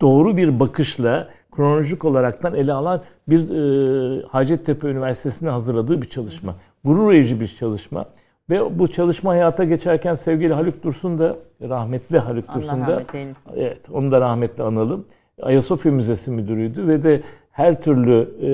doğru 0.00 0.36
bir 0.36 0.60
bakışla 0.60 1.28
kronolojik 1.56 2.04
olaraktan 2.04 2.54
ele 2.54 2.72
alan 2.72 3.02
bir 3.28 3.40
e, 3.50 4.22
Hacettepe 4.22 4.88
Üniversitesi'nin 4.88 5.50
hazırladığı 5.50 6.02
bir 6.02 6.08
çalışma. 6.08 6.56
Gurur 6.84 7.10
verici 7.10 7.40
bir 7.40 7.46
çalışma. 7.46 8.06
Ve 8.50 8.78
bu 8.78 8.88
çalışma 8.88 9.30
hayata 9.30 9.64
geçerken 9.64 10.14
sevgili 10.14 10.54
Haluk 10.54 10.82
Dursun 10.82 11.18
da 11.18 11.36
rahmetli 11.62 12.18
Haluk 12.18 12.44
Allah 12.48 12.56
Dursun 12.56 12.86
da 12.86 13.02
evet 13.56 13.80
onu 13.92 14.12
da 14.12 14.20
rahmetli 14.20 14.62
analım. 14.62 15.06
Ayasofya 15.42 15.92
Müzesi 15.92 16.30
müdürüydü 16.30 16.88
ve 16.88 17.02
de 17.02 17.22
her 17.50 17.82
türlü 17.82 18.28
e, 18.40 18.50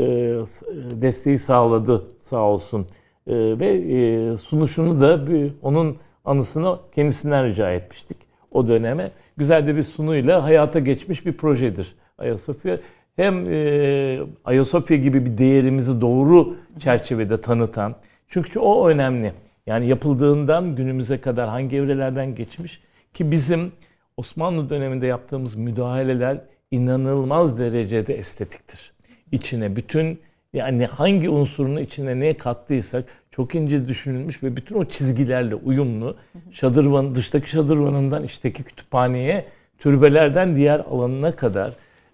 desteği 1.03 1.39
sağladı 1.39 2.03
sağ 2.21 2.41
olsun. 2.41 2.87
E, 3.27 3.35
ve 3.35 3.67
e, 3.67 4.37
sunuşunu 4.37 5.01
da 5.01 5.27
bir, 5.27 5.53
onun 5.63 5.97
anısını 6.25 6.79
kendisinden 6.95 7.47
rica 7.47 7.71
etmiştik 7.71 8.32
o 8.53 8.69
döneme. 8.69 9.11
Güzel 9.37 9.67
de 9.67 9.77
bir 9.77 9.83
sunuyla 9.83 10.43
hayata 10.43 10.79
geçmiş 10.79 11.27
bir 11.27 11.33
projedir 11.33 11.95
Ayasofya. 12.19 12.77
Hem 13.17 13.47
e, 13.53 14.21
Ayasofya 14.45 14.97
gibi 14.97 15.27
bir 15.27 15.39
değerimizi 15.39 16.01
doğru 16.01 16.57
çerçevede 16.79 17.41
tanıtan. 17.41 17.95
Çünkü 18.29 18.59
o 18.59 18.89
önemli. 18.89 19.33
Yani 19.67 19.87
yapıldığından 19.87 20.77
günümüze 20.77 21.21
kadar 21.21 21.49
hangi 21.49 21.77
evrelerden 21.77 22.35
geçmiş 22.35 22.81
ki 23.15 23.31
bizim 23.31 23.73
Osmanlı 24.17 24.71
döneminde 24.71 25.07
yaptığımız 25.07 25.55
müdahaleler 25.55 26.41
inanılmaz 26.71 27.59
derecede 27.59 28.15
estetiktir. 28.15 28.93
İçine 29.33 29.77
bütün 29.77 30.21
yani 30.53 30.87
hangi 30.87 31.31
unsurunu 31.31 31.81
içine 31.81 32.21
ne 32.21 32.37
kattıysak 32.37 33.05
çok 33.33 33.55
ince 33.55 33.89
düşünülmüş 33.89 34.43
ve 34.43 34.57
bütün 34.57 34.77
o 34.77 34.85
çizgilerle 34.85 35.55
uyumlu. 35.55 36.17
Şadırvan, 36.53 37.15
dıştaki 37.15 37.51
şadırvanından 37.51 38.25
içteki 38.25 38.65
kütüphaneye, 38.65 39.47
türbelerden 39.79 40.57
diğer 40.57 40.81
alanına 40.81 41.37
kadar 41.37 41.73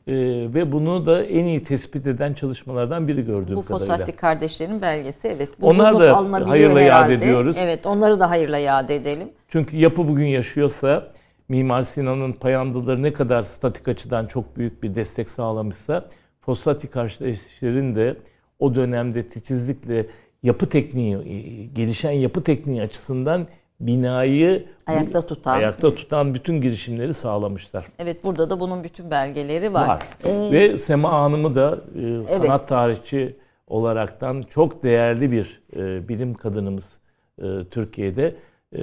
ee, 0.08 0.14
ve 0.54 0.72
bunu 0.72 1.06
da 1.06 1.24
en 1.24 1.44
iyi 1.44 1.64
tespit 1.64 2.06
eden 2.06 2.32
çalışmalardan 2.32 3.08
biri 3.08 3.24
gördüğüm 3.24 3.56
Bu 3.56 3.62
kadarıyla. 3.62 3.94
Bu 3.94 3.98
Fossati 3.98 4.12
kardeşlerin 4.12 4.82
belgesi 4.82 5.28
evet. 5.28 5.50
Onlar 5.62 5.98
da 5.98 6.50
hayırla 6.50 6.80
yad 6.80 7.10
ediyoruz. 7.10 7.56
Evet 7.60 7.86
onları 7.86 8.20
da 8.20 8.30
hayırla 8.30 8.58
yad 8.58 8.88
edelim. 8.88 9.28
Çünkü 9.48 9.76
yapı 9.76 10.08
bugün 10.08 10.26
yaşıyorsa 10.26 11.12
Mimar 11.48 11.82
Sinan'ın 11.82 12.32
payandaları 12.32 13.02
ne 13.02 13.12
kadar 13.12 13.42
statik 13.42 13.88
açıdan 13.88 14.26
çok 14.26 14.56
büyük 14.56 14.82
bir 14.82 14.94
destek 14.94 15.30
sağlamışsa 15.30 16.04
Fossati 16.40 16.88
kardeşlerin 16.88 17.94
de 17.94 18.16
o 18.58 18.74
dönemde 18.74 19.26
titizlikle 19.26 20.06
yapı 20.42 20.68
tekniği, 20.68 21.16
e, 21.16 21.64
gelişen 21.66 22.10
yapı 22.10 22.42
tekniği 22.42 22.82
açısından 22.82 23.46
binayı 23.80 24.66
ayakta 24.86 25.26
tutan 25.26 25.52
ayakta 25.52 25.94
tutan 25.94 26.34
bütün 26.34 26.60
girişimleri 26.60 27.14
sağlamışlar. 27.14 27.86
Evet 27.98 28.24
burada 28.24 28.50
da 28.50 28.60
bunun 28.60 28.84
bütün 28.84 29.10
belgeleri 29.10 29.74
var. 29.74 29.88
var. 29.88 30.02
Ee, 30.24 30.52
Ve 30.52 30.78
Sema 30.78 31.12
Hanım'ı 31.12 31.54
da 31.54 31.80
e, 31.94 32.00
evet. 32.00 32.30
sanat 32.30 32.68
tarihçi 32.68 33.36
olaraktan 33.66 34.42
çok 34.42 34.82
değerli 34.82 35.32
bir 35.32 35.62
e, 35.76 36.08
bilim 36.08 36.34
kadınımız 36.34 36.98
e, 37.38 37.44
Türkiye'de. 37.70 38.36
E, 38.72 38.82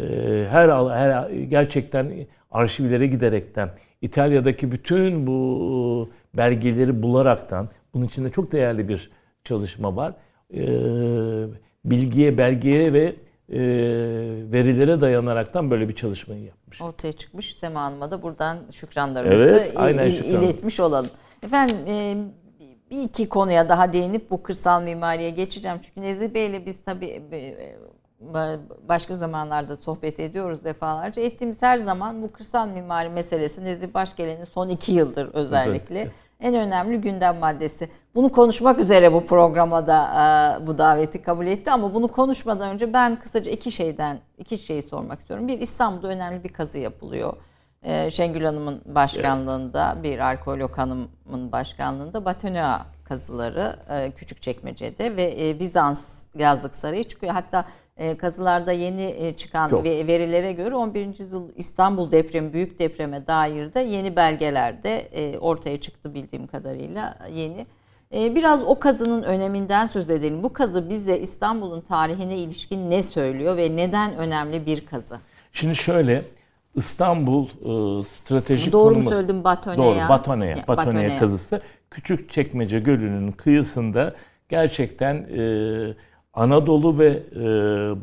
her 0.50 0.70
her 0.90 1.30
gerçekten 1.30 2.12
arşivlere 2.52 3.08
giderekten 3.08 3.70
İtalya'daki 4.02 4.72
bütün 4.72 5.28
bu 5.28 6.10
belgeleri 6.34 7.04
bularaktan 7.04 7.70
bunun 7.94 8.06
içinde 8.06 8.30
çok 8.30 8.52
değerli 8.52 8.90
bir 8.90 9.12
çalışma 9.44 9.96
var. 9.96 10.14
E, 10.54 10.64
bilgiye, 11.86 12.38
belgeye 12.38 12.94
ve 12.94 13.16
e, 13.50 13.60
verilere 14.52 15.02
dayanaraktan 15.02 15.72
böyle 15.72 15.90
bir 15.90 15.96
çalışmayı 15.96 16.44
yapmış. 16.44 16.82
Ortaya 16.82 17.14
çıkmış. 17.14 17.56
Sema 17.56 17.82
Hanım'a 17.82 18.12
da 18.12 18.22
buradan 18.22 18.58
şükranlarımızı 18.72 19.44
evet, 19.44 19.74
aynen 19.76 20.06
il, 20.06 20.12
şükran. 20.12 20.44
iletmiş 20.44 20.80
olalım. 20.80 21.10
Efendim 21.44 21.78
e, 21.88 22.16
bir 22.92 23.04
iki 23.04 23.30
konuya 23.30 23.70
daha 23.70 23.94
değinip 23.94 24.32
bu 24.32 24.44
kırsal 24.44 24.82
mimariye 24.82 25.30
geçeceğim. 25.30 25.78
Çünkü 25.82 26.02
Nezih 26.02 26.34
Bey'le 26.34 26.66
biz 26.66 26.78
tabii 26.86 27.22
e, 27.32 27.66
başka 28.88 29.18
zamanlarda 29.18 29.76
sohbet 29.76 30.20
ediyoruz 30.20 30.64
defalarca. 30.64 31.22
Ettiğimiz 31.22 31.62
her 31.62 31.78
zaman 31.78 32.22
bu 32.22 32.32
kırsal 32.32 32.68
mimari 32.68 33.10
meselesi 33.10 33.64
Nezih 33.64 33.94
Başgelen'in 33.94 34.46
son 34.46 34.70
iki 34.70 34.92
yıldır 34.92 35.30
özellikle 35.34 36.00
evet. 36.00 36.12
En 36.40 36.56
önemli 36.56 37.02
gündem 37.02 37.38
maddesi. 37.38 37.90
Bunu 38.16 38.32
konuşmak 38.32 38.80
üzere 38.80 39.14
bu 39.14 39.26
programa 39.26 39.88
da 39.88 40.04
e, 40.62 40.68
bu 40.68 40.78
daveti 40.78 41.22
kabul 41.22 41.48
etti 41.48 41.72
ama 41.72 41.94
bunu 41.94 42.08
konuşmadan 42.08 42.70
önce 42.70 42.94
ben 42.94 43.20
kısaca 43.20 43.52
iki 43.52 43.72
şeyden 43.72 44.20
iki 44.38 44.58
şeyi 44.58 44.82
sormak 44.82 45.20
istiyorum. 45.20 45.48
Bir 45.48 45.60
İstanbul'da 45.60 46.08
önemli 46.08 46.44
bir 46.44 46.50
kazı 46.50 46.78
yapılıyor. 46.78 47.34
E, 47.84 48.12
Şengül 48.12 48.46
Hanım'ın 48.46 48.82
başkanlığında 48.86 49.92
evet. 49.94 50.04
bir 50.04 50.20
arkeolog 50.20 50.78
hanımın 50.78 51.52
başkanlığında 51.52 52.26
Batonea 52.26 52.86
kazıları 53.04 53.76
e, 53.90 54.12
küçük 54.12 54.42
çekmecede 54.42 55.16
ve 55.16 55.60
Bizans 55.60 56.24
yazlık 56.38 56.76
sarayı 56.76 57.04
çıkıyor. 57.04 57.34
Hatta 57.34 57.66
kazılarda 58.18 58.72
yeni 58.72 59.16
e, 59.18 59.36
çıkan 59.36 59.68
Çok. 59.68 59.86
verilere 59.86 60.54
göre 60.54 60.76
11. 60.76 61.20
yüzyıl 61.20 61.50
İstanbul 61.56 62.12
depremi, 62.12 62.54
büyük 62.54 62.80
depreme 62.80 63.28
dair 63.28 63.74
de 63.74 63.80
yeni 63.80 64.16
belgelerde 64.16 64.98
e, 64.98 65.38
ortaya 65.40 65.82
çıktı 65.82 66.14
bildiğim 66.14 66.48
kadarıyla 66.48 67.18
yeni. 67.34 67.66
Biraz 68.12 68.64
o 68.64 68.80
kazının 68.80 69.24
öneminden 69.24 69.86
söz 69.86 70.10
edelim. 70.10 70.44
Bu 70.44 70.54
kazı 70.54 70.90
bize 70.90 71.20
İstanbul'un 71.20 71.82
tarihine 71.82 72.38
ilişkin 72.38 72.90
ne 72.90 73.04
söylüyor 73.04 73.58
ve 73.58 73.76
neden 73.76 74.16
önemli 74.16 74.66
bir 74.66 74.86
kazı? 74.86 75.20
Şimdi 75.52 75.76
şöyle 75.76 76.22
İstanbul 76.76 77.46
e, 77.46 78.04
stratejik 78.04 78.74
Doğru 78.74 78.94
konumu... 78.94 79.04
mu 79.04 79.10
söyledim 79.10 79.44
Batoneya? 79.44 79.96
Doğru 79.96 80.10
Batoneya. 80.10 80.56
Batoneya, 80.56 80.68
Batoneya 80.68 81.20
kazısı. 81.20 81.62
Küçük 81.92 82.30
Çekmece 82.32 82.80
Gölü'nün 82.80 83.32
kıyısında 83.32 84.16
gerçekten 84.50 85.16
e, 85.16 85.42
Anadolu 86.36 87.00
ve 87.00 87.08
e, 87.08 87.40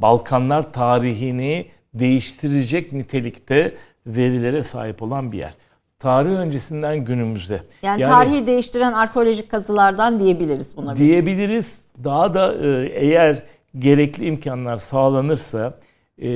Balkanlar 0.02 0.72
tarihini 0.72 1.66
değiştirecek 1.94 2.92
nitelikte 2.92 3.74
verilere 4.06 4.62
sahip 4.62 5.02
olan 5.02 5.32
bir 5.32 5.38
yer. 5.38 5.54
Tarih 5.98 6.30
öncesinden 6.30 7.04
günümüzde. 7.04 7.62
Yani, 7.82 8.00
yani 8.00 8.10
tarihi 8.10 8.46
değiştiren 8.46 8.92
arkeolojik 8.92 9.50
kazılardan 9.50 10.18
diyebiliriz 10.18 10.76
buna 10.76 10.94
biz. 10.94 11.00
Diyebiliriz. 11.00 11.78
Daha 12.04 12.34
da 12.34 12.54
e, 12.54 12.92
eğer 12.94 13.42
gerekli 13.78 14.26
imkanlar 14.26 14.78
sağlanırsa 14.78 15.78
e, 16.22 16.30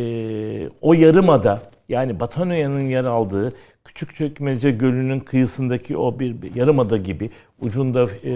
o 0.81 0.95
yarımada 0.95 1.63
yani 1.89 2.21
Batanöya'nın 2.21 2.89
yer 2.89 3.05
aldığı 3.05 3.49
Küçükçekmece 3.85 4.71
Gölü'nün 4.71 5.21
kıyısındaki 5.21 5.97
o 5.97 6.19
bir 6.19 6.55
yarımada 6.55 6.97
gibi 6.97 7.31
ucunda 7.61 8.03
e, 8.25 8.33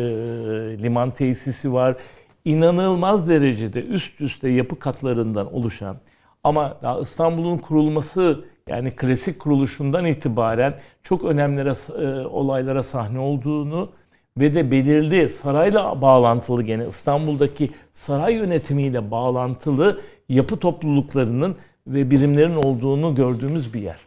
liman 0.83 1.11
tesisi 1.11 1.73
var 1.73 1.97
inanılmaz 2.45 3.29
derecede 3.29 3.87
üst 3.87 4.21
üste 4.21 4.49
yapı 4.49 4.79
katlarından 4.79 5.55
oluşan 5.55 5.97
ama 6.45 6.77
İstanbul'un 7.01 7.59
kurulması 7.59 8.45
yani 8.69 8.91
klasik 8.91 9.41
kuruluşundan 9.41 10.07
itibaren 10.07 10.75
çok 11.03 11.25
önemlere 11.25 11.73
e, 12.03 12.27
olaylara 12.27 12.83
sahne 12.83 13.19
olduğunu 13.19 13.91
ve 14.39 14.55
de 14.55 14.71
belirli 14.71 15.31
sarayla 15.31 16.03
bağlantılı 16.03 16.63
gene 16.63 16.89
İstanbul'daki 16.89 17.71
saray 17.93 18.35
yönetimiyle 18.35 19.11
bağlantılı 19.11 20.01
yapı 20.29 20.57
topluluklarının 20.57 21.57
ve 21.87 22.11
birimlerin 22.11 22.57
olduğunu 22.57 23.15
gördüğümüz 23.15 23.75
bir 23.75 23.81
yer. 23.81 23.99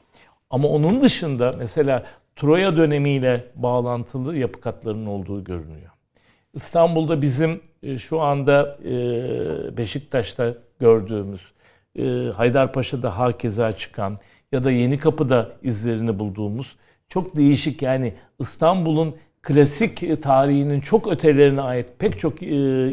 Ama 0.49 0.67
onun 0.67 1.01
dışında 1.01 1.51
mesela 1.57 2.03
Troya 2.35 2.77
dönemiyle 2.77 3.45
bağlantılı 3.55 4.37
yapı 4.37 4.61
katlarının 4.61 5.05
olduğu 5.05 5.43
görünüyor. 5.43 5.92
İstanbul'da 6.53 7.21
bizim 7.21 7.61
e, 7.83 7.97
şu 7.97 8.21
anda 8.21 8.75
e, 8.85 9.77
Beşiktaş'ta 9.77 10.53
gördüğümüz, 10.79 11.41
e, 11.99 12.03
Haydarpaşa'da 12.35 13.17
hakeza 13.17 13.77
çıkan 13.77 14.19
ya 14.51 14.63
da 14.63 14.71
Yeni 14.71 14.99
Kapı'da 14.99 15.49
izlerini 15.63 16.19
bulduğumuz 16.19 16.75
çok 17.09 17.35
değişik 17.35 17.81
yani 17.81 18.13
İstanbul'un 18.39 19.15
klasik 19.41 20.23
tarihinin 20.23 20.81
çok 20.81 21.11
ötelerine 21.11 21.61
ait 21.61 21.87
pek 21.99 22.19
çok 22.19 22.43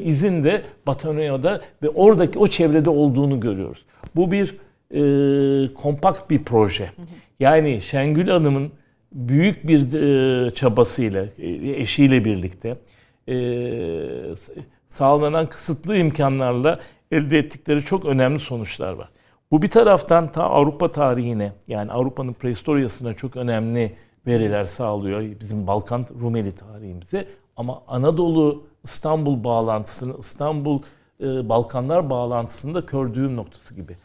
izin 0.08 0.44
de 0.44 0.62
Bataneo'da 0.86 1.60
ve 1.82 1.88
oradaki 1.88 2.38
o 2.38 2.46
çevrede 2.46 2.90
olduğunu 2.90 3.40
görüyoruz. 3.40 3.84
Bu 4.16 4.30
bir 4.30 4.56
e, 4.90 5.74
kompakt 5.74 6.30
bir 6.30 6.44
proje. 6.44 6.90
Yani 7.40 7.80
Şengül 7.82 8.28
Hanım'ın 8.28 8.72
büyük 9.12 9.68
bir 9.68 9.92
e, 9.92 10.50
çabasıyla, 10.50 11.26
eşiyle 11.76 12.24
birlikte 12.24 12.76
e, 13.30 13.36
sağlanan 14.88 15.48
kısıtlı 15.48 15.96
imkanlarla 15.96 16.80
elde 17.10 17.38
ettikleri 17.38 17.82
çok 17.82 18.04
önemli 18.04 18.40
sonuçlar 18.40 18.92
var. 18.92 19.08
Bu 19.50 19.62
bir 19.62 19.70
taraftan 19.70 20.32
ta 20.32 20.44
Avrupa 20.44 20.92
tarihine 20.92 21.52
yani 21.68 21.92
Avrupa'nın 21.92 22.32
prehistoryasına 22.32 23.14
çok 23.14 23.36
önemli 23.36 23.96
veriler 24.26 24.64
sağlıyor 24.64 25.22
bizim 25.40 25.66
Balkan 25.66 26.06
Rumeli 26.20 26.54
tarihimize. 26.54 27.28
Ama 27.56 27.82
Anadolu 27.88 28.66
İstanbul 28.84 29.44
bağlantısını, 29.44 30.18
İstanbul 30.18 30.82
e, 31.20 31.48
Balkanlar 31.48 32.10
bağlantısını 32.10 32.74
da 32.74 32.86
kördüğüm 32.86 33.36
noktası 33.36 33.74
gibi. 33.74 33.96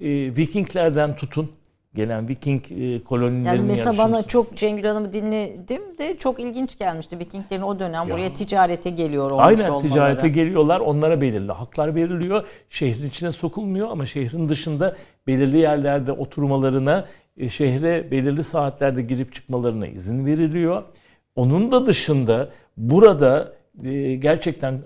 E, 0.00 0.36
Vikinglerden 0.36 1.16
tutun 1.16 1.50
gelen 1.94 2.28
Viking 2.28 2.62
e, 2.72 3.04
kolonilerinin 3.04 3.44
Yani 3.44 3.62
mesela 3.62 3.84
yarışması. 3.86 3.98
bana 4.12 4.22
çok 4.22 4.56
Cengül 4.56 4.84
Hanım'ı 4.84 5.12
dinledim 5.12 5.82
de 5.98 6.16
çok 6.16 6.40
ilginç 6.40 6.78
gelmişti. 6.78 7.18
Vikinglerin 7.18 7.62
o 7.62 7.78
dönem 7.78 8.08
Ya. 8.08 8.14
buraya 8.14 8.32
ticarete 8.32 8.90
geliyor 8.90 9.30
olmuş 9.30 9.44
Aynen 9.46 9.68
olmaları. 9.70 9.88
ticarete 9.88 10.28
geliyorlar. 10.28 10.80
Onlara 10.80 11.20
belirli 11.20 11.52
haklar 11.52 11.94
veriliyor. 11.94 12.44
Şehrin 12.70 13.06
içine 13.08 13.32
sokulmuyor 13.32 13.88
ama 13.90 14.06
şehrin 14.06 14.48
dışında 14.48 14.96
belirli 15.26 15.58
yerlerde 15.58 16.12
oturmalarına, 16.12 17.04
e, 17.36 17.48
şehre 17.48 18.10
belirli 18.10 18.44
saatlerde 18.44 19.02
girip 19.02 19.32
çıkmalarına 19.32 19.86
izin 19.86 20.26
veriliyor. 20.26 20.82
Onun 21.36 21.72
da 21.72 21.86
dışında 21.86 22.48
burada 22.76 23.52
e, 23.84 24.14
gerçekten 24.14 24.80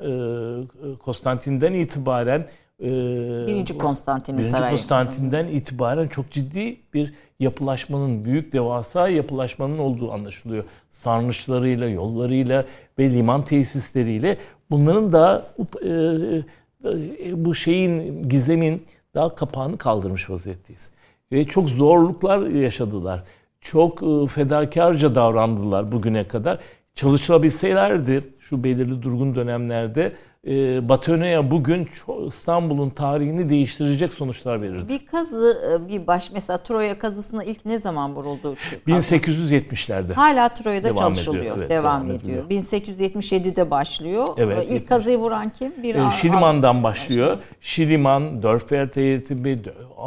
Konstantin'den 1.03 1.73
itibaren 1.73 2.47
Birinci 2.81 3.79
Konstantin'in 3.79 4.39
Birinci 4.39 4.51
sarayı. 4.51 4.77
Konstantin'den 4.77 5.47
itibaren 5.47 6.09
çok 6.09 6.31
ciddi 6.31 6.77
bir 6.95 7.15
yapılaşmanın, 7.41 8.25
büyük 8.25 8.53
devasa 8.53 9.09
yapılaşmanın 9.09 9.79
olduğu 9.79 10.13
anlaşılıyor. 10.13 10.65
Sarnıçlarıyla, 10.91 11.89
yollarıyla 11.89 12.65
ve 12.99 13.11
liman 13.11 13.45
tesisleriyle 13.45 14.39
bunların 14.71 15.13
da 15.13 15.47
e, 15.83 15.89
e, 15.89 17.45
bu 17.45 17.55
şeyin, 17.55 18.23
gizemin 18.29 18.83
daha 19.15 19.35
kapağını 19.35 19.79
kaldırmış 19.79 20.31
vaziyetteyiz. 20.31 20.91
Ve 21.33 21.45
çok 21.45 21.69
zorluklar 21.69 22.47
yaşadılar. 22.47 23.23
Çok 23.61 24.03
e, 24.03 24.27
fedakarca 24.27 25.15
davrandılar 25.15 25.93
bugüne 25.93 26.29
kadar. 26.29 26.59
Çalışabilselerdi 26.95 28.23
şu 28.39 28.65
belirli 28.65 29.03
durgun 29.03 29.35
dönemlerde 29.35 30.13
e, 30.47 30.89
Batöne'ye 30.89 31.51
bugün 31.51 31.89
İstanbul'un 32.29 32.91
tarihini 32.91 33.49
değiştirecek 33.51 34.13
sonuçlar 34.13 34.63
verirdi. 34.63 34.89
Bir 34.89 35.07
kazı 35.07 35.79
e, 35.85 35.89
bir 35.89 36.07
baş 36.07 36.31
mesela 36.33 36.59
Troya 36.59 36.99
kazısına 36.99 37.45
ilk 37.45 37.65
ne 37.65 37.79
zaman 37.79 38.17
vuruldu? 38.17 38.55
1870'lerde. 38.89 40.13
Hala 40.13 40.49
Troya'da 40.49 40.85
Devam 40.87 40.97
çalışılıyor. 40.97 41.43
ediyor, 41.43 41.57
evet, 41.59 41.69
devam, 41.71 42.09
devam 42.09 42.17
ediyor. 42.17 42.45
ediyor. 42.47 42.63
1877'de 42.63 43.71
başlıyor. 43.71 44.27
Evet, 44.37 44.59
İlk 44.65 44.71
70. 44.71 44.89
kazıyı 44.89 45.19
vuran 45.19 45.49
kim? 45.51 45.73
Bir 45.83 45.95
Al- 45.95 46.11
Şiliman'dan 46.11 46.83
başlıyor. 46.83 47.39
Şiliman, 47.61 48.43
Dörfer 48.43 48.89
eğitimi, 48.97 49.59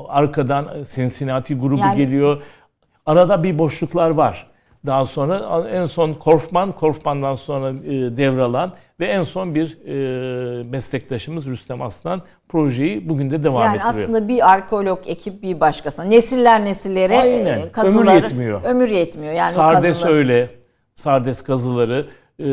arkadan 0.07 0.67
Cincinnati 0.95 1.55
grubu 1.55 1.81
Yani- 1.81 1.97
geliyor. 1.97 2.41
Arada 3.05 3.43
bir 3.43 3.59
boşluklar 3.59 4.09
var. 4.09 4.47
Daha 4.85 5.05
sonra 5.05 5.67
en 5.71 5.85
son 5.85 6.13
Korfman, 6.13 6.71
Korfman'dan 6.71 7.35
sonra 7.35 7.69
e, 7.69 8.17
devralan 8.17 8.73
ve 8.99 9.05
en 9.05 9.23
son 9.23 9.55
bir 9.55 9.77
e, 9.87 10.63
meslektaşımız 10.63 11.45
Rüstem 11.45 11.81
Aslan 11.81 12.21
projeyi 12.49 13.09
bugün 13.09 13.29
de 13.29 13.43
devam 13.43 13.63
Yani 13.63 13.75
ettiriyor. 13.77 14.03
aslında 14.03 14.27
bir 14.27 14.51
arkeolog 14.51 14.99
ekip 15.05 15.41
bir 15.43 15.59
başkasına 15.59 16.05
nesiller 16.05 16.65
nesillere 16.65 17.19
Aynen. 17.19 17.59
e, 17.59 17.71
kazıları 17.71 18.09
Ömür 18.09 18.23
yetmiyor. 18.23 18.61
Ömür 18.63 18.89
yetmiyor. 18.89 19.33
Yani 19.33 19.53
Sardes 19.53 19.99
kazıları- 19.99 20.13
öyle. 20.13 20.49
Sardes 20.95 21.41
kazıları 21.43 22.05
e, 22.39 22.43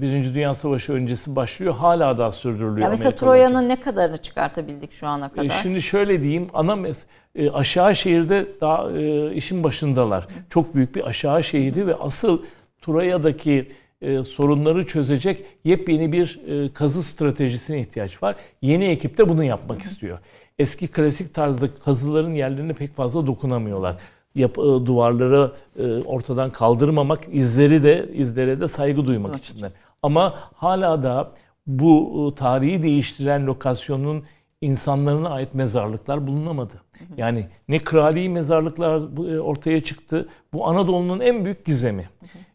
Birinci 0.00 0.34
Dünya 0.34 0.54
Savaşı 0.54 0.92
öncesi 0.92 1.36
başlıyor. 1.36 1.74
Hala 1.74 2.18
daha 2.18 2.32
sürdürülüyor. 2.32 2.78
Ya 2.78 2.88
mesela 2.88 3.10
Troya'nın 3.10 3.68
ne 3.68 3.76
kadarını 3.80 4.16
çıkartabildik 4.16 4.92
şu 4.92 5.06
ana 5.06 5.26
E, 5.26 5.28
kadar? 5.28 5.48
Şimdi 5.62 5.82
şöyle 5.82 6.20
diyeyim, 6.20 6.46
ana 6.54 6.72
mes- 6.72 7.04
e, 7.34 7.50
aşağı 7.50 7.96
şehirde 7.96 8.46
daha 8.60 8.90
e, 8.92 9.34
işin 9.34 9.62
başındalar. 9.64 10.26
Çok 10.50 10.74
büyük 10.74 10.94
bir 10.94 11.06
aşağı 11.06 11.44
şehri 11.44 11.86
ve 11.86 11.94
asıl 11.94 12.42
Troya'daki 12.82 13.68
e, 14.02 14.24
sorunları 14.24 14.86
çözecek 14.86 15.44
yepyeni 15.64 16.12
bir 16.12 16.40
e, 16.48 16.72
kazı 16.72 17.02
stratejisine 17.02 17.80
ihtiyaç 17.80 18.22
var. 18.22 18.34
Yeni 18.62 18.84
ekip 18.84 19.18
de 19.18 19.28
bunu 19.28 19.44
yapmak 19.44 19.82
istiyor. 19.82 20.18
Eski 20.58 20.88
klasik 20.88 21.34
tarzda 21.34 21.66
kazıların 21.84 22.32
yerlerine 22.32 22.72
pek 22.72 22.96
fazla 22.96 23.26
dokunamıyorlar. 23.26 23.96
Yap, 24.34 24.58
e, 24.58 24.62
duvarları 24.62 25.52
e, 25.78 26.02
ortadan 26.02 26.50
kaldırmamak, 26.50 27.24
izleri 27.32 27.82
de 27.82 28.08
izlere 28.12 28.60
de 28.60 28.68
saygı 28.68 29.06
duymak 29.06 29.36
içinler. 29.36 29.70
Ama 30.02 30.34
hala 30.54 31.02
da 31.02 31.32
bu 31.66 32.28
e, 32.32 32.34
tarihi 32.34 32.82
değiştiren 32.82 33.46
lokasyonun 33.46 34.24
insanlarına 34.60 35.28
ait 35.28 35.54
mezarlıklar 35.54 36.26
bulunamadı. 36.26 36.74
Yani 37.16 37.46
ne 37.68 37.78
krali 37.78 38.28
mezarlıklar 38.28 38.96
e, 39.34 39.40
ortaya 39.40 39.80
çıktı. 39.80 40.28
Bu 40.52 40.68
Anadolu'nun 40.68 41.20
en 41.20 41.44
büyük 41.44 41.64
gizemi. 41.64 42.08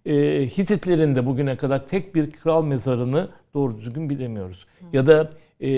E, 0.05 0.13
Hititlerin 0.47 1.15
de 1.15 1.25
bugüne 1.25 1.55
kadar 1.55 1.88
tek 1.88 2.15
bir 2.15 2.32
kral 2.32 2.63
mezarını 2.63 3.27
doğru 3.53 3.77
düzgün 3.77 4.09
bilemiyoruz. 4.09 4.65
Ya 4.93 5.07
da 5.07 5.30
e, 5.59 5.69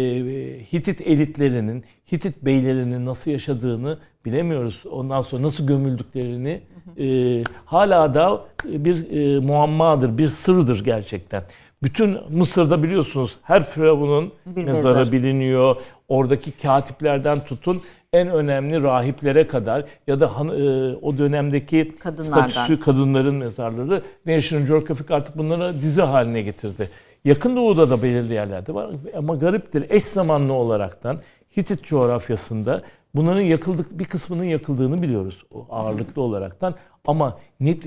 Hitit 0.74 1.02
elitlerinin, 1.02 1.84
Hitit 2.12 2.46
beylerinin 2.46 3.06
nasıl 3.06 3.32
yaşadığını 3.32 3.98
bilemiyoruz. 4.26 4.84
Ondan 4.92 5.22
sonra 5.22 5.44
nasıl 5.44 5.68
gömüldüklerini 5.68 6.62
e, 7.00 7.44
hala 7.66 8.14
da 8.14 8.42
bir 8.66 9.12
e, 9.12 9.40
muammadır, 9.40 10.18
bir 10.18 10.30
sırdır 10.30 10.84
gerçekten. 10.86 11.44
Bütün 11.84 12.18
Mısır'da 12.30 12.84
biliyorsunuz 12.84 13.38
her 13.42 13.66
firavunun 13.66 14.32
Bir 14.46 14.66
mezarı 14.66 14.98
mezar. 14.98 15.12
biliniyor. 15.14 15.76
Oradaki 16.08 16.52
katiplerden 16.52 17.40
tutun 17.46 17.82
en 18.14 18.28
önemli 18.30 18.84
rahiplere 18.84 19.48
kadar 19.48 19.86
ya 20.08 20.20
da 20.20 20.38
han- 20.40 20.48
e, 20.50 20.96
o 21.02 21.18
dönemdeki 21.18 21.96
Kadınlardan. 22.00 22.48
statüsü 22.48 22.80
kadınların 22.80 23.38
mezarları 23.38 24.02
National 24.26 24.68
Geographic 24.68 25.16
artık 25.16 25.38
bunları 25.38 25.82
dizi 25.82 26.02
haline 26.02 26.42
getirdi. 26.42 26.90
Yakın 27.26 27.56
Doğu'da 27.56 27.90
da 27.90 28.04
belirli 28.04 28.34
yerlerde 28.34 28.74
var 28.74 28.90
ama 29.18 29.36
gariptir 29.36 29.86
eş 29.90 30.04
zamanlı 30.04 30.54
olaraktan 30.54 31.18
Hitit 31.58 31.84
coğrafyasında 31.84 32.82
bunların 33.16 33.42
yakıldık 33.42 34.00
bir 34.00 34.06
kısmının 34.06 34.44
yakıldığını 34.44 35.02
biliyoruz 35.02 35.44
ağırlıklı 35.70 36.22
olaraktan 36.22 36.76
ama 37.06 37.38
net, 37.60 37.84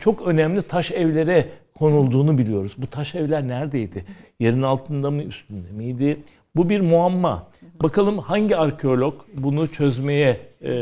çok 0.00 0.26
önemli 0.26 0.62
taş 0.62 0.90
evlere 0.90 1.48
konulduğunu 1.78 2.38
biliyoruz. 2.38 2.72
Bu 2.78 2.86
taş 2.86 3.14
evler 3.14 3.48
neredeydi? 3.48 4.04
Yerin 4.40 4.62
altında 4.62 5.10
mı 5.10 5.22
üstünde 5.22 5.70
miydi? 5.70 6.20
Bu 6.56 6.68
bir 6.68 6.80
muamma. 6.80 7.46
Bakalım 7.82 8.18
hangi 8.18 8.56
arkeolog 8.56 9.14
bunu 9.34 9.68
çözmeye 9.68 10.40
e, 10.62 10.72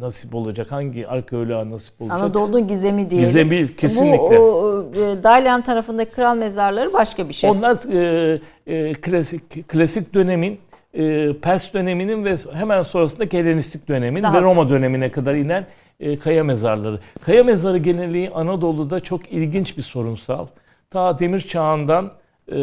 nasip 0.00 0.34
olacak? 0.34 0.72
Hangi 0.72 1.08
arkeoloğa 1.08 1.70
nasip 1.70 2.02
olacak? 2.02 2.18
Anadolu'nun 2.18 2.68
gizemi 2.68 3.10
diyelim. 3.10 3.28
Gizemi, 3.28 3.76
kesinlikle. 3.76 4.38
Bu 4.38 4.42
o, 4.42 4.82
e, 4.94 5.22
Dalyan 5.22 5.62
tarafındaki 5.62 6.10
kral 6.10 6.36
mezarları 6.36 6.92
başka 6.92 7.28
bir 7.28 7.34
şey. 7.34 7.50
Onlar 7.50 7.78
e, 7.92 8.40
e, 8.66 8.92
klasik 8.92 9.68
klasik 9.68 10.14
dönemin 10.14 10.58
e, 10.96 11.32
Pers 11.42 11.74
döneminin 11.74 12.24
ve 12.24 12.36
hemen 12.52 12.82
sonrasında 12.82 13.24
Helenistik 13.24 13.88
dönemin 13.88 14.22
Daha 14.22 14.32
ve 14.32 14.38
sonra. 14.40 14.50
Roma 14.50 14.70
dönemine 14.70 15.10
kadar 15.10 15.34
inen 15.34 15.66
e, 16.00 16.18
kaya 16.18 16.44
mezarları. 16.44 17.00
Kaya 17.20 17.44
mezarı 17.44 17.78
genelliği 17.78 18.30
Anadolu'da 18.30 19.00
çok 19.00 19.32
ilginç 19.32 19.76
bir 19.76 19.82
sorunsal. 19.82 20.46
Ta 20.90 21.18
demir 21.18 21.40
çağından 21.40 22.12
e, 22.52 22.56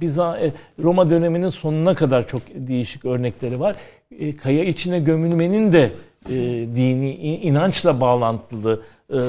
Biza, 0.00 0.38
e, 0.38 0.52
Roma 0.82 1.10
döneminin 1.10 1.50
sonuna 1.50 1.94
kadar 1.94 2.28
çok 2.28 2.42
değişik 2.54 3.04
örnekleri 3.04 3.60
var. 3.60 3.76
E, 4.18 4.36
kaya 4.36 4.64
içine 4.64 5.00
gömülmenin 5.00 5.72
de 5.72 5.90
e, 6.28 6.34
dini 6.76 7.14
in- 7.14 7.48
inançla 7.48 8.00
bağlantılı 8.00 8.82
e, 9.10 9.16
e, 9.16 9.20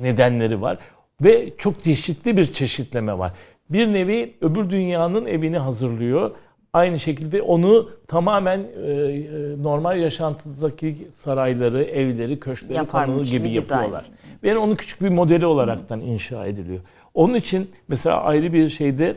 nedenleri 0.00 0.62
var 0.62 0.78
ve 1.22 1.48
çok 1.58 1.84
çeşitli 1.84 2.36
bir 2.36 2.52
çeşitleme 2.52 3.18
var. 3.18 3.32
Bir 3.70 3.92
nevi 3.92 4.34
öbür 4.40 4.70
dünyanın 4.70 5.26
evini 5.26 5.58
hazırlıyor. 5.58 6.30
Aynı 6.72 7.00
şekilde 7.00 7.42
onu 7.42 7.90
tamamen 8.08 8.58
e, 8.58 8.90
e, 8.90 9.62
normal 9.62 10.00
yaşantıdaki 10.00 10.96
sarayları, 11.12 11.82
evleri, 11.84 12.40
köşkleri, 12.40 12.72
Yaparmış 12.74 13.06
kanalı 13.14 13.24
gibi 13.24 13.48
gibi 13.48 13.60
dizayn. 13.60 13.78
yapıyorlar. 13.82 14.10
Ve 14.42 14.58
onu 14.58 14.76
küçük 14.76 15.02
bir 15.02 15.08
modeli 15.08 15.46
olaraktan 15.46 16.00
inşa 16.00 16.46
ediliyor. 16.46 16.80
Onun 17.14 17.34
için 17.34 17.70
mesela 17.88 18.22
ayrı 18.24 18.52
bir 18.52 18.70
şeyde 18.70 19.16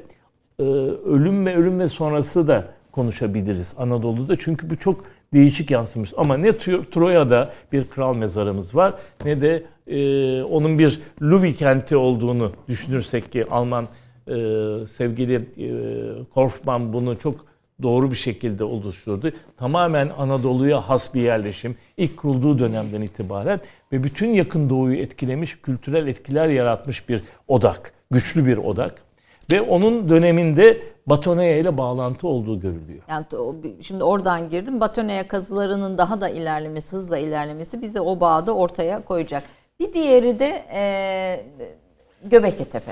e, 0.59 0.63
ölüm 0.63 1.45
ve 1.45 1.55
ölüm 1.55 1.79
ve 1.79 1.89
sonrası 1.89 2.47
da 2.47 2.67
konuşabiliriz 2.91 3.73
Anadolu'da. 3.77 4.35
Çünkü 4.39 4.69
bu 4.69 4.75
çok 4.75 5.03
değişik 5.33 5.71
yansımış. 5.71 6.13
Ama 6.17 6.37
ne 6.37 6.47
Tro- 6.49 6.89
Troya'da 6.91 7.49
bir 7.71 7.87
kral 7.87 8.15
mezarımız 8.15 8.75
var 8.75 8.93
ne 9.25 9.41
de 9.41 9.63
e, 9.87 10.43
onun 10.43 10.79
bir 10.79 11.01
Louis 11.21 11.57
kenti 11.57 11.97
olduğunu 11.97 12.51
düşünürsek 12.67 13.31
ki 13.31 13.45
Alman 13.51 13.87
e, 14.27 14.33
sevgili 14.87 15.35
e, 15.35 15.69
Korfman 16.33 16.93
bunu 16.93 17.19
çok 17.19 17.45
doğru 17.83 18.11
bir 18.11 18.15
şekilde 18.15 18.63
oluşturdu. 18.63 19.31
Tamamen 19.57 20.09
Anadolu'ya 20.17 20.89
has 20.89 21.13
bir 21.13 21.21
yerleşim. 21.21 21.77
İlk 21.97 22.17
kurulduğu 22.17 22.59
dönemden 22.59 23.01
itibaren 23.01 23.59
ve 23.91 24.03
bütün 24.03 24.33
yakın 24.33 24.69
doğuyu 24.69 24.97
etkilemiş, 24.97 25.61
kültürel 25.61 26.07
etkiler 26.07 26.47
yaratmış 26.47 27.09
bir 27.09 27.23
odak. 27.47 27.93
Güçlü 28.11 28.45
bir 28.45 28.57
odak. 28.57 28.95
Ve 29.51 29.61
onun 29.61 30.09
döneminde 30.09 30.81
Batoneya 31.07 31.57
ile 31.57 31.77
bağlantı 31.77 32.27
olduğu 32.27 32.59
görülüyor. 32.59 33.03
Yani 33.09 33.25
şimdi 33.81 34.03
oradan 34.03 34.49
girdim. 34.49 34.79
Batoneya 34.79 35.27
kazılarının 35.27 35.97
daha 35.97 36.21
da 36.21 36.29
ilerlemesi, 36.29 36.95
hızla 36.95 37.17
ilerlemesi 37.17 37.81
bize 37.81 38.01
o 38.01 38.19
bağı 38.19 38.45
da 38.45 38.55
ortaya 38.55 39.05
koyacak. 39.05 39.43
Bir 39.79 39.93
diğeri 39.93 40.39
de 40.39 40.65
e, 40.73 41.45
Göbekli 42.23 42.65
Tepe. 42.65 42.91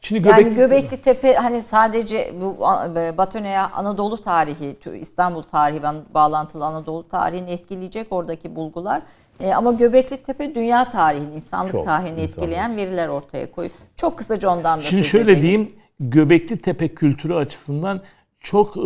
Şimdi 0.00 0.28
Yani 0.28 0.42
Göbekli, 0.42 0.56
Göbekli 0.56 0.96
Tepe 0.96 1.34
hani 1.34 1.62
sadece 1.62 2.34
bu 2.40 2.56
e, 2.98 3.18
Batoneya 3.18 3.70
Anadolu 3.70 4.16
tarihi, 4.16 4.76
İstanbul 5.00 5.42
tarihi 5.42 5.82
bağlantılı 6.14 6.64
Anadolu 6.64 7.08
tarihini 7.08 7.50
etkileyecek 7.50 8.06
oradaki 8.10 8.56
bulgular. 8.56 9.02
E, 9.40 9.52
ama 9.54 9.72
Göbekli 9.72 10.16
Tepe 10.16 10.54
dünya 10.54 10.84
tarihini, 10.84 11.34
insanlık 11.34 11.72
Çok, 11.72 11.84
tarihini 11.84 12.20
insanlık. 12.20 12.38
etkileyen 12.38 12.76
veriler 12.76 13.08
ortaya 13.08 13.50
koyuyor. 13.52 13.74
Çok 13.96 14.18
kısaca 14.18 14.50
ondan 14.50 14.78
da 14.78 14.82
Şimdi 14.82 15.04
şöyle 15.04 15.24
edelim. 15.32 15.42
diyeyim, 15.42 15.68
Göbekli 16.00 16.62
Tepe 16.62 16.88
kültürü 16.88 17.34
açısından 17.34 18.00
çok 18.40 18.76
e, 18.76 18.80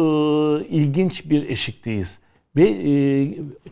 ilginç 0.69 1.31
bir 1.31 1.49
eşikteyiz. 1.49 2.19
Ve 2.57 2.69
e, 2.69 2.93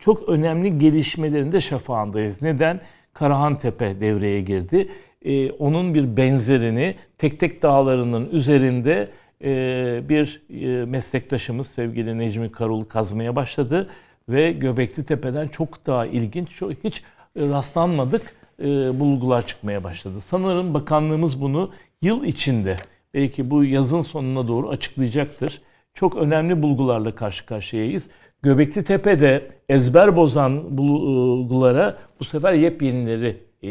çok 0.01 0.29
önemli 0.29 0.79
gelişmelerin 0.79 1.53
de 1.53 1.61
şafağındayız. 1.61 2.43
Neden? 2.43 2.81
Karahan 3.15 3.59
Tepe 3.59 4.01
devreye 4.01 4.41
girdi. 4.41 4.89
E, 5.25 5.51
onun 5.51 5.95
bir 5.95 6.17
benzerini 6.17 6.95
tek 7.19 7.41
tek 7.41 7.63
dağlarının 7.63 8.31
üzerinde 8.31 9.09
e, 9.45 10.03
bir 10.09 10.43
e, 10.51 10.85
meslektaşımız 10.85 11.67
sevgili 11.67 12.19
Necmi 12.19 12.53
Karul 12.53 12.85
kazmaya 12.85 13.37
başladı. 13.37 13.89
Ve 14.29 14.53
Göbekli 14.53 15.05
Tepe'den 15.05 15.49
çok 15.49 15.87
daha 15.87 16.07
ilginç, 16.07 16.51
çok, 16.51 16.73
hiç 16.85 17.03
rastlanmadık 17.37 18.35
e, 18.61 18.65
bulgular 19.01 19.47
çıkmaya 19.47 19.85
başladı. 19.85 20.21
Sanırım 20.21 20.75
bakanlığımız 20.75 21.41
bunu 21.41 21.71
yıl 22.03 22.25
içinde 22.25 22.77
belki 23.15 23.51
bu 23.51 23.65
yazın 23.65 24.03
sonuna 24.03 24.49
doğru 24.49 24.69
açıklayacaktır. 24.69 25.63
Çok 25.95 26.17
önemli 26.17 26.63
bulgularla 26.63 27.15
karşı 27.15 27.47
karşıyayız. 27.47 28.11
Göbekli 28.43 28.85
Tepe'de 28.85 29.49
ezber 29.69 30.17
bozan 30.17 30.79
bulgulara 30.79 31.99
bu 32.21 32.25
sefer 32.25 32.53
yepyenileri 32.53 33.37
e, 33.63 33.71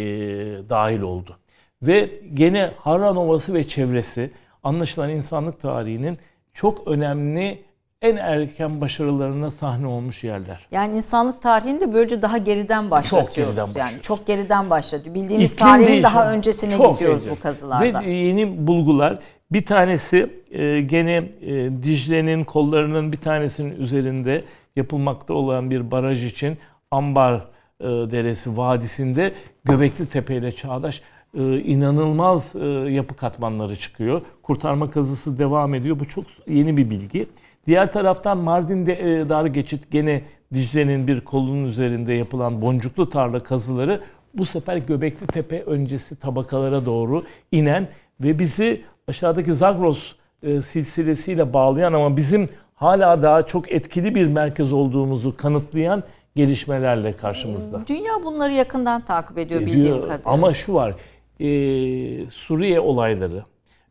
dahil 0.69 1.01
oldu. 1.01 1.37
Ve 1.83 2.09
gene 2.33 2.71
Harran 2.77 3.15
Ovası 3.17 3.53
ve 3.53 3.67
çevresi 3.67 4.31
anlaşılan 4.63 5.09
insanlık 5.09 5.61
tarihinin 5.61 6.17
çok 6.53 6.87
önemli 6.87 7.61
en 8.01 8.15
erken 8.17 8.81
başarılarına 8.81 9.51
sahne 9.51 9.87
olmuş 9.87 10.23
yerler. 10.23 10.67
Yani 10.71 10.95
insanlık 10.97 11.41
tarihini 11.41 11.81
de 11.81 11.93
böylece 11.93 12.21
daha 12.21 12.37
geriden 12.37 12.91
başlatıyoruz. 12.91 13.35
geriden 13.55 13.61
yani 13.61 13.75
başlıyoruz. 13.75 14.01
çok 14.01 14.27
geriden 14.27 14.69
başladı. 14.69 15.13
Bildiğimiz 15.13 15.51
İklim 15.53 15.65
tarihin 15.67 15.85
değişimi. 15.87 16.03
daha 16.03 16.31
öncesine 16.31 16.71
Çok 16.71 16.93
gidiyoruz 16.99 17.21
öncesi. 17.21 17.37
bu 17.37 17.43
kazılarda. 17.43 18.01
Ve 18.01 18.09
yeni 18.11 18.67
bulgular 18.67 19.19
bir 19.51 19.65
tanesi 19.65 20.29
e, 20.51 20.81
gene 20.81 21.15
e, 21.41 21.53
Dicle'nin 21.83 22.43
kollarının 22.43 23.11
bir 23.11 23.17
tanesinin 23.17 23.75
üzerinde 23.81 24.43
yapılmakta 24.75 25.33
olan 25.33 25.69
bir 25.71 25.91
baraj 25.91 26.25
için 26.25 26.57
Ambar 26.91 27.33
e, 27.79 27.83
Deresi 27.83 28.57
Vadisi'nde 28.57 29.33
Göbekli 29.63 30.05
Tepe 30.05 30.35
ile 30.35 30.51
çağdaş 30.51 31.01
e, 31.37 31.59
inanılmaz 31.59 32.55
e, 32.55 32.65
yapı 32.67 33.15
katmanları 33.15 33.75
çıkıyor. 33.75 34.21
Kurtarma 34.43 34.91
kazısı 34.91 35.39
devam 35.39 35.73
ediyor. 35.73 35.99
Bu 35.99 36.07
çok 36.07 36.25
yeni 36.47 36.77
bir 36.77 36.89
bilgi. 36.89 37.27
Diğer 37.67 37.93
taraftan 37.93 38.37
Mardin'de 38.37 38.93
e, 38.93 39.29
dar 39.29 39.45
geçit 39.45 39.91
gene 39.91 40.21
Dicle'nin 40.53 41.07
bir 41.07 41.21
kolunun 41.21 41.63
üzerinde 41.67 42.13
yapılan 42.13 42.61
boncuklu 42.61 43.09
tarla 43.09 43.43
kazıları 43.43 44.01
bu 44.33 44.45
sefer 44.45 44.77
Göbekli 44.77 45.27
Tepe 45.27 45.61
öncesi 45.61 46.19
tabakalara 46.19 46.85
doğru 46.85 47.23
inen 47.51 47.87
ve 48.21 48.39
bizi 48.39 48.81
aşağıdaki 49.07 49.55
Zagros 49.55 50.13
e, 50.43 50.61
silsilesiyle 50.61 51.53
bağlayan 51.53 51.93
ama 51.93 52.17
bizim 52.17 52.49
hala 52.75 53.23
daha 53.23 53.45
çok 53.45 53.71
etkili 53.71 54.15
bir 54.15 54.27
merkez 54.27 54.73
olduğumuzu 54.73 55.37
kanıtlayan 55.37 56.03
gelişmelerle 56.35 57.17
karşımızda. 57.17 57.81
Dünya 57.87 58.11
bunları 58.23 58.51
yakından 58.51 59.01
takip 59.01 59.37
ediyor 59.37 59.61
Ediyor. 59.61 59.77
bildiğim 59.77 60.01
kadarıyla. 60.01 60.31
Ama 60.31 60.53
şu 60.53 60.73
var, 60.73 60.95
e, 61.41 62.29
Suriye 62.29 62.79
olayları 62.79 63.43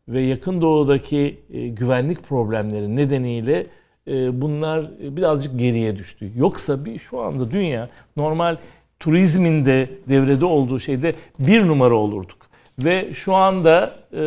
ve 0.07 0.21
yakın 0.21 0.61
doğudaki 0.61 1.39
e, 1.53 1.67
güvenlik 1.67 2.23
problemleri 2.23 2.95
nedeniyle 2.95 3.67
e, 4.07 4.41
bunlar 4.41 4.89
birazcık 4.99 5.59
geriye 5.59 5.97
düştü. 5.97 6.31
Yoksa 6.35 6.85
bir 6.85 6.99
şu 6.99 7.19
anda 7.19 7.51
dünya 7.51 7.89
normal 8.17 8.57
turizminde 8.99 9.89
devrede 10.09 10.45
olduğu 10.45 10.79
şeyde 10.79 11.13
bir 11.39 11.67
numara 11.67 11.95
olurduk. 11.95 12.37
Ve 12.79 13.13
şu 13.13 13.35
anda 13.35 13.93
e, 14.13 14.23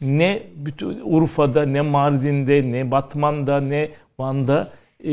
ne 0.00 0.42
bütün 0.56 1.00
Urfa'da, 1.04 1.62
ne 1.62 1.80
Mardin'de, 1.80 2.72
ne 2.72 2.90
Batman'da, 2.90 3.60
ne 3.60 3.88
Van'da 4.18 4.70
e, 5.04 5.12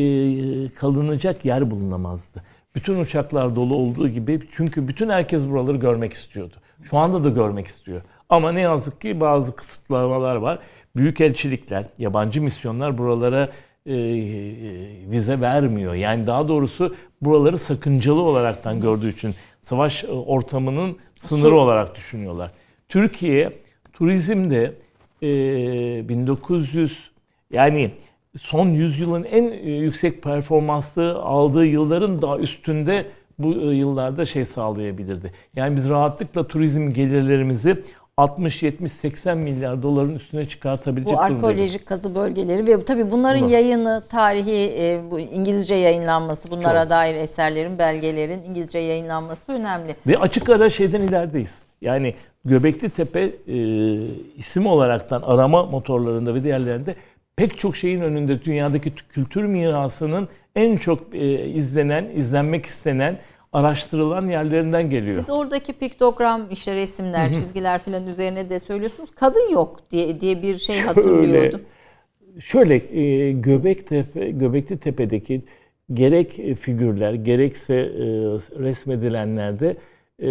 kalınacak 0.70 1.46
yer 1.46 1.72
bulunamazdı. 1.72 2.44
Bütün 2.76 3.00
uçaklar 3.00 3.56
dolu 3.56 3.76
olduğu 3.76 4.10
gibi 4.10 4.42
çünkü 4.52 4.88
bütün 4.88 5.10
herkes 5.10 5.50
buraları 5.50 5.78
görmek 5.78 6.14
istiyordu. 6.14 6.56
Şu 6.84 6.98
anda 6.98 7.24
da 7.24 7.30
görmek 7.30 7.68
istiyor. 7.68 8.02
Ama 8.30 8.52
ne 8.52 8.62
yazık 8.62 9.02
ki 9.02 9.20
bazı 9.20 9.56
kısıtlamalar 9.56 10.36
var. 10.36 10.60
Büyükelçilikler, 10.96 11.86
yabancı 11.98 12.42
misyonlar 12.42 12.98
buralara 12.98 13.50
e, 13.86 13.96
vize 15.12 15.42
vermiyor. 15.42 15.94
Yani 15.94 16.28
daha 16.28 16.48
doğrusu 16.48 16.96
buraları 17.22 17.60
sakıncalı 17.60 18.22
olaraktan 18.22 18.82
gördüğü 18.82 19.10
için 19.10 19.36
savaş 19.62 20.04
e, 20.04 20.08
ortamının 20.08 20.98
sınırı 21.16 21.56
olarak 21.56 21.96
düşünüyorlar. 21.96 22.52
Türkiye 22.90 23.54
turizmde 23.94 24.74
e, 25.22 26.10
1900 26.10 27.12
yani 27.52 27.92
son 28.40 28.70
yüzyılın 28.70 29.24
en 29.24 29.44
e, 29.44 29.72
yüksek 29.72 30.24
performanslı 30.24 31.16
aldığı 31.16 31.66
yılların 31.66 32.22
daha 32.22 32.38
üstünde 32.38 33.06
bu 33.40 33.54
e, 33.54 33.76
yıllarda 33.76 34.26
şey 34.26 34.46
sağlayabilirdi. 34.46 35.32
Yani 35.56 35.76
biz 35.76 35.90
rahatlıkla 35.90 36.48
turizm 36.48 36.90
gelirlerimizi 36.90 37.84
60 38.18 38.64
70 38.64 38.92
80 38.92 39.38
milyar 39.38 39.84
doların 39.84 40.16
üstüne 40.16 40.50
çıkartabilecek 40.50 41.14
bu 41.14 41.22
arkeolojik 41.22 41.86
kazı 41.86 42.16
bölgeleri 42.16 42.68
ve 42.68 42.86
tabii 42.86 43.12
bunların 43.12 43.42
Bunlar. 43.42 43.52
yayını, 43.52 44.04
tarihi, 44.10 44.74
e, 44.80 45.00
bu 45.12 45.20
İngilizce 45.20 45.76
yayınlanması, 45.76 46.52
bunlara 46.52 46.82
Çok. 46.82 46.90
dair 46.90 47.16
eserlerin, 47.16 47.80
belgelerin 47.80 48.44
İngilizce 48.44 48.80
yayınlanması 48.80 49.52
önemli. 49.52 49.96
Ve 50.08 50.18
açık 50.18 50.50
ara 50.50 50.70
şeyden 50.70 51.02
ilerideyiz. 51.02 51.62
Yani 51.82 52.14
Göbekli 52.46 52.90
Tepe 52.90 53.32
e, 53.48 53.58
isim 54.38 54.66
olaraktan 54.66 55.22
arama 55.22 55.66
motorlarında 55.66 56.36
ve 56.36 56.44
diğerlerinde 56.44 56.96
pek 57.38 57.58
çok 57.58 57.76
şeyin 57.76 58.02
önünde 58.02 58.44
dünyadaki 58.44 58.92
kültür 59.10 59.44
mirasının 59.44 60.28
en 60.56 60.78
çok 60.78 61.16
e, 61.16 61.48
izlenen, 61.48 62.06
izlenmek 62.16 62.66
istenen, 62.66 63.20
araştırılan 63.54 64.30
yerlerinden 64.30 64.90
geliyor. 64.90 65.20
Siz 65.20 65.30
oradaki 65.30 65.74
piktogram, 65.74 66.42
işte 66.52 66.76
resimler, 66.76 67.34
çizgiler 67.34 67.80
falan 67.80 68.08
üzerine 68.08 68.50
de 68.50 68.60
söylüyorsunuz. 68.60 69.10
Kadın 69.16 69.52
yok 69.52 69.92
diye 69.92 70.20
diye 70.20 70.42
bir 70.42 70.58
şey 70.58 70.80
hatırlıyordum. 70.80 71.62
Şöyle 72.40 73.00
e, 73.00 73.32
Göbektepe, 73.32 74.32
Göbekli 74.32 74.78
Tepe'deki 74.78 75.42
gerek 75.94 76.40
e, 76.40 76.56
figürler 76.56 77.14
gerekse 77.14 77.76
e, 77.76 78.06
resmedilenlerde 78.64 79.78
e, 80.20 80.30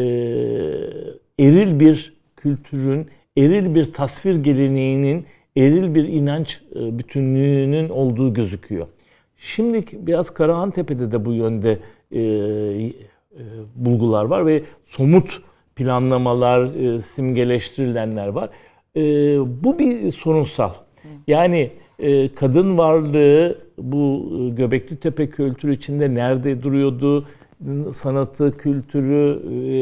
eril 1.38 1.80
bir 1.80 2.16
kültürün, 2.36 3.06
eril 3.36 3.74
bir 3.74 3.92
tasvir 3.92 4.36
geleneğinin, 4.36 5.26
eril 5.56 5.94
bir 5.94 6.04
inanç 6.04 6.60
e, 6.74 6.98
bütünlüğünün 6.98 7.88
olduğu 7.88 8.34
gözüküyor. 8.34 8.86
Şimdi 9.36 9.84
biraz 9.92 10.30
Karahantepe'de 10.30 11.12
de 11.12 11.24
bu 11.24 11.32
yönde 11.32 11.78
e, 12.10 12.20
e, 12.20 12.92
bulgular 13.74 14.24
var 14.24 14.46
ve 14.46 14.62
somut 14.86 15.42
planlamalar, 15.76 16.64
e, 16.64 17.02
simgeleştirilenler 17.02 18.28
var. 18.28 18.50
E, 18.96 19.02
bu 19.64 19.78
bir 19.78 20.10
sorunsal. 20.10 20.70
Yani 21.26 21.70
e, 21.98 22.34
kadın 22.34 22.78
varlığı 22.78 23.58
bu 23.78 24.32
e, 24.40 24.54
Göbekli 24.54 24.96
Tepe 24.96 25.28
kültürü 25.30 25.74
içinde 25.74 26.14
nerede 26.14 26.62
duruyordu? 26.62 27.26
Sanatı, 27.92 28.56
kültürü, 28.56 29.42
e, 29.50 29.76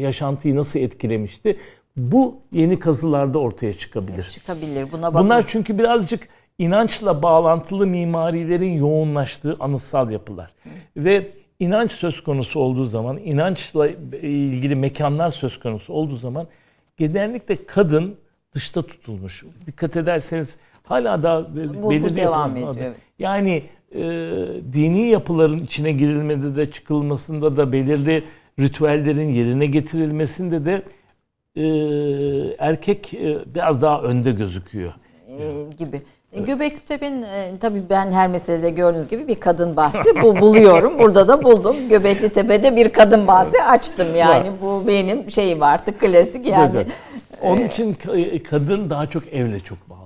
yaşantıyı 0.00 0.56
nasıl 0.56 0.80
etkilemişti? 0.80 1.56
Bu 1.96 2.36
yeni 2.52 2.78
kazılarda 2.78 3.38
ortaya 3.38 3.72
çıkabilir. 3.72 4.24
Çıkabilir. 4.24 4.92
Buna 4.92 5.14
bakın. 5.14 5.24
Bunlar 5.24 5.44
çünkü 5.48 5.78
birazcık 5.78 6.28
inançla 6.58 7.22
bağlantılı 7.22 7.86
mimarilerin 7.86 8.72
yoğunlaştığı 8.72 9.56
anıtsal 9.60 10.10
yapılar. 10.10 10.52
Ve 10.96 11.30
inanç 11.58 11.92
söz 11.92 12.22
konusu 12.22 12.60
olduğu 12.60 12.84
zaman, 12.84 13.16
inançla 13.16 13.88
ilgili 14.22 14.74
mekanlar 14.76 15.30
söz 15.30 15.60
konusu 15.60 15.92
olduğu 15.92 16.16
zaman 16.16 16.46
genellikle 16.96 17.66
kadın 17.66 18.16
dışta 18.54 18.82
tutulmuş. 18.82 19.44
Dikkat 19.66 19.96
ederseniz 19.96 20.56
hala 20.82 21.22
da 21.22 21.46
bu, 21.82 21.90
belirli 21.90 22.10
bu 22.10 22.16
devam 22.16 22.56
ediyor. 22.56 22.76
Evet. 22.80 22.96
Yani 23.18 23.62
e, 23.94 24.00
dini 24.72 25.08
yapıların 25.08 25.58
içine 25.58 25.92
girilmede 25.92 26.56
de 26.56 26.70
çıkılmasında 26.70 27.56
da 27.56 27.72
belirli 27.72 28.24
ritüellerin 28.60 29.28
yerine 29.28 29.66
getirilmesinde 29.66 30.64
de 30.64 30.82
e, 31.56 31.62
erkek 32.58 33.14
e, 33.14 33.54
biraz 33.54 33.82
daha 33.82 34.02
önde 34.02 34.32
gözüküyor. 34.32 34.92
E, 35.28 35.72
gibi. 35.78 36.02
Evet. 36.32 36.46
Göbekli 36.46 36.80
Tepe'nin 36.80 37.22
e, 37.22 37.52
tabii 37.60 37.82
ben 37.90 38.12
her 38.12 38.28
meselede 38.28 38.70
gördüğünüz 38.70 39.08
gibi 39.08 39.28
bir 39.28 39.40
kadın 39.40 39.76
bahsi 39.76 40.22
bu 40.22 40.36
buluyorum. 40.40 40.98
Burada 40.98 41.28
da 41.28 41.44
buldum. 41.44 41.76
Göbekli 41.88 42.28
Tepe'de 42.28 42.76
bir 42.76 42.88
kadın 42.88 43.26
bahsi 43.26 43.62
açtım 43.62 44.16
yani. 44.16 44.48
Var. 44.48 44.52
Bu 44.62 44.84
benim 44.86 45.30
şeyim 45.30 45.62
artık 45.62 46.00
klasik 46.00 46.46
yani. 46.46 46.76
Evet. 46.76 46.86
Onun 47.42 47.62
için 47.62 47.96
kadın 48.50 48.90
daha 48.90 49.06
çok 49.06 49.32
evle 49.32 49.60
çok 49.60 49.90
bağlı. 49.90 50.03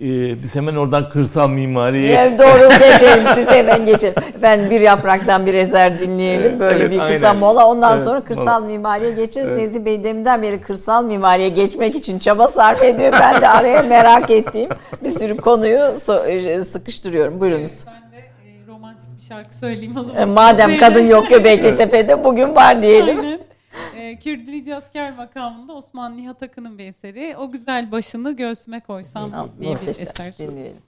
Ee, 0.00 0.42
biz 0.42 0.54
hemen 0.56 0.76
oradan 0.76 1.08
kırsal 1.08 1.48
mimariye... 1.48 2.12
Yani 2.12 2.38
doğru 2.38 2.68
geçelim 2.78 3.24
siz 3.34 3.50
hemen 3.50 3.86
geçin. 3.86 4.14
Ben 4.42 4.70
bir 4.70 4.80
yapraktan 4.80 5.46
bir 5.46 5.54
eser 5.54 6.00
dinleyelim. 6.00 6.60
Böyle 6.60 6.78
evet, 6.78 6.90
bir 6.90 6.98
kısa 6.98 7.28
aynen. 7.28 7.36
mola. 7.36 7.66
Ondan 7.66 7.96
evet, 7.96 8.06
sonra 8.06 8.20
kırsal 8.20 8.60
mola. 8.60 8.72
mimariye 8.72 9.10
geçeceğiz. 9.10 9.48
Evet. 9.48 9.58
Nezih 9.58 9.84
Bey 9.84 10.04
deminden 10.04 10.42
beri 10.42 10.60
kırsal 10.60 11.04
mimariye 11.04 11.48
geçmek 11.48 11.94
için 11.94 12.18
çaba 12.18 12.48
sarf 12.48 12.82
ediyor. 12.82 13.12
Ben 13.12 13.42
de 13.42 13.48
araya 13.48 13.82
merak 13.82 14.30
ettiğim 14.30 14.70
bir 15.04 15.10
sürü 15.10 15.36
konuyu 15.36 15.78
e, 16.26 16.60
sıkıştırıyorum. 16.60 17.40
Buyurunuz. 17.40 17.84
Ben 17.86 18.12
de 18.12 18.18
e, 18.18 18.66
romantik 18.68 19.16
bir 19.18 19.22
şarkı 19.22 19.56
söyleyeyim 19.56 19.94
o 19.98 20.02
zaman. 20.02 20.22
E, 20.22 20.24
madem 20.24 20.78
kadın 20.78 21.08
yok 21.08 21.30
Göbekli 21.30 21.74
Tepe'de 21.74 22.24
bugün 22.24 22.56
var 22.56 22.82
diyelim. 22.82 23.18
Aynen. 23.18 23.29
E, 24.10 24.18
Kürdilici 24.18 24.74
asker 24.74 25.16
makamında 25.16 25.72
Osman 25.72 26.16
Nihat 26.16 26.42
Akın'ın 26.42 26.78
bir 26.78 26.84
eseri. 26.84 27.36
O 27.36 27.50
güzel 27.50 27.92
başını 27.92 28.36
göğsüme 28.36 28.80
koysam 28.80 29.50
diye 29.60 29.74
bir 29.82 29.88
eser. 29.88 30.38
Dinleyelim. 30.38 30.82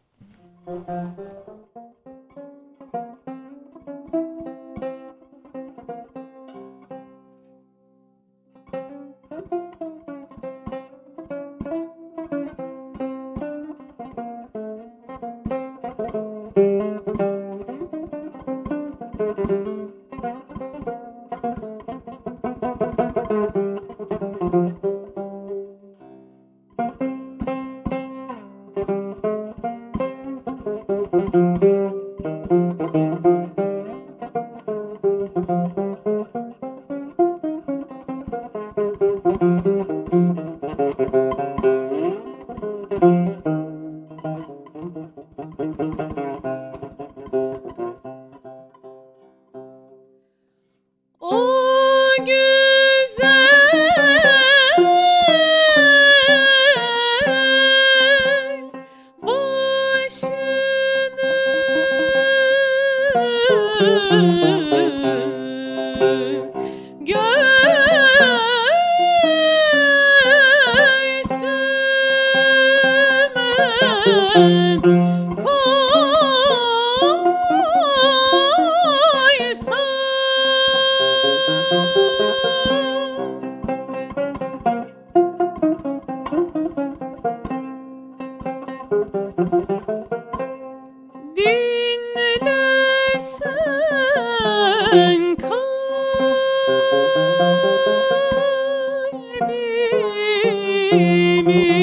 me. 100.45 101.43
mi 101.43 101.82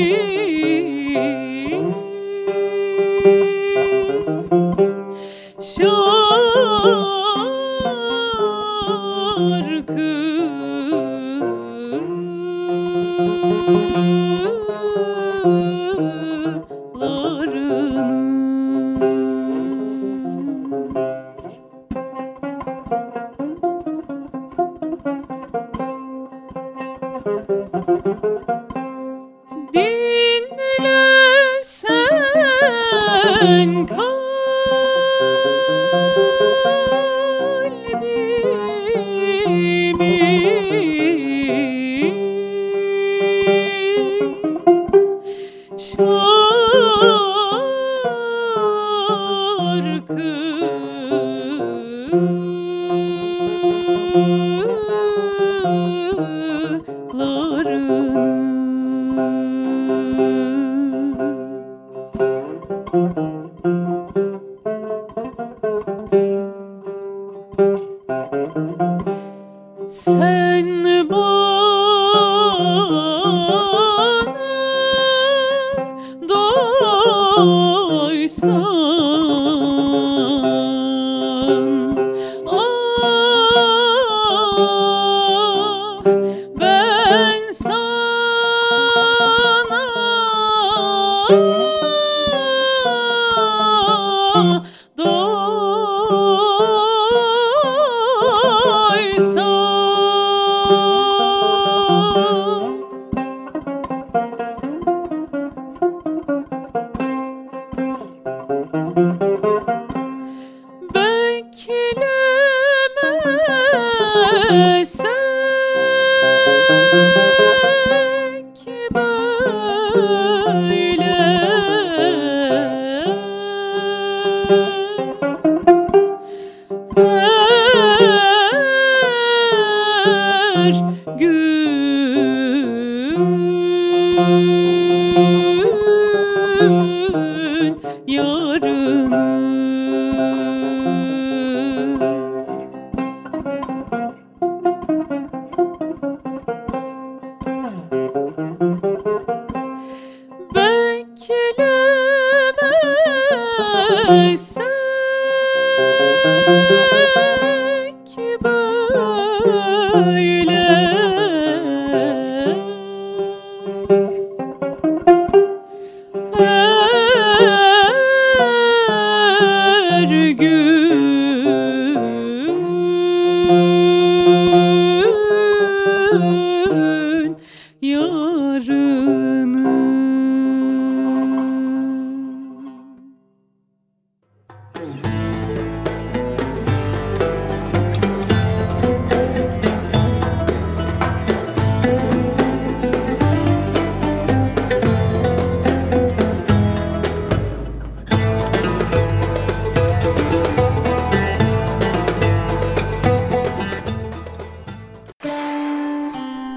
I 154.11 154.33
say. 154.33 154.65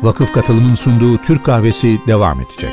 Vakıf 0.03 0.32
Katılım'ın 0.32 0.74
sunduğu 0.74 1.18
Türk 1.18 1.44
Kahvesi 1.44 2.00
devam 2.07 2.40
edecek. 2.40 2.72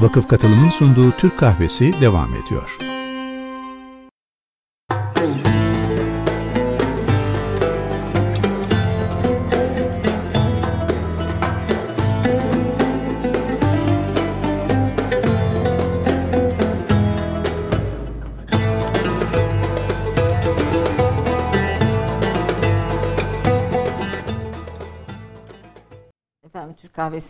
Vakıf 0.00 0.28
Katılım'ın 0.28 0.68
sunduğu 0.68 1.10
Türk 1.10 1.38
Kahvesi 1.38 2.00
devam 2.00 2.34
ediyor. 2.34 2.85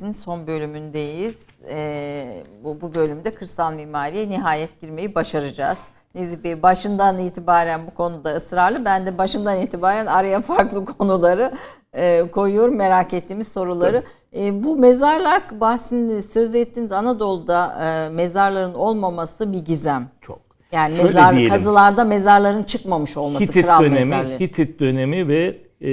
Kahvesi'nin 0.06 0.12
son 0.12 0.46
bölümündeyiz. 0.46 1.46
Ee, 1.68 2.42
bu, 2.64 2.80
bu 2.80 2.94
bölümde 2.94 3.34
kırsal 3.34 3.72
mimariye 3.72 4.28
nihayet 4.28 4.80
girmeyi 4.80 5.14
başaracağız. 5.14 5.78
Nezih 6.14 6.44
Bey 6.44 6.62
başından 6.62 7.18
itibaren 7.18 7.80
bu 7.86 7.94
konuda 7.94 8.30
ısrarlı. 8.34 8.84
Ben 8.84 9.06
de 9.06 9.18
başından 9.18 9.60
itibaren 9.60 10.06
araya 10.06 10.40
farklı 10.40 10.84
konuları 10.98 11.52
e, 11.92 12.30
koyuyorum. 12.30 12.76
Merak 12.76 13.12
ettiğimiz 13.12 13.48
soruları. 13.48 14.02
E, 14.36 14.64
bu 14.64 14.76
mezarlar 14.76 15.42
bahsinde 15.60 16.22
söz 16.22 16.54
ettiğiniz 16.54 16.92
Anadolu'da 16.92 17.76
e, 17.84 18.14
mezarların 18.14 18.74
olmaması 18.74 19.52
bir 19.52 19.64
gizem. 19.64 20.08
Çok. 20.20 20.38
Yani 20.72 20.96
Şöyle 20.96 21.08
mezar 21.08 21.36
diyelim. 21.36 21.50
kazılarda 21.50 22.04
mezarların 22.04 22.62
çıkmamış 22.62 23.16
olması 23.16 23.44
Hitit 23.44 23.64
kral 23.64 23.80
dönemi, 23.82 24.04
mezarları. 24.04 24.40
Hitit 24.40 24.80
dönemi 24.80 25.28
ve 25.28 25.58
e, 25.80 25.92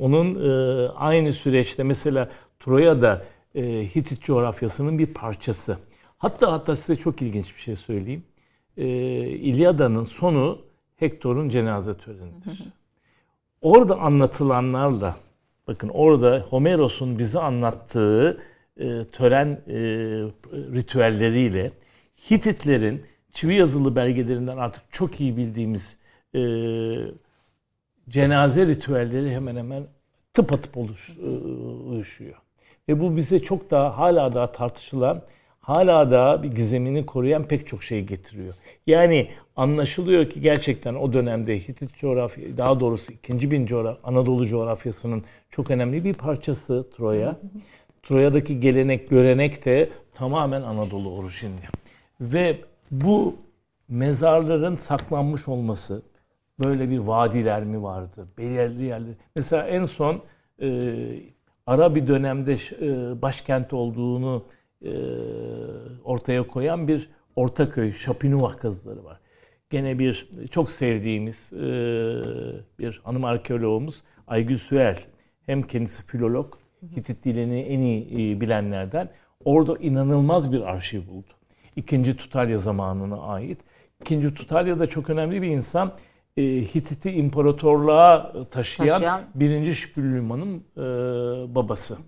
onun 0.00 0.34
e, 0.34 0.88
aynı 0.88 1.32
süreçte 1.32 1.82
mesela 1.82 2.28
Troya'da 2.60 3.24
e, 3.54 3.62
Hitit 3.84 4.22
coğrafyasının 4.22 4.98
bir 4.98 5.06
parçası. 5.06 5.78
Hatta 6.18 6.52
hatta 6.52 6.76
size 6.76 6.96
çok 6.96 7.22
ilginç 7.22 7.56
bir 7.56 7.60
şey 7.60 7.76
söyleyeyim. 7.76 8.24
E, 8.76 8.86
İlyada'nın 9.26 10.04
sonu 10.04 10.58
Hektor'un 10.96 11.48
cenaze 11.48 11.96
törenidir. 11.96 12.62
Orada 13.60 13.98
anlatılanlarla, 13.98 15.16
bakın 15.68 15.88
orada 15.88 16.44
Homeros'un 16.50 17.18
bize 17.18 17.38
anlattığı 17.38 18.42
e, 18.76 19.04
tören 19.12 19.46
e, 19.68 19.74
ritüelleriyle 20.52 21.72
Hititlerin 22.30 23.04
çivi 23.32 23.54
yazılı 23.54 23.96
belgelerinden 23.96 24.56
artık 24.56 24.82
çok 24.92 25.20
iyi 25.20 25.36
bildiğimiz 25.36 25.96
e, 26.34 26.40
cenaze 28.08 28.66
ritüelleri 28.66 29.30
hemen 29.30 29.56
hemen 29.56 29.86
tıpatıp 30.34 30.76
oluş, 30.76 31.10
e, 31.10 31.28
uyuşuyor. 31.88 32.36
Ve 32.88 33.00
bu 33.00 33.16
bize 33.16 33.40
çok 33.42 33.70
daha 33.70 33.98
hala 33.98 34.32
daha 34.34 34.52
tartışılan, 34.52 35.22
hala 35.60 36.10
daha 36.10 36.42
bir 36.42 36.50
gizemini 36.54 37.06
koruyan 37.06 37.44
pek 37.44 37.66
çok 37.66 37.82
şey 37.82 38.00
getiriyor. 38.00 38.54
Yani 38.86 39.28
anlaşılıyor 39.56 40.30
ki 40.30 40.40
gerçekten 40.40 40.94
o 40.94 41.12
dönemde 41.12 41.58
Hitit 41.58 41.96
coğrafya, 41.98 42.56
daha 42.56 42.80
doğrusu 42.80 43.12
ikinci 43.12 43.50
bin 43.50 43.66
coğrafya, 43.66 44.00
Anadolu 44.04 44.46
coğrafyasının 44.46 45.24
çok 45.50 45.70
önemli 45.70 46.04
bir 46.04 46.14
parçası 46.14 46.86
Troya. 46.96 47.36
Troya'daki 48.02 48.60
gelenek, 48.60 49.10
görenek 49.10 49.64
de 49.64 49.90
tamamen 50.14 50.62
Anadolu 50.62 51.14
orijinli. 51.14 51.62
Ve 52.20 52.56
bu 52.90 53.36
mezarların 53.88 54.76
saklanmış 54.76 55.48
olması, 55.48 56.02
böyle 56.60 56.90
bir 56.90 56.98
vadiler 56.98 57.64
mi 57.64 57.82
vardı, 57.82 58.28
belirli 58.38 58.82
yerler. 58.82 59.14
Mesela 59.36 59.68
en 59.68 59.84
son 59.84 60.22
e, 60.62 60.68
ara 61.66 61.94
bir 61.94 62.06
dönemde 62.06 62.52
e, 62.52 63.22
başkent 63.22 63.72
olduğunu 63.72 64.44
e, 64.84 64.92
ortaya 66.04 66.46
koyan 66.46 66.88
bir 66.88 67.10
Ortaköy, 67.36 67.92
Şapinuva 67.92 68.56
kazıları 68.56 69.04
var. 69.04 69.20
Gene 69.70 69.98
bir 69.98 70.30
çok 70.50 70.72
sevdiğimiz 70.72 71.52
e, 71.52 71.58
bir 72.78 73.00
hanım 73.04 73.24
arkeoloğumuz 73.24 74.02
Aygül 74.26 74.58
Süer. 74.58 75.06
Hem 75.46 75.62
kendisi 75.62 76.06
filolog, 76.06 76.54
Hitit 76.96 77.24
dilini 77.24 77.60
en 77.60 77.80
iyi 77.80 78.40
bilenlerden. 78.40 79.08
Orada 79.44 79.76
inanılmaz 79.76 80.52
bir 80.52 80.60
arşiv 80.60 81.08
buldu. 81.08 81.28
İkinci 81.76 82.16
Tutalya 82.16 82.58
zamanına 82.58 83.20
ait. 83.20 83.58
İkinci 84.00 84.34
Tutalya 84.34 84.78
da 84.78 84.86
çok 84.86 85.10
önemli 85.10 85.42
bir 85.42 85.48
insan. 85.48 85.92
E, 86.40 86.64
Hitit'i 86.74 87.10
imparatorluğa 87.10 88.32
taşıyan, 88.50 88.88
Taşıyan. 88.88 89.20
birinci 89.34 89.74
Şüpülüman'ın 89.74 90.56
e, 90.76 90.84
babası. 91.54 91.98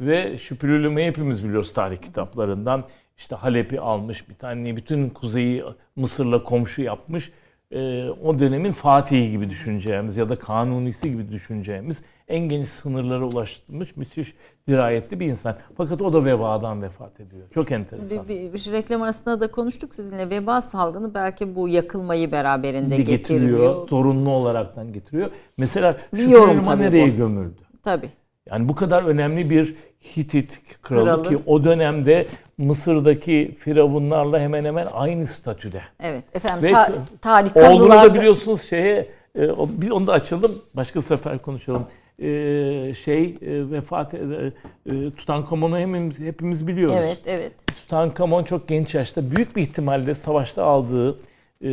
Ve 0.00 0.38
Şüpülülüm'ü 0.38 1.02
hepimiz 1.02 1.44
biliyoruz 1.44 1.72
tarih 1.72 1.96
kitaplarından. 1.96 2.84
İşte 3.16 3.36
Halep'i 3.36 3.80
almış, 3.80 4.28
bir 4.28 4.34
tane 4.34 4.76
bütün 4.76 5.08
kuzeyi 5.10 5.64
Mısır'la 5.96 6.42
komşu 6.42 6.82
yapmış. 6.82 7.32
E, 7.70 8.08
o 8.08 8.38
dönemin 8.38 8.72
Fatih'i 8.72 9.30
gibi 9.30 9.50
düşüneceğimiz 9.50 10.16
ya 10.16 10.28
da 10.28 10.38
Kanunisi 10.38 11.10
gibi 11.10 11.32
düşüneceğimiz 11.32 12.02
en 12.28 12.48
geniş 12.48 12.68
sınırlara 12.68 13.24
ulaşmış 13.24 13.96
müthiş 13.96 14.34
dirayetli 14.68 15.20
bir 15.20 15.26
insan. 15.26 15.56
Fakat 15.76 16.02
o 16.02 16.12
da 16.12 16.24
vebadan 16.24 16.82
vefat 16.82 17.20
ediyor. 17.20 17.42
Çok 17.54 17.72
enteresan. 17.72 18.28
Bir, 18.28 18.34
bir, 18.34 18.52
bir 18.52 18.72
reklam 18.72 19.02
arasında 19.02 19.40
da 19.40 19.50
konuştuk 19.50 19.94
sizinle. 19.94 20.30
Veba 20.30 20.62
salgını 20.62 21.14
belki 21.14 21.54
bu 21.54 21.68
yakılmayı 21.68 22.32
beraberinde 22.32 22.90
de 22.90 23.02
getiriyor. 23.02 23.18
getiriyor. 23.50 23.88
Zorunlu 23.88 24.30
olaraktan 24.30 24.92
getiriyor. 24.92 25.30
Mesela 25.56 25.96
Biliyorum 26.14 26.62
tabii 26.64 26.82
nereye 26.82 27.12
bu. 27.12 27.16
gömüldü? 27.16 27.60
Tabii. 27.82 28.08
Yani 28.50 28.68
bu 28.68 28.74
kadar 28.74 29.02
önemli 29.02 29.50
bir 29.50 29.74
Hitit 30.16 30.60
kralı, 30.82 31.04
Kralı. 31.04 31.28
ki 31.28 31.38
o 31.46 31.64
dönemde 31.64 32.26
Mısır'daki 32.58 33.56
firavunlarla 33.58 34.40
hemen 34.40 34.64
hemen 34.64 34.86
aynı 34.92 35.26
statüde. 35.26 35.82
Evet 36.00 36.24
efendim 36.34 36.62
Ve 36.62 36.72
ta- 36.72 36.92
tarih 37.20 37.54
kazılarda 37.54 38.10
da 38.10 38.14
biliyorsunuz 38.14 38.62
şeye, 38.62 39.08
e, 39.38 39.48
biz 39.68 39.90
onu 39.92 40.06
da 40.06 40.12
açalım, 40.12 40.52
başka 40.74 41.02
sefer 41.02 41.38
konuşalım. 41.38 41.86
E, 42.18 42.94
şey 42.94 43.24
e, 43.24 43.70
vefat 43.70 44.14
e, 44.14 44.18
e, 44.18 45.10
Tutankamon'u 45.10 45.78
hepimiz, 45.78 46.18
hepimiz 46.18 46.66
biliyoruz. 46.68 46.96
Evet 46.98 47.20
evet. 47.26 47.52
Tutankamon 47.66 48.44
çok 48.44 48.68
genç 48.68 48.94
yaşta 48.94 49.30
büyük 49.30 49.56
bir 49.56 49.62
ihtimalle 49.62 50.14
savaşta 50.14 50.64
aldığı 50.64 51.18
e, 51.60 51.68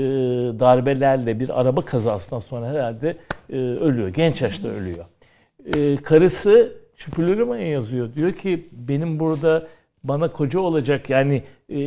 darbelerle 0.60 1.40
bir 1.40 1.62
araba 1.62 1.82
kazasından 1.82 2.40
sonra 2.40 2.68
herhalde 2.68 3.18
e, 3.50 3.58
ölüyor. 3.58 4.08
Genç 4.08 4.42
yaşta 4.42 4.68
ölüyor. 4.68 5.06
E, 5.76 5.98
karısı 5.98 6.82
Şüphülürüma'ya 6.96 7.68
yazıyor. 7.68 8.14
Diyor 8.16 8.34
ki 8.34 8.70
benim 8.72 9.20
burada 9.20 9.68
bana 10.04 10.28
koca 10.28 10.60
olacak 10.60 11.10
yani 11.10 11.44
e, 11.70 11.78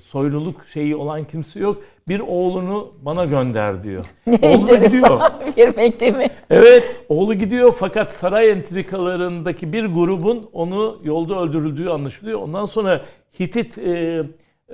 soyluluk 0.00 0.66
şeyi 0.66 0.96
olan 0.96 1.24
kimse 1.24 1.60
yok. 1.60 1.82
Bir 2.08 2.20
oğlunu 2.20 2.92
bana 3.02 3.24
gönder 3.24 3.82
diyor. 3.82 4.04
Oğlu 4.42 4.68
da 4.68 4.74
gidiyor. 4.74 5.20
bir 5.56 5.76
mektebi. 5.76 6.28
Evet 6.50 7.04
oğlu 7.08 7.34
gidiyor 7.34 7.74
fakat 7.78 8.12
saray 8.12 8.50
entrikalarındaki 8.50 9.72
bir 9.72 9.84
grubun 9.84 10.48
onu 10.52 10.98
yolda 11.04 11.40
öldürüldüğü 11.40 11.88
anlaşılıyor. 11.88 12.40
Ondan 12.40 12.66
sonra 12.66 13.04
Hitit 13.40 13.78
e, 13.78 14.22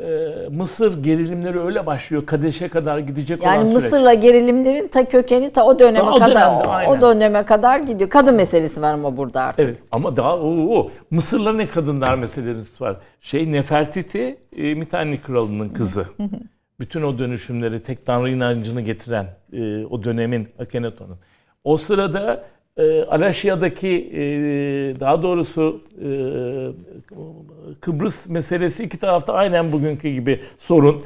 e, 0.01 0.48
Mısır 0.48 1.03
gerilimleri 1.03 1.61
öyle 1.61 1.86
başlıyor. 1.86 2.26
Kadeş'e 2.26 2.68
kadar 2.68 2.98
gidecek 2.98 3.42
Yani 3.42 3.59
olan 3.59 3.78
süreç. 3.78 3.92
Mısır'la 3.92 4.14
gerilimlerin 4.14 4.88
ta 4.88 5.05
kökeni 5.05 5.51
ta 5.51 5.64
o 5.64 5.78
döneme 5.78 5.98
Ta 5.98 6.11
o 6.11 6.18
kadar 6.18 6.30
dönemde, 6.30 6.68
o, 6.68 6.70
aynen. 6.70 6.90
o 6.90 7.01
döneme 7.01 7.42
kadar 7.42 7.80
gidiyor. 7.80 8.11
Kadın 8.11 8.34
meselesi 8.34 8.82
var 8.82 8.92
ama 8.92 9.16
burada 9.16 9.42
artık. 9.42 9.61
Evet 9.64 9.78
ama 9.92 10.16
daha 10.16 10.36
o, 10.36 10.78
o. 10.78 10.90
Mısır'la 11.11 11.53
ne 11.53 11.66
kadınlar 11.66 12.14
meselesi 12.14 12.84
var. 12.84 12.96
Şey 13.20 13.53
Nefertiti 13.53 14.38
e, 14.57 14.74
Mitanni 14.74 15.20
kralının 15.20 15.68
kızı. 15.68 16.07
Bütün 16.80 17.03
o 17.03 17.18
dönüşümleri 17.18 17.82
tek 17.82 18.07
tanrı 18.07 18.30
inancını 18.30 18.80
getiren 18.80 19.26
e, 19.53 19.84
o 19.86 20.05
dönemin 20.05 20.48
Akhenaton'un. 20.59 21.18
O 21.64 21.76
sırada 21.76 22.44
e, 22.77 23.03
Alaşya'daki 23.03 24.11
e, 24.14 24.21
daha 25.01 25.23
doğrusu 25.23 25.81
e, 25.99 26.09
Kıbrıs 27.81 28.29
meselesi 28.29 28.85
iki 28.85 28.99
tarafta 28.99 29.33
aynen 29.33 29.73
bugünkü 29.73 30.09
gibi 30.09 30.41
sorun. 30.59 31.03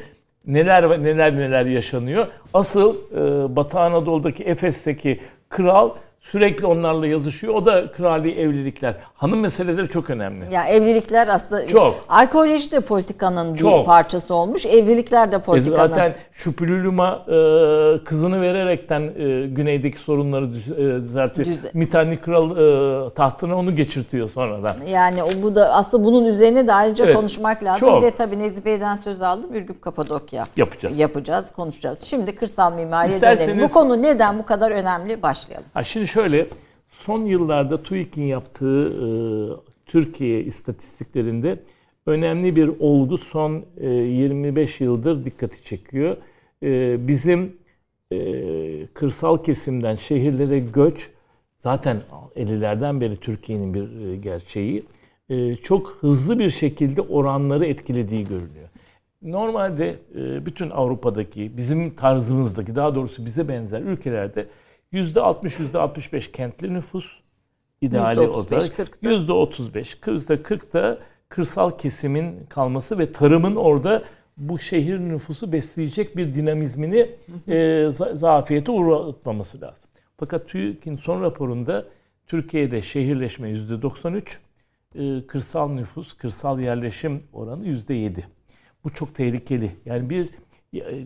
Neler 0.47 1.03
neler 1.03 1.37
neler 1.37 1.67
yaşanıyor. 1.67 2.27
Asıl 2.55 2.95
e, 2.95 3.57
Batı 3.57 3.79
Anadolu'daki 3.79 4.45
Efes'teki 4.45 5.21
kral 5.49 5.91
sürekli 6.31 6.67
onlarla 6.67 7.07
yazışıyor. 7.07 7.55
O 7.55 7.67
da 7.67 7.93
krali 7.93 8.41
evlilikler. 8.41 8.95
Hanım 9.15 9.41
meseleleri 9.41 9.89
çok 9.89 10.11
önemli. 10.11 10.55
Ya 10.55 10.65
evlilikler 10.67 11.29
aslında 11.29 11.67
Çok. 11.67 12.05
arkeoloji 12.09 12.71
de 12.71 12.81
politikanın 12.81 13.55
bir 13.55 13.59
Çok. 13.59 13.87
parçası 13.87 14.35
olmuş. 14.35 14.67
Evlilikler 14.67 15.33
de 15.33 15.37
E 15.37 15.39
politikanın. 15.41 15.89
Zaten 15.89 16.15
Şüpülülüma 16.33 17.13
e, 17.27 18.05
kızını 18.05 18.41
vererekten 18.43 19.01
e, 19.01 19.47
güneydeki 19.47 19.99
sorunları 19.99 20.53
düz- 20.53 20.71
e, 20.73 21.03
düzeltiyor. 21.03 21.47
Düze- 21.47 21.71
Mitanni 21.75 22.21
kral 22.21 22.51
e, 22.51 23.15
tahtına 23.15 23.57
onu 23.59 23.77
geçirtiyor 23.77 24.31
sonradan. 24.31 24.75
Yani 24.89 25.23
o 25.23 25.29
bu 25.43 25.55
da 25.55 25.73
aslında 25.75 26.05
bunun 26.05 26.25
üzerine 26.25 26.67
de 26.67 26.73
ayrıca 26.75 27.05
Evet, 27.05 27.17
konuşmak 27.17 27.63
lazım. 27.65 27.89
çok. 27.89 28.03
Bir 28.03 28.07
de 28.07 28.11
tabii 28.11 28.39
Nezih 28.39 28.65
Bey'den 28.65 28.97
söz 28.97 29.23
aldım. 29.23 29.55
Ürgüp 29.55 29.83
Kapadokya 29.83 30.47
Yapacağız. 30.57 30.99
yapacağız, 30.99 31.53
konuşacağız. 31.53 32.01
Şimdi 32.01 32.35
kırsal 32.37 32.73
mimariye 32.73 33.17
İsterseniz- 33.17 33.49
dönelim. 33.49 33.69
Bu 33.69 33.73
konu 33.73 34.03
neden 34.03 34.39
bu 34.39 34.47
kadar 34.47 34.71
önemli? 34.71 35.23
Başlayalım. 35.23 35.67
Ha 35.75 35.83
şimdi 35.83 36.07
şöyle 36.15 36.47
son 36.91 37.25
yıllarda 37.25 37.83
TÜİK'in 37.83 38.23
yaptığı 38.23 38.89
e, 38.89 39.07
Türkiye 39.87 40.45
istatistiklerinde 40.45 41.59
önemli 42.07 42.57
bir 42.57 42.71
olgu 42.81 43.19
son 43.19 43.65
e, 43.81 43.89
25 43.89 44.81
yıldır 44.81 45.25
dikkati 45.25 45.65
çekiyor. 45.65 46.17
E, 46.63 46.97
bizim 47.09 47.57
e, 48.13 48.87
kırsal 48.87 49.43
kesimden 49.43 49.97
şehirlere 49.97 50.59
göç 50.59 51.11
zaten 51.59 52.01
50'lerden 52.37 53.01
beri 53.01 53.17
Türkiye'nin 53.17 53.75
bir 53.75 54.07
e, 54.07 54.17
gerçeği 54.17 54.85
e, 55.29 55.57
çok 55.57 55.97
hızlı 56.01 56.39
bir 56.39 56.51
şekilde 56.51 57.01
oranları 57.01 57.67
etkilediği 57.67 58.25
görülüyor. 58.25 58.69
Normalde 59.23 59.99
e, 60.15 60.47
bütün 60.47 60.71
Avrupa'daki, 60.71 61.57
bizim 61.57 61.95
tarzımızdaki, 61.95 62.77
daha 62.77 62.95
doğrusu 62.95 63.27
bize 63.27 63.49
benzer 63.49 63.81
ülkelerde 63.81 64.47
%60, 64.95 65.49
%65 65.73 66.33
kentli 66.33 66.75
nüfus 66.75 67.07
ideali 67.81 68.21
%35, 68.21 68.27
olarak. 68.31 68.79
40'da. 68.79 69.11
%35, 69.11 69.97
%40 70.01 70.73
da 70.73 70.99
kırsal 71.29 71.71
kesimin 71.79 72.47
kalması 72.47 72.99
ve 72.99 73.13
tarımın 73.13 73.57
orada 73.57 74.03
bu 74.37 74.59
şehir 74.59 74.99
nüfusu 75.01 75.53
besleyecek 75.53 76.17
bir 76.17 76.35
dinamizmini 76.35 77.11
e, 77.49 77.55
za- 77.91 78.17
zafiyete 78.17 78.73
uğratmaması 78.73 79.61
lazım. 79.61 79.91
Fakat 80.17 80.49
TÜİK'in 80.49 80.97
son 80.97 81.23
raporunda 81.23 81.85
Türkiye'de 82.27 82.83
şehirleşme 82.83 83.49
%93, 83.51 84.39
e, 84.95 85.27
kırsal 85.27 85.69
nüfus, 85.69 86.13
kırsal 86.13 86.61
yerleşim 86.61 87.19
oranı 87.33 87.67
%7. 87.67 88.25
Bu 88.85 88.91
çok 88.91 89.15
tehlikeli. 89.15 89.71
Yani 89.87 90.11
bir 90.11 90.29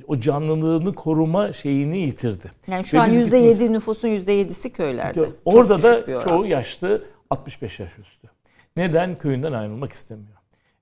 o 0.07 0.21
canlılığını 0.21 0.95
koruma 0.95 1.53
şeyini 1.53 1.99
yitirdi. 1.99 2.53
Yani 2.71 2.85
şu 2.85 2.97
Ve 2.97 3.01
an 3.01 3.11
biz 3.11 3.19
%7 3.19 3.73
nüfusun 3.73 4.09
%7'si 4.09 4.71
köylerde. 4.71 5.25
Orada 5.45 5.83
da 5.83 6.21
çoğu 6.21 6.47
yaşlı 6.47 7.03
65 7.31 7.81
yaş 7.81 7.99
üstü. 7.99 8.29
Neden? 8.77 9.19
Köyünden 9.19 9.53
ayrılmak 9.53 9.93
istemiyor. 9.93 10.39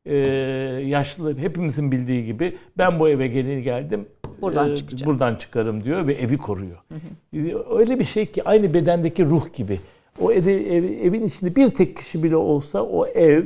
Ee, 0.06 0.16
yaşlı 0.86 1.38
hepimizin 1.38 1.92
bildiği 1.92 2.24
gibi 2.24 2.56
ben 2.78 3.00
bu 3.00 3.08
eve 3.08 3.28
gelin 3.28 3.62
geldim. 3.62 4.06
Buradan 4.42 4.70
e, 4.70 4.76
çıkacağım. 4.76 5.12
Buradan 5.12 5.34
çıkarım 5.34 5.84
diyor 5.84 6.06
ve 6.06 6.14
evi 6.14 6.38
koruyor. 6.38 6.78
Ee, 7.36 7.54
Öyle 7.70 7.98
bir 7.98 8.04
şey 8.04 8.26
ki 8.26 8.44
aynı 8.44 8.74
bedendeki 8.74 9.24
ruh 9.24 9.52
gibi. 9.52 9.80
O 10.20 10.32
ev, 10.32 10.46
ev- 10.46 11.06
evin 11.06 11.26
içinde 11.26 11.56
bir 11.56 11.68
tek 11.68 11.96
kişi 11.96 12.22
bile 12.22 12.36
olsa 12.36 12.82
o 12.82 13.06
ev 13.06 13.44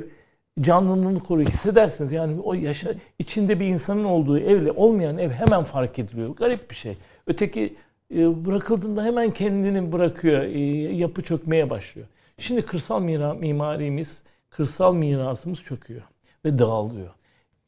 canlılığını 0.60 1.20
koruyor. 1.20 1.48
Hissedersiniz 1.48 2.12
yani 2.12 2.40
o 2.40 2.54
yaşa 2.54 2.94
içinde 3.18 3.60
bir 3.60 3.66
insanın 3.66 4.04
olduğu 4.04 4.38
evle 4.38 4.72
olmayan 4.72 5.18
ev 5.18 5.30
hemen 5.30 5.64
fark 5.64 5.98
ediliyor. 5.98 6.36
Garip 6.36 6.70
bir 6.70 6.76
şey. 6.76 6.96
Öteki 7.26 7.74
e, 8.14 8.46
bırakıldığında 8.46 9.04
hemen 9.04 9.30
kendini 9.30 9.92
bırakıyor. 9.92 10.42
e, 10.42 10.58
Yapı 10.94 11.22
çökmeye 11.22 11.70
başlıyor. 11.70 12.06
Şimdi 12.38 12.62
kırsal 12.62 13.02
mimarimiz, 13.40 14.22
kırsal 14.50 14.94
mirasımız 14.94 15.58
çöküyor 15.58 16.02
ve 16.44 16.58
dağılıyor. 16.58 17.10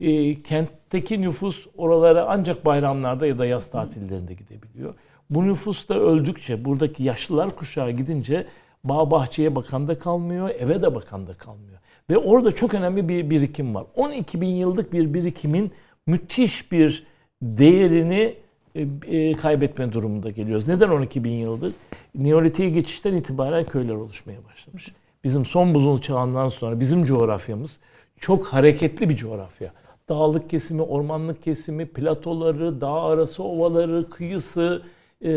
E, 0.01 0.43
kentteki 0.43 1.21
nüfus 1.21 1.67
oralara 1.77 2.27
ancak 2.29 2.65
bayramlarda 2.65 3.27
ya 3.27 3.39
da 3.39 3.47
yaz 3.47 3.71
tatillerinde 3.71 4.35
gidebiliyor. 4.35 4.95
Bu 5.31 5.47
nüfus 5.47 5.89
da 5.89 6.01
öldükçe, 6.01 6.65
buradaki 6.65 7.03
yaşlılar 7.03 7.57
kuşağı 7.57 7.91
gidince 7.91 8.47
bağ 8.85 9.11
bahçeye 9.11 9.55
bakan 9.55 9.89
da 9.89 9.99
kalmıyor, 9.99 10.51
eve 10.51 10.83
de 10.83 10.95
bakan 10.95 11.27
da 11.27 11.35
kalmıyor. 11.35 11.79
Ve 12.11 12.19
orada 12.19 12.53
çok 12.53 12.75
önemli 12.75 13.09
bir 13.09 13.31
birikim 13.31 13.75
var. 13.75 13.85
12 13.95 14.41
bin 14.41 14.57
yıllık 14.57 14.93
bir 14.93 15.15
birikimin 15.15 15.73
müthiş 16.07 16.73
bir 16.73 17.07
değerini 17.43 18.35
e, 18.75 18.87
e, 19.07 19.33
kaybetme 19.33 19.93
durumunda 19.93 20.31
geliyoruz. 20.31 20.69
Neden 20.69 20.89
12 20.89 21.25
bin 21.25 21.31
yıldır? 21.31 21.73
Neolitik'e 22.15 22.71
geçişten 22.71 23.15
itibaren 23.15 23.65
köyler 23.65 23.95
oluşmaya 23.95 24.45
başlamış. 24.45 24.93
Bizim 25.25 25.45
son 25.45 25.75
buzul 25.75 26.01
çağından 26.01 26.49
sonra 26.49 26.81
bizim 26.81 27.05
coğrafyamız 27.05 27.79
çok 28.21 28.47
hareketli 28.47 29.09
bir 29.09 29.17
coğrafya. 29.17 29.73
Dağlık 30.09 30.51
kesimi, 30.51 30.83
ormanlık 30.83 31.43
kesimi, 31.43 31.87
platoları, 31.87 32.81
dağ 32.81 33.03
arası 33.03 33.43
ovaları, 33.43 34.11
kıyısı, 34.11 34.83
e, 35.25 35.31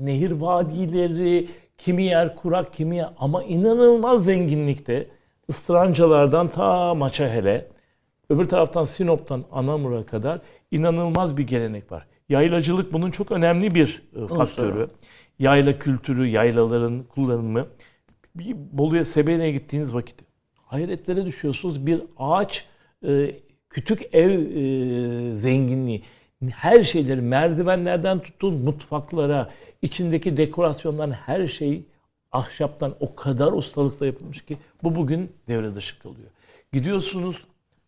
nehir 0.00 0.30
vadileri, 0.30 1.48
kimi 1.78 2.02
yer 2.02 2.36
kurak, 2.36 2.72
kimi 2.72 2.96
yer 2.96 3.10
ama 3.18 3.44
inanılmaz 3.44 4.24
zenginlikte 4.24 5.08
ıstrancalardan 5.50 6.48
ta 6.48 6.94
Maçahel'e, 6.94 7.68
öbür 8.30 8.48
taraftan 8.48 8.84
Sinop'tan 8.84 9.44
Anamur'a 9.52 10.06
kadar 10.06 10.40
inanılmaz 10.70 11.36
bir 11.36 11.46
gelenek 11.46 11.92
var. 11.92 12.06
Yaylacılık 12.28 12.92
bunun 12.92 13.10
çok 13.10 13.32
önemli 13.32 13.74
bir 13.74 14.02
e, 14.16 14.26
faktörü. 14.26 14.88
Yayla 15.38 15.78
kültürü, 15.78 16.26
yaylaların 16.26 17.04
kullanımı. 17.04 17.66
Bir 18.34 18.56
Bolu'ya, 18.72 19.04
Sebene'ye 19.04 19.50
gittiğiniz 19.50 19.94
vakit 19.94 20.20
hayretlere 20.54 21.26
düşüyorsunuz. 21.26 21.86
Bir 21.86 22.02
ağaç, 22.16 22.66
e, 23.06 23.34
kütük 23.70 24.14
ev 24.14 24.30
e, 24.30 25.32
zenginliği. 25.32 26.02
Her 26.50 26.82
şeyleri 26.82 27.20
merdivenlerden 27.20 28.18
tutun 28.18 28.54
mutfaklara, 28.54 29.50
içindeki 29.82 30.36
dekorasyondan 30.36 31.10
her 31.10 31.48
şey 31.48 31.84
ahşaptan 32.32 32.94
o 33.00 33.14
kadar 33.14 33.52
ustalıkla 33.52 34.06
yapılmış 34.06 34.44
ki 34.44 34.56
bu 34.82 34.94
bugün 34.94 35.32
devre 35.48 35.74
dışı 35.74 35.98
kalıyor. 35.98 36.30
Gidiyorsunuz 36.72 37.44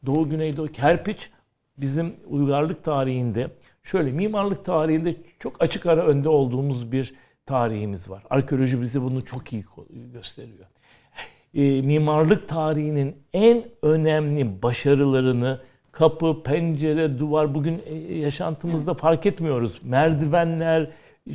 Doğu 0.07 0.29
Güneydoğu 0.29 0.69
kerpiç 0.69 1.31
bizim 1.77 2.17
uygarlık 2.27 2.85
tarihinde 2.85 3.51
şöyle 3.83 4.11
mimarlık 4.11 4.65
tarihinde 4.65 5.17
çok 5.39 5.63
açık 5.63 5.87
ara 5.87 6.07
önde 6.07 6.29
olduğumuz 6.29 6.93
bir 6.93 7.15
tarihimiz 7.47 8.11
var. 8.11 8.23
Arkeoloji 8.31 8.83
bize 8.83 9.03
bunu 9.03 9.25
çok 9.25 9.53
iyi 9.53 9.65
gösteriyor. 10.13 10.67
E, 11.55 11.83
mimarlık 11.83 12.49
tarihinin 12.49 13.17
en 13.33 13.65
önemli 13.83 14.63
başarılarını 14.63 15.61
kapı, 15.93 16.43
pencere, 16.43 17.19
duvar 17.19 17.55
bugün 17.55 17.83
e, 17.87 17.95
yaşantımızda 18.15 18.95
fark 18.95 19.27
etmiyoruz. 19.27 19.81
Merdivenler, 19.83 20.91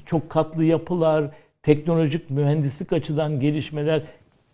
çok 0.05 0.29
katlı 0.29 0.63
yapılar, 0.63 1.31
teknolojik 1.65 2.29
mühendislik 2.29 2.93
açıdan 2.93 3.39
gelişmeler 3.39 4.01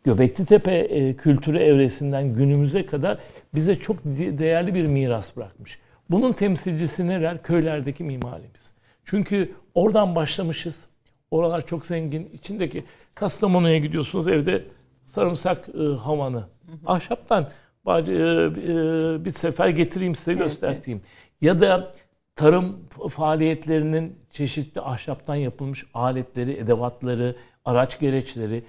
Göbekli 0.03 0.45
Tepe 0.45 0.73
e, 0.75 1.15
kültürü 1.15 1.57
evresinden 1.57 2.35
günümüze 2.35 2.85
kadar 2.85 3.17
bize 3.55 3.75
çok 3.75 4.05
de- 4.05 4.37
değerli 4.37 4.75
bir 4.75 4.85
miras 4.85 5.35
bırakmış. 5.37 5.79
Bunun 6.09 6.33
temsilcisi 6.33 7.07
neler? 7.07 7.43
Köylerdeki 7.43 8.03
mimarimiz. 8.03 8.71
Çünkü 9.03 9.51
oradan 9.75 10.15
başlamışız. 10.15 10.87
Oralar 11.31 11.65
çok 11.65 11.85
zengin. 11.85 12.29
İçindeki 12.33 12.83
Kastamonu'ya 13.15 13.77
gidiyorsunuz 13.77 14.27
evde 14.27 14.63
sarımsak 15.05 15.69
e, 15.69 15.83
havanı. 15.95 16.43
Ahşaptan 16.85 17.49
bacı, 17.85 18.11
e, 18.11 18.15
e, 18.15 19.25
bir 19.25 19.31
sefer 19.31 19.69
getireyim 19.69 20.15
size 20.15 20.31
Evet, 20.31 20.41
göstereyim. 20.41 21.01
Ya 21.41 21.59
da 21.59 21.93
tarım 22.41 22.75
faaliyetlerinin 23.09 24.15
çeşitli 24.31 24.81
ahşaptan 24.81 25.35
yapılmış 25.35 25.85
aletleri, 25.93 26.51
edevatları, 26.51 27.35
araç 27.65 27.99
gereçleri, 27.99 28.63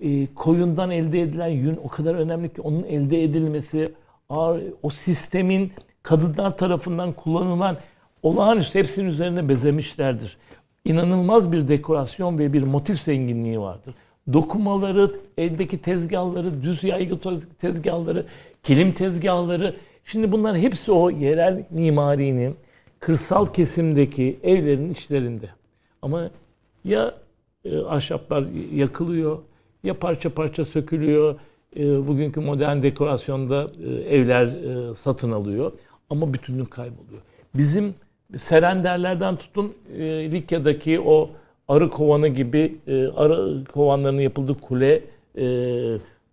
e, 0.00 0.34
koyundan 0.34 0.90
elde 0.90 1.20
edilen 1.20 1.48
yün 1.48 1.78
o 1.84 1.88
kadar 1.88 2.14
önemli 2.14 2.52
ki 2.52 2.60
onun 2.60 2.82
elde 2.82 3.22
edilmesi, 3.22 3.92
o 4.82 4.90
sistemin 4.90 5.72
kadınlar 6.02 6.58
tarafından 6.58 7.12
kullanılan 7.12 7.76
olağanüstü 8.22 8.78
hepsinin 8.78 9.08
üzerine 9.08 9.48
bezemişlerdir. 9.48 10.36
İnanılmaz 10.84 11.52
bir 11.52 11.68
dekorasyon 11.68 12.38
ve 12.38 12.52
bir 12.52 12.62
motif 12.62 13.02
zenginliği 13.02 13.60
vardır. 13.60 13.94
Dokumaları, 14.32 15.10
eldeki 15.38 15.78
tezgahları, 15.78 16.62
düz 16.62 16.84
yaygı 16.84 17.14
tez- 17.14 17.46
tezgahları, 17.60 18.26
kilim 18.62 18.92
tezgahları. 18.92 19.76
Şimdi 20.04 20.32
bunlar 20.32 20.58
hepsi 20.58 20.92
o 20.92 21.10
yerel 21.10 21.64
mimarinin 21.70 22.56
kırsal 23.04 23.46
kesimdeki 23.46 24.38
evlerin 24.42 24.92
içlerinde. 24.92 25.48
Ama 26.02 26.30
ya 26.84 27.14
e, 27.64 27.78
ahşaplar 27.78 28.44
yakılıyor, 28.74 29.38
ya 29.84 29.94
parça 29.94 30.34
parça 30.34 30.64
sökülüyor. 30.64 31.34
E, 31.76 32.06
bugünkü 32.06 32.40
modern 32.40 32.82
dekorasyonda 32.82 33.70
e, 33.86 34.16
evler 34.16 34.46
e, 34.46 34.96
satın 34.96 35.32
alıyor. 35.32 35.72
Ama 36.10 36.34
bütünlük 36.34 36.70
kayboluyor. 36.70 37.22
Bizim 37.54 37.94
Serenderlerden 38.36 39.36
tutun 39.36 39.72
e, 39.98 40.32
Likya'daki 40.32 41.00
o 41.00 41.30
arı 41.68 41.90
kovanı 41.90 42.28
gibi 42.28 42.76
e, 42.86 43.06
arı 43.06 43.64
kovanlarının 43.64 44.20
yapıldığı 44.20 44.54
kule 44.54 45.00
e, 45.38 45.46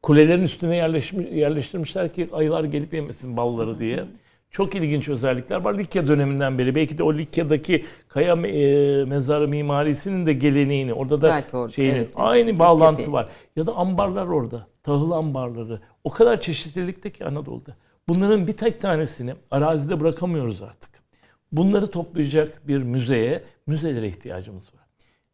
kulelerin 0.01 0.43
üstüne 0.43 0.76
yerleşmiş, 0.76 1.32
yerleştirmişler 1.32 2.13
ki 2.13 2.30
ayılar 2.34 2.63
gelip 2.63 2.93
yemesin 2.93 3.38
balları 3.38 3.80
diye. 3.80 4.05
Çok 4.51 4.75
ilginç 4.75 5.09
özellikler 5.09 5.61
var 5.61 5.77
Likya 5.77 6.07
döneminden 6.07 6.57
beri. 6.57 6.75
Belki 6.75 6.97
de 6.97 7.03
o 7.03 7.13
Likya'daki 7.13 7.85
kaya 8.07 8.33
e, 8.33 9.05
mezarı 9.05 9.47
mimarisinin 9.47 10.25
de 10.25 10.33
geleneğini 10.33 10.93
orada 10.93 11.21
da 11.21 11.27
Belki 11.27 11.57
orada, 11.57 11.71
şeyini 11.71 11.93
evet, 11.93 12.05
evet. 12.05 12.15
aynı 12.17 12.47
Likya 12.47 12.59
bağlantı 12.59 13.11
var. 13.11 13.29
Ya 13.55 13.67
da 13.67 13.75
ambarlar 13.75 14.27
orada. 14.27 14.67
Tahıl 14.83 15.11
ambarları. 15.11 15.81
O 16.03 16.09
kadar 16.09 16.41
çeşitlilikte 16.41 17.11
ki 17.11 17.25
Anadolu'da. 17.25 17.75
Bunların 18.07 18.47
bir 18.47 18.53
tek 18.53 18.81
tanesini 18.81 19.33
arazide 19.51 19.99
bırakamıyoruz 19.99 20.61
artık. 20.61 20.91
Bunları 21.51 21.87
toplayacak 21.87 22.67
bir 22.67 22.77
müzeye, 22.77 23.43
müzelere 23.67 24.07
ihtiyacımız 24.07 24.63
var. 24.63 24.81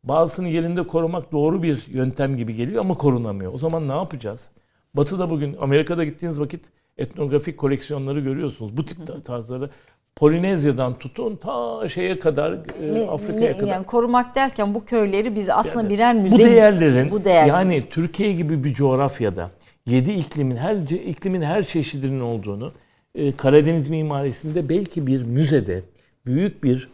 Bazısını 0.03 0.47
yerinde 0.47 0.88
korumak 0.88 1.32
doğru 1.32 1.63
bir 1.63 1.88
yöntem 1.88 2.38
gibi 2.38 2.55
geliyor 2.55 2.82
ama 2.82 2.95
korunamıyor. 2.95 3.53
O 3.53 3.57
zaman 3.57 3.88
ne 3.88 3.91
yapacağız? 3.91 4.49
Batı'da 4.93 5.30
bugün, 5.30 5.57
Amerika'da 5.59 6.03
gittiğiniz 6.03 6.39
vakit 6.39 6.65
etnografik 6.98 7.58
koleksiyonları 7.58 8.20
görüyorsunuz. 8.20 8.78
Bu 8.78 8.86
tip 8.86 9.26
tarzları. 9.26 9.70
Polinezya'dan 10.16 11.00
tutun 11.00 11.36
ta 11.36 11.89
şeye 11.89 12.20
kadar, 12.20 12.52
e, 12.84 13.08
Afrika'ya 13.08 13.58
kadar. 13.58 13.68
Yani 13.68 13.86
korumak 13.86 14.36
derken 14.36 14.76
bu 14.76 14.86
köyleri 14.86 15.36
biz 15.36 15.50
aslında 15.50 15.82
Yani 15.82 15.89
birer 15.89 16.16
müze 16.16 16.36
bu 16.36 16.39
değerlerin 16.39 17.12
bu 17.12 17.26
değer 17.26 17.45
yani 17.45 17.84
Türkiye 17.89 18.34
gibi 18.34 18.64
bir 18.64 18.74
coğrafyada 18.74 19.52
yedi 19.86 20.12
iklimin 20.12 20.56
her 20.56 20.76
iklimin 20.91 21.41
her 21.41 21.64
çeşidinin 21.64 22.20
olduğunu 22.20 22.72
e, 23.16 23.36
Karadeniz 23.36 23.89
mimarisinde 23.89 24.70
belki 24.70 25.08
bir 25.08 25.24
müzede 25.24 25.82
büyük 26.26 26.64
bir 26.64 26.89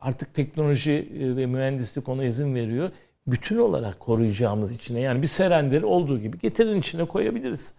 artık 0.00 0.34
teknoloji 0.34 1.08
e, 1.20 1.36
ve 1.36 1.46
mühendislik 1.46 2.08
ona 2.08 2.24
izin 2.24 2.54
veriyor. 2.54 2.90
Bütün 3.26 3.56
olarak 3.58 4.00
koruyacağımız 4.00 4.70
içine 4.72 5.00
yani 5.00 5.22
bir 5.22 5.26
serenderi 5.26 5.84
olduğu 5.86 6.18
gibi 6.18 6.38
getirin 6.38 6.78
içine 6.80 7.04
koyabiliriz. 7.04 7.72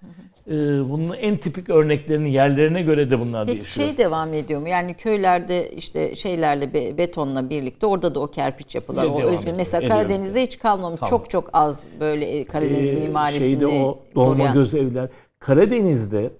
E, 0.47 0.51
bunun 0.89 1.13
en 1.13 1.37
tipik 1.37 1.69
örneklerini 1.69 2.31
yerlerine 2.33 2.81
göre 2.81 3.09
de 3.09 3.19
bunlar 3.19 3.47
Peki 3.47 3.57
değişiyor. 3.59 3.87
şey 3.87 3.97
devam 3.97 4.33
ediyor 4.33 4.61
mu? 4.61 4.67
Yani 4.69 4.93
köylerde 4.93 5.71
işte 5.71 6.15
şeylerle 6.15 6.73
be- 6.73 6.97
betonla 6.97 7.49
birlikte 7.49 7.85
orada 7.85 8.15
da 8.15 8.19
o 8.19 8.27
kerpiç 8.27 8.75
yapılar. 8.75 9.03
Ne 9.03 9.07
O 9.09 9.21
özgün. 9.21 9.37
ediyor, 9.37 9.53
Mesela 9.57 9.77
ediyor. 9.83 9.91
Karadeniz'de 9.97 10.41
hiç 10.43 10.59
kalmamış. 10.59 10.99
Kalmadı. 10.99 11.09
Çok 11.09 11.29
çok 11.29 11.49
az 11.53 11.87
böyle 11.99 12.25
e, 12.25 12.45
Karadeniz 12.45 12.91
Ee, 12.91 12.95
mimarisini 12.95 13.41
şeyde 13.49 13.67
o 13.67 13.99
dolma 14.15 14.33
koruyan. 14.33 14.53
göz 14.53 14.75
evler. 14.75 15.09
Karadeniz'de 15.39 16.31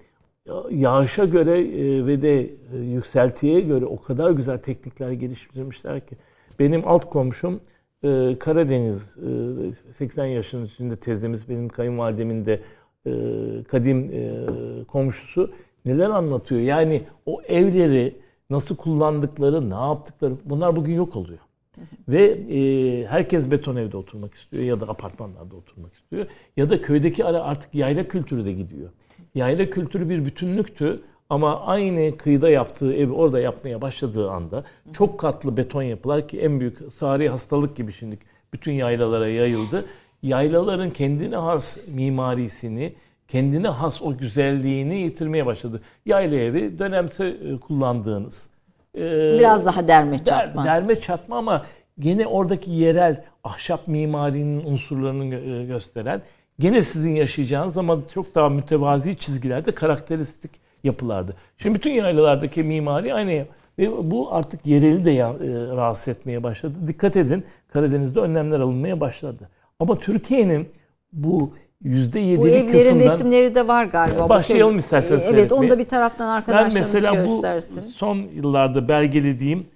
yağışa 0.71 1.25
göre 1.25 1.59
e, 1.61 2.05
ve 2.05 2.21
de 2.21 2.39
e, 2.73 2.77
yükseltiye 2.77 3.61
göre 3.61 3.85
o 3.85 4.01
kadar 4.01 4.31
güzel 4.31 4.57
teknikler 4.57 5.11
geliştirmişler 5.11 5.99
ki. 5.99 6.15
Benim 6.59 6.87
alt 6.87 7.09
komşum 7.09 7.59
e, 8.03 8.39
Karadeniz 8.39 9.17
e, 9.89 9.93
80 9.93 10.25
yaşının 10.25 10.65
üstünde 10.65 10.95
teyzemiz 10.95 11.49
benim 11.49 11.69
kayınvalidemin 11.69 12.45
de 12.45 12.61
e, 13.05 13.11
kadim 13.63 14.09
e, 14.13 14.45
komşusu 14.83 15.51
neler 15.85 16.09
anlatıyor. 16.09 16.61
Yani 16.61 17.01
o 17.25 17.41
evleri 17.41 18.15
nasıl 18.49 18.75
kullandıkları, 18.75 19.69
ne 19.69 19.75
yaptıkları 19.75 20.33
bunlar 20.45 20.75
bugün 20.75 20.93
yok 20.93 21.15
oluyor. 21.15 21.39
Ve 22.09 22.25
e, 22.25 23.05
herkes 23.05 23.51
beton 23.51 23.75
evde 23.75 23.97
oturmak 23.97 24.33
istiyor 24.33 24.63
ya 24.63 24.79
da 24.79 24.89
apartmanlarda 24.89 25.55
oturmak 25.55 25.93
istiyor. 25.93 26.25
Ya 26.57 26.69
da 26.69 26.81
köydeki 26.81 27.25
ara 27.25 27.41
artık 27.41 27.75
yayla 27.75 28.07
kültürü 28.07 28.45
de 28.45 28.53
gidiyor. 28.53 28.89
Yayla 29.35 29.69
kültürü 29.69 30.09
bir 30.09 30.25
bütünlüktü 30.25 31.01
ama 31.29 31.61
aynı 31.65 32.17
kıyıda 32.17 32.49
yaptığı 32.49 32.93
evi 32.93 33.11
orada 33.11 33.39
yapmaya 33.39 33.81
başladığı 33.81 34.29
anda 34.31 34.63
çok 34.93 35.19
katlı 35.19 35.57
beton 35.57 35.83
yapılar 35.83 36.27
ki 36.27 36.39
en 36.41 36.59
büyük 36.59 36.77
sari 36.93 37.29
hastalık 37.29 37.75
gibi 37.77 37.93
şimdi 37.93 38.17
bütün 38.53 38.71
yaylalara 38.71 39.27
yayıldı. 39.27 39.85
Yaylaların 40.23 40.89
kendine 40.89 41.35
has 41.35 41.77
mimarisini, 41.87 42.93
kendine 43.27 43.67
has 43.67 44.01
o 44.01 44.17
güzelliğini 44.17 44.95
yitirmeye 44.95 45.45
başladı. 45.45 45.81
Yayla 46.05 46.37
evi 46.37 46.79
dönemse 46.79 47.27
e, 47.27 47.57
kullandığınız 47.59 48.49
e, 48.97 49.01
Biraz 49.39 49.65
daha 49.65 49.87
derme 49.87 50.19
der- 50.19 50.25
çarpma. 50.25 50.65
derme 50.65 50.99
çatma 50.99 51.37
ama 51.37 51.65
gene 51.99 52.27
oradaki 52.27 52.71
yerel 52.71 53.23
ahşap 53.43 53.87
mimarinin 53.87 54.65
unsurlarını 54.65 55.25
gö- 55.25 55.61
e, 55.61 55.65
gösteren 55.65 56.21
gene 56.59 56.81
sizin 56.83 57.15
yaşayacağınız 57.15 57.77
ama 57.77 57.97
çok 58.13 58.35
daha 58.35 58.49
mütevazi 58.49 59.17
çizgilerde 59.17 59.71
karakteristik 59.71 60.51
yapılardı. 60.87 61.33
Şimdi 61.57 61.75
bütün 61.75 61.91
yaylalardaki 61.91 62.63
mimari 62.63 63.13
aynı 63.13 63.45
ve 63.79 63.91
bu 64.11 64.33
artık 64.35 64.65
yereli 64.65 65.05
de 65.05 65.11
ya- 65.11 65.29
e, 65.43 65.75
rahatsız 65.75 66.07
etmeye 66.07 66.43
başladı. 66.43 66.73
Dikkat 66.87 67.15
edin 67.15 67.43
Karadeniz'de 67.73 68.19
önlemler 68.19 68.59
alınmaya 68.59 68.99
başladı. 68.99 69.49
Ama 69.79 69.97
Türkiye'nin 69.99 70.67
bu 71.13 71.53
bu 71.83 71.89
%7'lik 71.89 72.39
evlerin 72.39 72.67
kısımdan 72.71 73.13
resimleri 73.13 73.55
de 73.55 73.67
var 73.67 73.85
galiba. 73.85 74.25
Bu 74.25 74.29
Başlayalım 74.29 74.77
isterseniz 74.77 75.23
Evet 75.25 75.35
seyretmeye. 75.35 75.61
onu 75.61 75.69
da 75.69 75.79
bir 75.79 75.85
taraftan 75.85 76.27
ben 76.27 76.33
arkadaşlarımız 76.37 76.93
mesela 76.93 77.15
göstersin. 77.25 77.77
bu 77.77 77.91
son 77.91 78.17
yıllarda 78.35 78.89
belgelediğim 78.89 79.67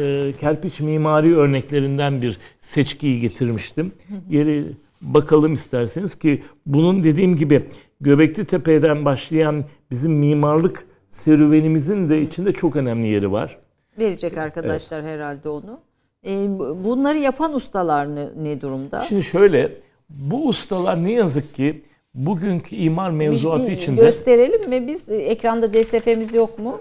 e, 0.00 0.32
kerpiç 0.40 0.80
mimari 0.80 1.36
örneklerinden 1.36 2.22
bir 2.22 2.38
seçkiyi 2.60 3.20
getirmiştim. 3.20 3.92
Yeri 4.30 4.64
bakalım 5.02 5.52
isterseniz 5.52 6.14
ki 6.18 6.42
bunun 6.66 7.04
dediğim 7.04 7.36
gibi 7.36 7.64
Göbekli 8.00 8.44
Tepe'den 8.44 9.04
başlayan 9.04 9.64
bizim 9.90 10.12
mimarlık 10.12 10.86
serüvenimizin 11.08 12.08
de 12.08 12.22
içinde 12.22 12.52
çok 12.52 12.76
önemli 12.76 13.08
yeri 13.08 13.32
var. 13.32 13.58
Verecek 13.98 14.38
arkadaşlar 14.38 15.04
herhalde 15.04 15.48
onu. 15.48 15.80
E, 16.26 16.58
bu- 16.58 16.84
bunları 16.84 17.18
yapan 17.18 17.54
ustalar 17.54 18.14
ne, 18.14 18.28
ne 18.42 18.60
durumda? 18.60 19.02
Şimdi 19.02 19.22
şöyle 19.22 19.72
bu 20.10 20.48
ustalar 20.48 21.04
ne 21.04 21.12
yazık 21.12 21.54
ki 21.54 21.80
bugünkü 22.14 22.76
imar 22.76 23.10
mevzuatı 23.10 23.66
bir 23.66 23.72
içinde 23.72 24.00
Gösterelim 24.00 24.68
mi 24.70 24.86
biz? 24.86 25.08
E, 25.08 25.16
Ekranda 25.16 25.74
DSF'miz 25.74 26.34
yok 26.34 26.58
mu? 26.58 26.80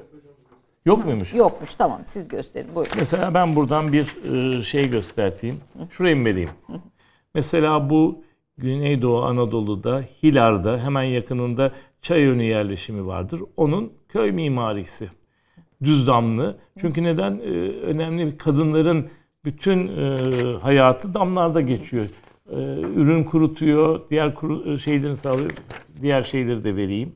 yok 0.85 1.05
muymuş? 1.05 1.33
Yokmuş 1.33 1.73
tamam 1.75 2.01
siz 2.05 2.27
gösterin 2.27 2.75
buyurun. 2.75 2.93
Mesela 2.97 3.33
ben 3.33 3.55
buradan 3.55 3.93
bir 3.93 4.17
e, 4.59 4.63
şey 4.63 4.89
göstereyim. 4.89 5.55
Şurayı 5.91 6.15
mı 6.15 6.25
vereyim? 6.25 6.49
Mesela 7.35 7.89
bu 7.89 8.23
Güneydoğu 8.57 9.23
Anadolu'da 9.23 10.01
Hilar'da 10.23 10.79
hemen 10.83 11.03
yakınında 11.03 11.71
Çayönü 12.01 12.43
yerleşimi 12.43 13.05
vardır. 13.05 13.41
Onun 13.57 13.93
köy 14.09 14.31
mimarisi. 14.31 15.09
Düz 15.83 16.07
damlı. 16.07 16.57
Çünkü 16.81 17.03
neden? 17.03 17.31
E, 17.31 17.49
önemli 17.69 18.37
kadınların 18.37 19.09
bütün 19.45 19.87
e, 19.87 20.17
hayatı 20.61 21.13
damlarda 21.13 21.61
geçiyor. 21.61 22.05
E, 22.51 22.55
ürün 22.95 23.23
kurutuyor, 23.23 24.01
diğer 24.09 24.35
kuru, 24.35 24.73
e, 24.73 24.77
şeylerini 24.77 25.17
sağlıyor. 25.17 25.51
Diğer 26.01 26.23
şeyleri 26.23 26.63
de 26.63 26.75
vereyim. 26.75 27.15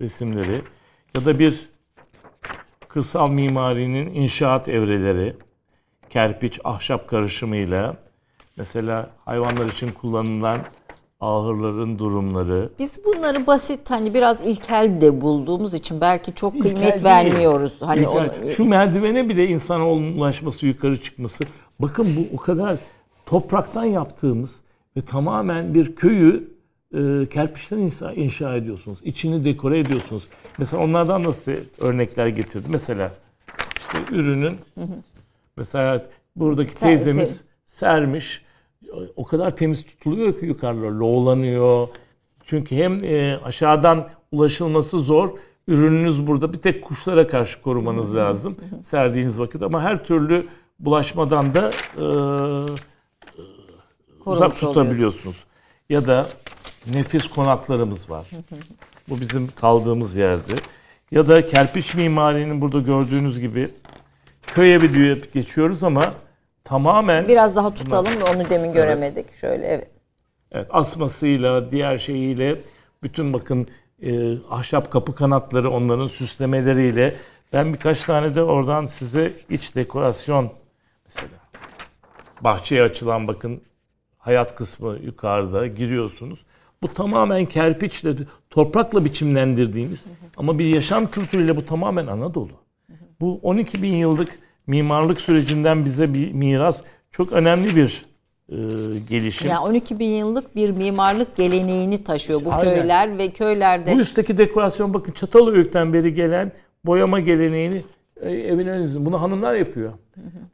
Resimleri. 0.00 0.62
Ya 1.16 1.24
da 1.24 1.38
bir 1.38 1.68
kırsal 2.88 3.30
mimarinin 3.30 4.14
inşaat 4.14 4.68
evreleri, 4.68 5.36
kerpiç, 6.10 6.60
ahşap 6.64 7.08
karışımıyla 7.08 7.96
mesela 8.56 9.10
hayvanlar 9.24 9.66
için 9.68 9.92
kullanılan 9.92 10.60
ahırların 11.20 11.98
durumları. 11.98 12.70
Biz 12.78 13.00
bunları 13.04 13.46
basit 13.46 13.90
hani 13.90 14.14
biraz 14.14 14.40
ilkel 14.46 15.00
de 15.00 15.20
bulduğumuz 15.20 15.74
için 15.74 16.00
belki 16.00 16.34
çok 16.34 16.54
İlkel 16.54 16.70
kıymet 16.74 16.92
değil. 16.94 17.04
vermiyoruz. 17.04 17.76
Hani 17.80 18.00
İlkel. 18.00 18.30
onu- 18.44 18.50
Şu 18.50 18.64
merdivene 18.64 19.28
bile 19.28 19.46
insana 19.46 19.90
ulaşması, 19.90 20.66
yukarı 20.66 21.02
çıkması. 21.02 21.44
Bakın 21.80 22.06
bu 22.16 22.36
o 22.36 22.40
kadar 22.40 22.76
topraktan 23.26 23.84
yaptığımız 23.84 24.60
ve 24.96 25.00
tamamen 25.00 25.74
bir 25.74 25.96
köyü 25.96 26.56
e, 26.94 27.28
kerpiçten 27.28 27.78
inşa, 27.78 28.12
inşa 28.12 28.56
ediyorsunuz. 28.56 28.98
İçini 29.04 29.44
dekore 29.44 29.78
ediyorsunuz. 29.78 30.28
Mesela 30.58 30.82
onlardan 30.82 31.24
nasıl 31.24 31.52
örnekler 31.80 32.26
getirdi? 32.26 32.66
Mesela 32.70 33.10
işte 33.80 33.98
ürünün 34.14 34.56
mesela 35.56 36.02
buradaki 36.36 36.72
Ser- 36.74 36.78
teyzemiz 36.80 37.30
ser- 37.30 37.42
sermiş. 37.66 38.45
O 39.16 39.24
kadar 39.24 39.56
temiz 39.56 39.86
tutuluyor 39.86 40.40
ki 40.40 40.46
yukarılar 40.46 40.90
loğlanıyor. 40.90 41.88
Çünkü 42.44 42.76
hem 42.76 43.04
e, 43.04 43.36
aşağıdan 43.44 44.08
ulaşılması 44.32 45.00
zor. 45.00 45.30
Ürününüz 45.68 46.26
burada. 46.26 46.52
Bir 46.52 46.58
tek 46.58 46.84
kuşlara 46.84 47.26
karşı 47.26 47.62
korumanız 47.62 48.16
lazım 48.16 48.56
serdiğiniz 48.84 49.40
vakit 49.40 49.62
ama 49.62 49.82
her 49.82 50.04
türlü 50.04 50.46
bulaşmadan 50.78 51.54
da 51.54 51.70
e, 51.70 52.04
Korumuş 54.24 54.42
uzak 54.42 54.62
oluyor. 54.62 54.74
tutabiliyorsunuz. 54.74 55.44
Ya 55.90 56.06
da 56.06 56.26
nefis 56.92 57.28
konaklarımız 57.28 58.10
var. 58.10 58.26
Bu 59.08 59.20
bizim 59.20 59.48
kaldığımız 59.48 60.16
yerde. 60.16 60.52
Ya 61.10 61.28
da 61.28 61.46
kerpiç 61.46 61.94
mimarinin 61.94 62.60
burada 62.60 62.80
gördüğünüz 62.80 63.40
gibi 63.40 63.68
köy 64.46 64.74
evi 64.74 64.94
diye 64.94 65.18
geçiyoruz 65.34 65.84
ama 65.84 66.14
tamamen 66.66 67.28
Biraz 67.28 67.56
daha 67.56 67.74
tutalım 67.74 68.20
da 68.20 68.24
onu 68.24 68.50
demin 68.50 68.72
göremedik. 68.72 69.34
Şöyle 69.34 69.66
evet. 69.66 69.90
Evet, 70.52 70.66
asmasıyla, 70.70 71.70
diğer 71.70 71.98
şeyiyle, 71.98 72.56
bütün 73.02 73.32
bakın 73.32 73.66
e, 74.02 74.34
ahşap 74.50 74.90
kapı 74.90 75.14
kanatları 75.14 75.70
onların 75.70 76.06
süslemeleriyle. 76.06 77.14
Ben 77.52 77.72
birkaç 77.72 78.04
tane 78.04 78.34
de 78.34 78.42
oradan 78.42 78.86
size 78.86 79.32
iç 79.50 79.74
dekorasyon 79.74 80.50
mesela. 81.04 81.38
Bahçeye 82.40 82.82
açılan 82.82 83.28
bakın 83.28 83.60
hayat 84.18 84.54
kısmı 84.54 84.96
yukarıda 85.02 85.66
giriyorsunuz. 85.66 86.44
Bu 86.82 86.94
tamamen 86.94 87.46
kerpiçle, 87.46 88.14
toprakla 88.50 89.04
biçimlendirdiğimiz 89.04 90.04
ama 90.36 90.58
bir 90.58 90.74
yaşam 90.74 91.10
kültürüyle 91.10 91.56
bu 91.56 91.66
tamamen 91.66 92.06
Anadolu. 92.06 92.52
Bu 93.20 93.40
12 93.42 93.82
bin 93.82 93.94
yıllık 93.94 94.38
mimarlık 94.66 95.20
sürecinden 95.20 95.84
bize 95.84 96.14
bir 96.14 96.32
miras 96.32 96.82
çok 97.10 97.32
önemli 97.32 97.76
bir 97.76 98.06
e, 98.48 98.56
gelişim. 99.08 99.50
Yani 99.50 99.60
12 99.60 99.98
bin 99.98 100.10
yıllık 100.10 100.56
bir 100.56 100.70
mimarlık 100.70 101.36
geleneğini 101.36 102.04
taşıyor 102.04 102.44
bu 102.44 102.52
Aynen. 102.52 102.74
köyler 102.74 103.18
ve 103.18 103.30
köylerde. 103.30 103.94
Bu 103.94 104.00
üstteki 104.00 104.38
dekorasyon 104.38 104.94
bakın 104.94 105.12
Çatalhöyük'ten 105.12 105.92
beri 105.92 106.14
gelen 106.14 106.52
boyama 106.84 107.20
geleneğini 107.20 107.84
e, 108.20 108.30
evin 108.30 108.66
önünde. 108.66 109.06
Bunu 109.06 109.22
hanımlar 109.22 109.54
yapıyor. 109.54 109.92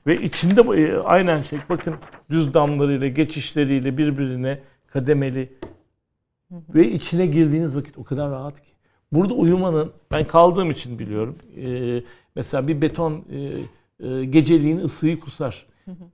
Ve 0.07 0.23
içinde 0.23 0.61
e, 0.61 0.97
aynen 0.97 1.41
şey 1.41 1.59
bakın 1.69 1.95
düz 2.31 2.55
damlarıyla, 2.55 3.09
geçişleriyle 3.09 3.99
birbirine 3.99 4.59
kademeli. 4.87 5.53
Ve 6.75 6.89
içine 6.89 7.27
girdiğiniz 7.27 7.77
vakit 7.77 7.99
o 7.99 8.05
kadar 8.05 8.31
rahat 8.31 8.61
ki. 8.61 8.73
Burada 9.13 9.35
uyumanın 9.35 9.93
ben 10.11 10.27
kaldığım 10.27 10.71
için 10.71 10.99
biliyorum. 10.99 11.37
e, 11.65 12.03
mesela 12.37 12.69
bir 12.69 12.81
beton 12.81 13.13
e, 13.13 13.39
e, 14.03 14.25
geceliğin 14.25 14.79
ısıyı 14.79 15.21
kusar. 15.21 15.67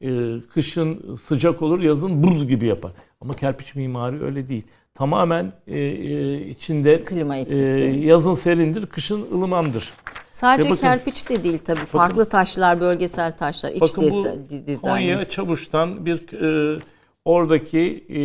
E, 0.02 0.10
kışın 0.54 1.16
sıcak 1.16 1.62
olur, 1.62 1.80
yazın 1.80 2.22
buz 2.22 2.48
gibi 2.48 2.66
yapar. 2.66 2.92
Ama 3.20 3.34
kerpiç 3.34 3.74
mimari 3.74 4.22
öyle 4.24 4.48
değil. 4.48 4.62
Tamamen 4.94 5.52
e, 5.66 5.78
e, 5.80 6.40
içinde 6.48 7.04
Klima 7.04 7.36
e, 7.36 7.40
etkisi. 7.40 8.00
yazın 8.04 8.34
serindir, 8.34 8.86
kışın 8.86 9.26
ılımandır. 9.32 9.92
Sadece 10.32 10.70
bakın- 10.70 10.80
kerpiç 10.80 11.28
de 11.28 11.44
değil 11.44 11.58
tabii. 11.58 11.78
Farklı 11.78 12.28
taşlar, 12.28 12.80
bölgesel 12.80 13.36
taşlar, 13.36 13.72
iç 13.72 13.80
Bakın 13.80 14.04
bu 14.04 14.06
disa- 14.08 14.48
di- 14.48 14.66
dizaynı. 14.66 15.06
Konya 15.08 15.28
Çavuş'tan 15.28 16.06
bir 16.06 16.32
e, 16.76 16.80
oradaki 17.24 18.04
e, 18.08 18.20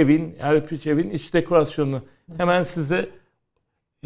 evin, 0.00 0.34
Erpiç 0.40 0.86
evin 0.86 1.10
iç 1.10 1.34
dekorasyonu. 1.34 2.00
Hemen 2.36 2.62
size 2.62 3.08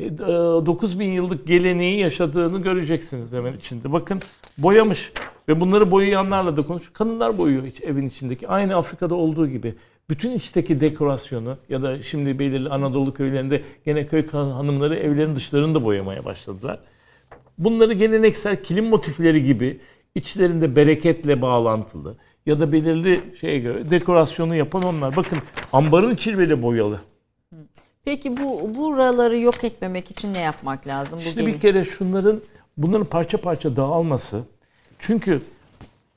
e, 0.01 0.17
9000 0.19 1.09
yıllık 1.09 1.47
geleneği 1.47 2.01
yaşadığını 2.01 2.63
göreceksiniz 2.63 3.33
hemen 3.33 3.53
içinde. 3.53 3.93
Bakın 3.93 4.21
boyamış 4.59 5.13
ve 5.49 5.61
bunları 5.61 5.91
boyayanlarla 5.91 6.57
da 6.57 6.67
konuş. 6.67 6.93
Kadınlar 6.93 7.39
boyuyor 7.39 7.65
iç, 7.65 7.81
evin 7.81 8.09
içindeki. 8.09 8.49
Aynı 8.49 8.77
Afrika'da 8.77 9.15
olduğu 9.15 9.49
gibi. 9.49 9.75
Bütün 10.11 10.31
içteki 10.31 10.81
dekorasyonu 10.81 11.57
ya 11.69 11.83
da 11.83 12.03
şimdi 12.03 12.39
belirli 12.39 12.69
Anadolu 12.69 13.15
köylerinde 13.15 13.63
gene 13.85 14.07
köy 14.07 14.31
hanımları 14.31 14.97
evlerin 14.97 15.37
dışlarını 15.37 15.75
da 15.75 15.85
boyamaya 15.85 16.25
başladılar. 16.25 16.81
Bunları 17.59 17.93
geleneksel 17.93 18.63
kilim 18.63 18.89
motifleri 18.89 19.43
gibi 19.43 19.81
içlerinde 20.15 20.77
bereketle 20.77 21.43
bağlantılı 21.43 22.17
ya 22.47 22.61
da 22.61 22.73
belirli 22.73 23.21
şeye 23.41 23.59
göre 23.59 23.91
dekorasyonu 23.91 24.57
yapan 24.57 24.83
onlar. 24.83 25.17
Bakın 25.17 25.39
ambarın 25.73 26.15
içi 26.15 26.39
bile 26.39 26.63
boyalı. 26.63 27.01
Peki 28.05 28.37
bu 28.37 28.75
buraları 28.77 29.39
yok 29.39 29.65
etmemek 29.65 30.11
için 30.11 30.35
ne 30.35 30.39
yapmak 30.41 30.87
lazım? 30.87 31.19
Bu 31.19 31.23
İşte 31.23 31.41
gelin- 31.41 31.55
bir 31.55 31.61
kere 31.61 31.85
şunların 31.85 32.41
bunların 32.79 33.05
parça 33.05 33.39
parça 33.39 33.77
dağılması. 33.77 34.43
Çünkü 34.99 35.41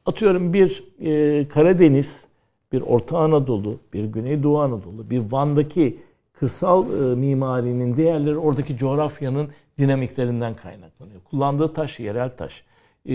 atıyorum 0.06 0.54
bir 0.54 0.84
e, 1.00 1.48
Karadeniz, 1.48 2.24
bir 2.72 2.82
Orta 2.82 3.18
Anadolu, 3.18 3.80
bir 3.94 4.04
Güneydoğu 4.04 4.62
Anadolu, 4.62 5.10
bir 5.10 5.20
Van'daki 5.32 5.98
kırsal 6.34 6.86
e, 6.86 7.16
mimarinin 7.16 7.98
değerleri 7.98 8.38
oradaki 8.38 8.78
coğrafyanın 8.78 9.50
dinamiklerinden 9.80 10.54
kaynaklanıyor. 10.54 11.22
Kullandığı 11.30 11.74
taş 11.74 12.00
yerel 12.00 12.30
taş. 12.30 12.64
E, 13.06 13.14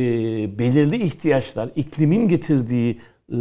belirli 0.59 1.03
ihtiyaçlar, 1.03 1.71
iklimin 1.77 2.29
getirdiği 2.29 3.01
e, 3.29 3.37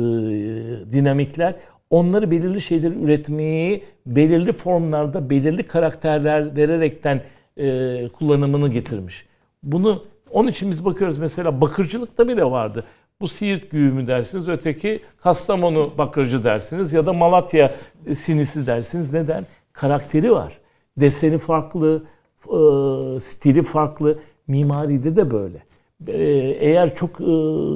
dinamikler 0.92 1.56
onları 1.90 2.32
belirli 2.32 2.62
şeyleri 2.62 2.94
üretmeyi 3.04 3.84
belirli 4.06 4.54
formlarda, 4.54 5.30
belirli 5.30 5.64
karakterler 5.64 6.56
vererekten 6.56 7.22
e, 7.58 8.08
kullanımını 8.08 8.70
getirmiş. 8.70 9.26
Bunu 9.66 10.04
onun 10.32 10.48
için 10.48 10.72
biz 10.72 10.86
bakıyoruz 10.86 11.18
mesela 11.18 11.62
bakırcılıkta 11.62 12.28
bile 12.28 12.46
vardı. 12.46 12.84
Bu 13.22 13.28
Siirt 13.28 13.72
güğümü 13.72 14.08
dersiniz, 14.08 14.48
öteki 14.48 15.00
Kastamonu 15.18 15.92
bakırcı 15.98 16.44
dersiniz 16.44 16.94
ya 16.94 17.06
da 17.06 17.14
Malatya 17.14 17.72
e, 18.08 18.16
sinisi 18.16 18.66
dersiniz. 18.66 19.14
Neden? 19.14 19.46
Karakteri 19.74 20.32
var. 20.32 20.58
Deseni 20.98 21.38
farklı, 21.38 22.04
e, 22.46 23.20
stili 23.20 23.64
farklı. 23.64 24.20
Mimaride 24.48 25.16
de 25.16 25.32
böyle. 25.32 25.64
E, 26.08 26.24
eğer 26.60 26.96
çok 26.96 27.16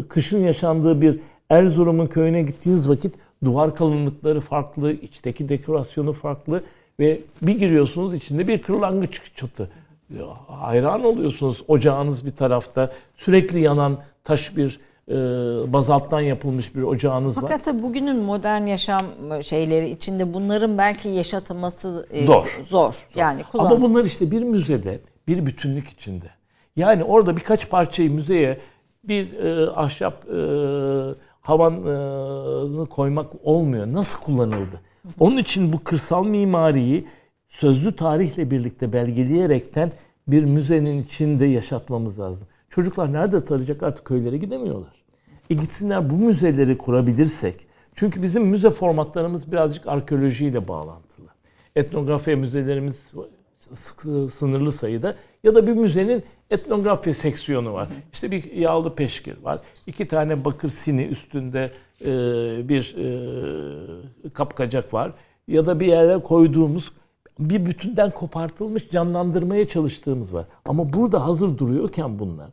kışın 0.10 0.40
yaşandığı 0.40 1.02
bir 1.02 1.20
Erzurum'un 1.50 2.06
köyüne 2.06 2.42
gittiğiniz 2.42 2.90
vakit 2.90 3.16
duvar 3.44 3.76
kalınlıkları 3.76 4.42
farklı, 4.42 4.92
içteki 4.92 5.50
dekorasyonu 5.50 6.14
farklı 6.14 6.64
ve 7.00 7.20
bir 7.42 7.60
giriyorsunuz 7.60 8.14
içinde 8.14 8.48
bir 8.48 8.62
kırlangıç 8.62 9.22
çatı. 9.36 9.70
Hayran 10.48 11.04
oluyorsunuz. 11.04 11.64
Ocağınız 11.68 12.26
bir 12.26 12.32
tarafta, 12.32 12.92
sürekli 13.18 13.62
yanan 13.62 13.98
taş 14.24 14.58
bir 14.58 14.80
e, 15.08 15.14
bazalttan 15.74 16.22
yapılmış 16.22 16.76
bir 16.76 16.82
ocağınız 16.82 17.44
var. 17.44 17.52
Fakat 17.52 17.84
bugünün 17.84 18.18
modern 18.18 18.62
yaşam 18.62 19.06
şeyleri 19.42 19.90
içinde 19.90 20.34
bunların 20.34 20.78
belki 20.78 21.10
yaşatılması 21.10 22.08
e, 22.12 22.26
Zor. 22.26 22.60
Zor. 22.70 23.08
Yani 23.16 23.44
kullan. 23.44 23.66
Ama 23.66 23.82
bunlar 23.82 24.06
işte 24.06 24.32
bir 24.32 24.42
müzede 24.42 25.00
bir 25.28 25.46
bütünlük 25.46 25.88
içinde. 25.90 26.30
Yani 26.76 27.04
orada 27.04 27.36
birkaç 27.36 27.70
parçayı 27.70 28.12
müzeye 28.12 28.60
bir 29.04 29.34
e, 29.34 29.70
ahşap 29.70 30.26
e, 30.26 30.40
havanı 31.42 32.86
koymak 32.90 33.28
olmuyor. 33.44 33.88
Nasıl 33.88 34.20
kullanıldı? 34.20 34.82
Onun 35.20 35.38
için 35.38 35.74
bu 35.74 35.84
kırsal 35.84 36.26
mimariyi 36.26 37.08
sözlü 37.60 37.96
tarihle 37.96 38.52
birlikte 38.52 38.94
belgeleyerekten 38.94 39.92
bir 40.28 40.44
müzenin 40.44 41.04
içinde 41.04 41.46
yaşatmamız 41.46 42.20
lazım. 42.20 42.48
Çocuklar 42.70 43.14
nerede 43.14 43.46
tarayacak 43.46 43.84
artık 43.84 44.06
köylere 44.06 44.38
gidemiyorlar. 44.38 44.94
E 45.50 45.54
gitsinler 45.54 46.10
bu 46.10 46.14
müzeleri 46.14 46.78
kurabilirsek. 46.78 47.68
Çünkü 47.96 48.24
bizim 48.24 48.46
müze 48.46 48.70
formatlarımız 48.70 49.52
birazcık 49.52 49.88
arkeolojiyle 49.88 50.68
bağlantılı. 50.68 51.28
Etnografya 51.76 52.38
müzelerimiz 52.38 53.14
sınırlı 54.32 54.72
sayıda 54.72 55.16
ya 55.44 55.56
da 55.56 55.68
bir 55.68 55.74
müzenin 55.74 56.24
etnografya 56.50 57.14
seksiyonu 57.14 57.74
var. 57.74 57.88
İşte 58.14 58.32
bir 58.32 58.52
yağlı 58.52 58.96
peşkir 58.96 59.44
var. 59.44 59.60
iki 59.88 60.08
tane 60.08 60.46
bakır 60.46 60.70
sini 60.70 61.04
üstünde 61.04 61.72
e, 62.02 62.10
bir 62.70 62.96
e, 62.98 64.30
kapkacak 64.30 64.94
var. 64.94 65.12
Ya 65.48 65.66
da 65.66 65.80
bir 65.80 65.86
yere 65.86 66.20
koyduğumuz 66.20 66.92
bir 67.40 67.66
bütünden 67.66 68.12
kopartılmış 68.12 68.90
canlandırmaya 68.90 69.68
çalıştığımız 69.68 70.34
var. 70.34 70.46
Ama 70.66 70.94
burada 70.94 71.26
hazır 71.28 71.58
duruyorken 71.58 72.20
bunlar 72.20 72.50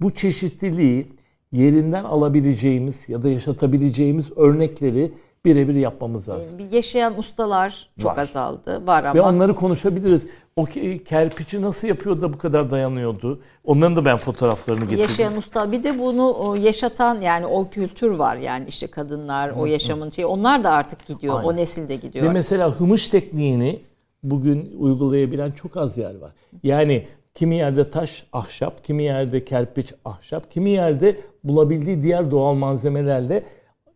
bu 0.00 0.10
çeşitliliği 0.10 1.06
yerinden 1.52 2.04
alabileceğimiz 2.04 3.08
ya 3.08 3.22
da 3.22 3.28
yaşatabileceğimiz 3.28 4.26
örnekleri 4.36 5.12
birebir 5.44 5.74
yapmamız 5.74 6.28
lazım. 6.28 6.58
Bir 6.58 6.72
yaşayan 6.72 7.18
ustalar 7.18 7.88
çok 7.98 8.12
Var. 8.16 8.22
azaldı. 8.22 8.86
Var 8.86 9.04
ama 9.04 9.14
Ve 9.14 9.20
onları 9.20 9.54
konuşabiliriz. 9.54 10.26
O 10.56 10.64
ke- 10.64 11.04
kerpiçi 11.04 11.62
nasıl 11.62 11.88
yapıyordu 11.88 12.20
da 12.20 12.32
bu 12.32 12.38
kadar 12.38 12.70
dayanıyordu? 12.70 13.40
Onların 13.64 13.96
da 13.96 14.04
ben 14.04 14.16
fotoğraflarını 14.16 14.80
getirdim. 14.80 15.02
yaşayan 15.02 15.36
usta 15.36 15.72
bir 15.72 15.82
de 15.82 15.98
bunu 15.98 16.34
o, 16.38 16.54
yaşatan 16.54 17.20
yani 17.20 17.46
o 17.46 17.70
kültür 17.70 18.10
var 18.10 18.36
yani 18.36 18.64
işte 18.68 18.86
kadınlar 18.86 19.50
o 19.50 19.66
yaşamın 19.66 20.10
şeyi 20.10 20.26
onlar 20.26 20.64
da 20.64 20.70
artık 20.70 21.06
gidiyor. 21.06 21.34
Aynen. 21.38 21.48
O 21.48 21.56
nesilde 21.56 21.96
gidiyor. 21.96 22.24
Ve 22.24 22.28
mesela 22.28 22.80
hımış 22.80 23.08
tekniğini 23.08 23.80
bugün 24.22 24.72
uygulayabilen 24.78 25.50
çok 25.50 25.76
az 25.76 25.98
yer 25.98 26.18
var. 26.18 26.32
Yani 26.62 27.06
kimi 27.34 27.56
yerde 27.56 27.90
taş, 27.90 28.26
ahşap, 28.32 28.84
kimi 28.84 29.02
yerde 29.02 29.44
kerpiç, 29.44 29.94
ahşap, 30.04 30.50
kimi 30.50 30.70
yerde 30.70 31.20
bulabildiği 31.44 32.02
diğer 32.02 32.30
doğal 32.30 32.54
malzemelerle 32.54 33.44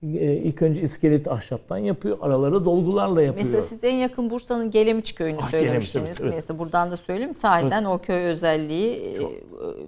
e, 0.02 0.32
ilk 0.36 0.62
önce 0.62 0.80
iskelet 0.80 1.28
ahşaptan 1.28 1.78
yapıyor. 1.78 2.18
Aralara 2.20 2.64
dolgularla 2.64 3.22
yapıyor. 3.22 3.46
Mesela 3.46 3.62
siz 3.62 3.84
en 3.84 3.94
yakın 3.96 4.30
Bursa'nın 4.30 4.70
Gelemiç 4.70 5.14
köyünü 5.14 5.38
Ah, 5.42 5.50
söylemiştiniz. 5.50 5.94
Gelemiç, 6.04 6.20
evet, 6.20 6.22
evet. 6.22 6.34
Mesela 6.34 6.58
buradan 6.58 6.90
da 6.90 6.96
söyleyeyim. 6.96 7.34
Sahiden 7.34 7.84
o 7.84 7.98
köy 7.98 8.24
özelliği, 8.24 8.96
e, 8.96 9.18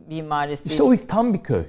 mimarisi. 0.08 0.68
İşte 0.68 0.82
o 0.82 0.94
tam 1.08 1.34
bir 1.34 1.42
köy. 1.42 1.62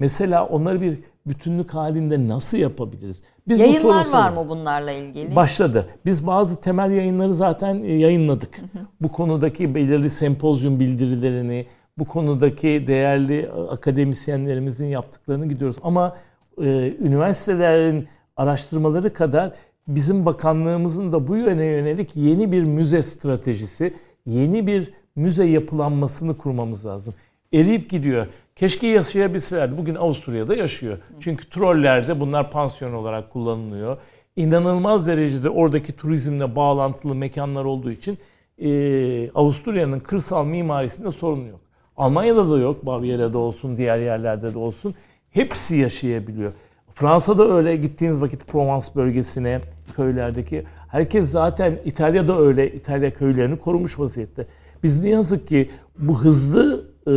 Mesela 0.00 0.46
onları 0.46 0.80
bir 0.80 0.98
bütünlük 1.26 1.74
halinde 1.74 2.28
nasıl 2.28 2.58
yapabiliriz? 2.58 3.22
Biz 3.48 3.60
bu 3.60 3.64
Yayınlar 3.64 4.04
soru 4.04 4.12
var 4.12 4.30
mı 4.30 4.48
bunlarla 4.48 4.92
ilgili? 4.92 5.36
Başladı. 5.36 5.86
Biz 6.06 6.26
bazı 6.26 6.60
temel 6.60 6.90
yayınları 6.90 7.36
zaten 7.36 7.82
e, 7.82 7.92
yayınladık. 7.92 8.60
Bu 9.00 9.12
konudaki 9.12 9.74
belirli 9.74 10.10
sempozyum 10.10 10.80
bildirilerini, 10.80 11.66
bu 11.98 12.04
konudaki 12.04 12.84
değerli 12.86 13.38
e, 13.40 13.50
akademisyenlerimizin 13.50 14.86
yaptıklarını 14.86 15.48
gidiyoruz. 15.48 15.76
Ama 15.82 16.16
e, 16.58 16.64
üniversitelerin 16.96 18.08
araştırmaları 18.36 19.12
kadar 19.12 19.52
bizim 19.88 20.26
bakanlığımızın 20.26 21.12
da 21.12 21.28
bu 21.28 21.36
yöne 21.36 21.64
yönelik 21.64 22.16
yeni 22.16 22.52
bir 22.52 22.64
müze 22.64 23.02
stratejisi, 23.02 23.94
yeni 24.26 24.66
bir 24.66 24.92
müze 25.16 25.44
yapılanmasını 25.44 26.38
kurmamız 26.38 26.86
lazım. 26.86 27.14
Eriyip 27.52 27.90
gidiyor. 27.90 28.26
Keşke 28.56 28.86
yaşayabilselerdi. 28.86 29.76
Bugün 29.78 29.94
Avusturya'da 29.94 30.54
yaşıyor. 30.54 30.98
Çünkü 31.20 31.50
trollerde 31.50 32.20
bunlar 32.20 32.50
pansiyon 32.50 32.92
olarak 32.92 33.32
kullanılıyor. 33.32 33.96
İnanılmaz 34.36 35.06
derecede 35.06 35.50
oradaki 35.50 35.92
turizmle 35.92 36.56
bağlantılı 36.56 37.14
mekanlar 37.14 37.64
olduğu 37.64 37.90
için 37.90 38.18
e, 38.58 39.30
Avusturya'nın 39.30 40.00
kırsal 40.00 40.46
mimarisinde 40.46 41.12
sorun 41.12 41.46
yok. 41.46 41.60
Almanya'da 41.96 42.50
da 42.50 42.58
yok. 42.58 42.86
Bavyera'da 42.86 43.38
olsun, 43.38 43.76
diğer 43.76 43.98
yerlerde 43.98 44.54
de 44.54 44.58
olsun. 44.58 44.94
Hepsi 45.30 45.76
yaşayabiliyor. 45.76 46.52
Fransa'da 46.94 47.48
öyle 47.48 47.76
gittiğiniz 47.76 48.22
vakit 48.22 48.48
Provence 48.48 48.86
bölgesine, 48.96 49.60
köylerdeki 49.96 50.64
herkes 50.88 51.30
zaten 51.30 51.78
İtalya'da 51.84 52.38
öyle 52.38 52.72
İtalya 52.72 53.12
köylerini 53.12 53.58
korumuş 53.58 53.98
vaziyette. 53.98 54.46
Biz 54.82 55.02
ne 55.02 55.08
yazık 55.08 55.48
ki 55.48 55.70
bu 55.98 56.20
hızlı 56.20 56.84
e, 57.06 57.12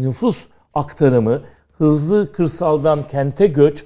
nüfus 0.00 0.46
aktarımı, 0.76 1.42
hızlı 1.78 2.32
kırsaldan 2.32 3.08
kente 3.08 3.46
göç 3.46 3.84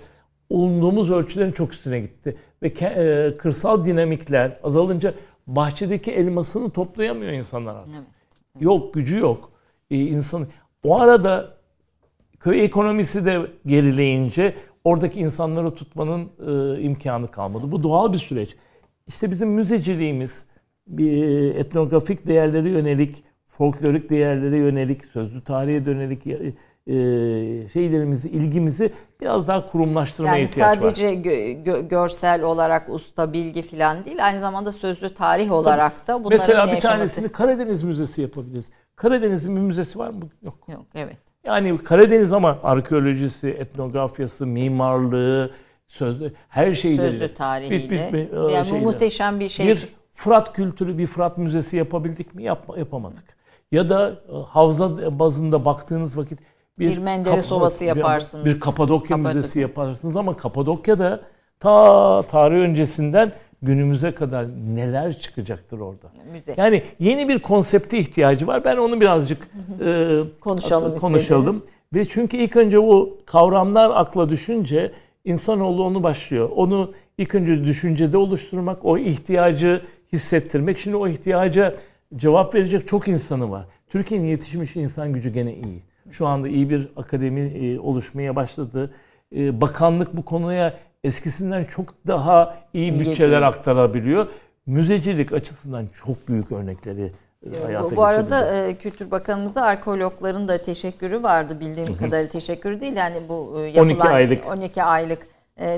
umduğumuz 0.51 1.11
ölçülerin 1.11 1.53
çok 1.53 1.73
üstüne 1.73 2.01
gitti. 2.01 2.37
Ve 2.63 2.67
e, 2.67 3.37
kırsal 3.37 3.85
dinamikler 3.85 4.59
azalınca 4.63 5.15
bahçedeki 5.47 6.13
elmasını 6.13 6.71
toplayamıyor 6.71 7.33
insanlar 7.33 7.75
artık. 7.75 8.03
Yok 8.61 8.95
gücü 8.95 9.19
yok. 9.19 9.51
E, 9.91 9.97
insan 9.97 10.47
o 10.85 11.01
arada 11.01 11.57
köy 12.41 12.65
ekonomisi 12.65 13.25
de 13.25 13.41
gerileyince 13.67 14.55
oradaki 14.85 15.21
insanları 15.21 15.75
tutmanın 15.75 16.29
e, 16.47 16.81
imkanı 16.81 17.31
kalmadı. 17.31 17.73
Bu 17.73 17.83
doğal 17.83 18.13
bir 18.13 18.19
süreç. 18.19 18.57
İşte 19.07 19.31
bizim 19.31 19.49
müzeciliğimiz 19.49 20.45
bir 20.87 21.55
etnografik 21.55 22.27
değerlere 22.27 22.71
yönelik, 22.71 23.25
folklorik 23.47 24.11
değerlere 24.11 24.59
yönelik, 24.59 25.05
sözlü 25.05 25.45
tarihe 25.45 25.77
yönelik 25.77 26.27
e, 26.27 26.53
şeylerimizi, 27.73 28.29
ilgimizi 28.31 28.93
biraz 29.21 29.49
daha 29.49 29.67
kurumlaştırmaya 29.71 30.37
yani 30.37 30.45
ihtiyaç 30.45 30.79
var. 30.79 30.83
sadece 30.83 31.07
gö- 31.15 31.65
gö- 31.65 31.89
görsel 31.89 32.43
olarak 32.43 32.89
usta 32.89 33.33
bilgi 33.33 33.63
falan 33.63 34.05
değil 34.05 34.27
aynı 34.27 34.41
zamanda 34.41 34.73
sözlü 34.73 35.15
tarih 35.15 35.53
olarak 35.53 36.07
da 36.09 36.15
bunların 36.25 36.31
Mesela 36.31 36.67
bir 36.67 36.73
yaşaması. 36.73 36.89
tanesini 36.99 37.29
Karadeniz 37.29 37.83
Müzesi 37.83 38.23
yapabiliriz. 38.23 38.71
Karadeniz'in 38.97 39.57
bir 39.57 39.61
müzesi 39.61 39.99
var 39.99 40.11
mı? 40.11 40.21
Yok. 40.43 40.59
Yok 40.73 40.85
evet. 40.95 41.17
Yani 41.45 41.79
Karadeniz 41.85 42.33
ama 42.33 42.59
arkeolojisi, 42.63 43.49
etnografyası, 43.49 44.47
mimarlığı, 44.47 45.51
sözlü 45.89 46.33
her 46.49 46.75
şeyleri. 46.75 47.11
Sözlü 47.11 47.35
tarihiyle. 47.35 47.85
Bir- 47.85 47.91
bir- 47.91 48.13
bir- 48.13 48.51
yani 48.51 48.65
bu 48.65 48.69
şeyle. 48.69 48.85
muhteşem 48.85 49.41
bir 49.41 49.49
şey. 49.49 49.67
Bir 49.67 49.89
Fırat 50.13 50.53
kültürü, 50.53 50.99
bir 50.99 51.07
Fırat 51.07 51.39
müzesi 51.39 51.77
yapabildik 51.77 52.35
mi? 52.35 52.43
Yap, 52.43 52.67
yapamadık. 52.77 53.25
Ya 53.73 53.89
da 53.91 54.11
e, 54.11 54.37
havza 54.49 55.19
bazında 55.19 55.65
baktığınız 55.65 56.17
vakit 56.17 56.39
Bir 56.81 56.99
Menderes 56.99 57.53
Ovası 57.53 57.81
bir- 57.81 57.87
yaparsınız. 57.87 58.45
Bir, 58.47 58.61
Kapadokya 58.61 59.09
Kapadokya. 59.17 59.17
Müzesi 59.41 59.61
yaparsınız 59.61 60.17
ama 60.17 60.37
Kapadokya'da 60.37 61.21
ta 61.61 62.23
tarih 62.23 62.57
öncesinden 62.57 63.33
günümüze 63.63 64.15
kadar 64.15 64.47
neler 64.75 65.19
çıkacaktır 65.19 65.79
orada. 65.79 66.07
Müze. 66.33 66.55
Yani 66.57 66.83
yeni 66.99 67.29
bir 67.29 67.39
konsepte 67.39 67.99
ihtiyacı 67.99 68.47
var. 68.47 68.65
Ben 68.65 68.77
onu 68.77 69.01
birazcık 69.01 69.49
e, 69.85 70.19
Konuşalım 70.41 70.99
konuşalım. 70.99 71.43
istediniz. 71.43 71.63
Ve 71.95 72.05
çünkü 72.05 72.37
ilk 72.37 72.57
önce 72.57 72.79
o 72.79 73.09
kavramlar 73.27 73.91
akla 73.95 74.29
düşünce 74.29 74.93
insanoğlu 75.25 75.85
onu 75.85 76.03
başlıyor. 76.03 76.51
Onu 76.57 76.93
ilk 77.19 77.35
önce 77.35 77.65
düşüncede 77.65 78.17
oluşturmak, 78.17 78.85
o 78.85 78.99
ihtiyacı 78.99 79.83
hissettirmek. 80.13 80.79
Şimdi 80.79 80.97
o 80.97 81.09
ihtiyaca 81.09 81.75
cevap 82.17 82.55
verecek 82.55 82.89
çok 82.89 83.09
insanı 83.09 83.51
var. 83.51 83.65
Türkiye'nin 83.89 84.27
yetişmiş 84.27 84.77
insan 84.77 85.13
gücü 85.13 85.31
gene 85.31 85.55
iyi. 85.55 85.83
Şu 86.11 86.27
anda 86.27 86.49
iyi 86.49 86.71
bir 86.71 86.89
akademi 86.97 87.41
e, 87.41 87.79
oluşmaya 87.79 88.37
başladı. 88.37 88.95
E, 89.37 89.61
bakanlık 89.61 90.17
bu 90.17 90.25
konuya 90.25 90.75
eskisinden 91.05 91.65
çok 91.65 92.07
daha 92.07 92.57
iyi 92.75 93.01
bütçeler 93.01 93.43
aktarabiliyor. 93.43 94.27
Müzecilik 94.67 95.33
açısından 95.33 95.89
çok 96.05 96.29
büyük 96.29 96.53
örnekleri 96.53 97.13
e, 97.47 97.63
hayata 97.65 97.97
Bu, 97.97 98.05
arada 98.05 98.57
e, 98.57 98.75
Kültür 98.75 99.11
Bakanımıza 99.11 99.63
arkeologların 99.63 100.49
da 100.49 100.59
teşekkürü 100.59 101.23
vardı. 101.23 101.61
Bildiğim 101.61 101.97
kadarıyla 101.97 102.29
teşekkürü 102.29 102.81
değil. 102.81 102.97
Yani 102.97 103.17
bu 103.29 103.55
e, 103.59 103.67
yapılan 103.67 103.87
12 103.87 104.09
aylık. 104.09 104.47
12 104.47 104.83
aylık 104.83 105.23
e, 105.23 105.30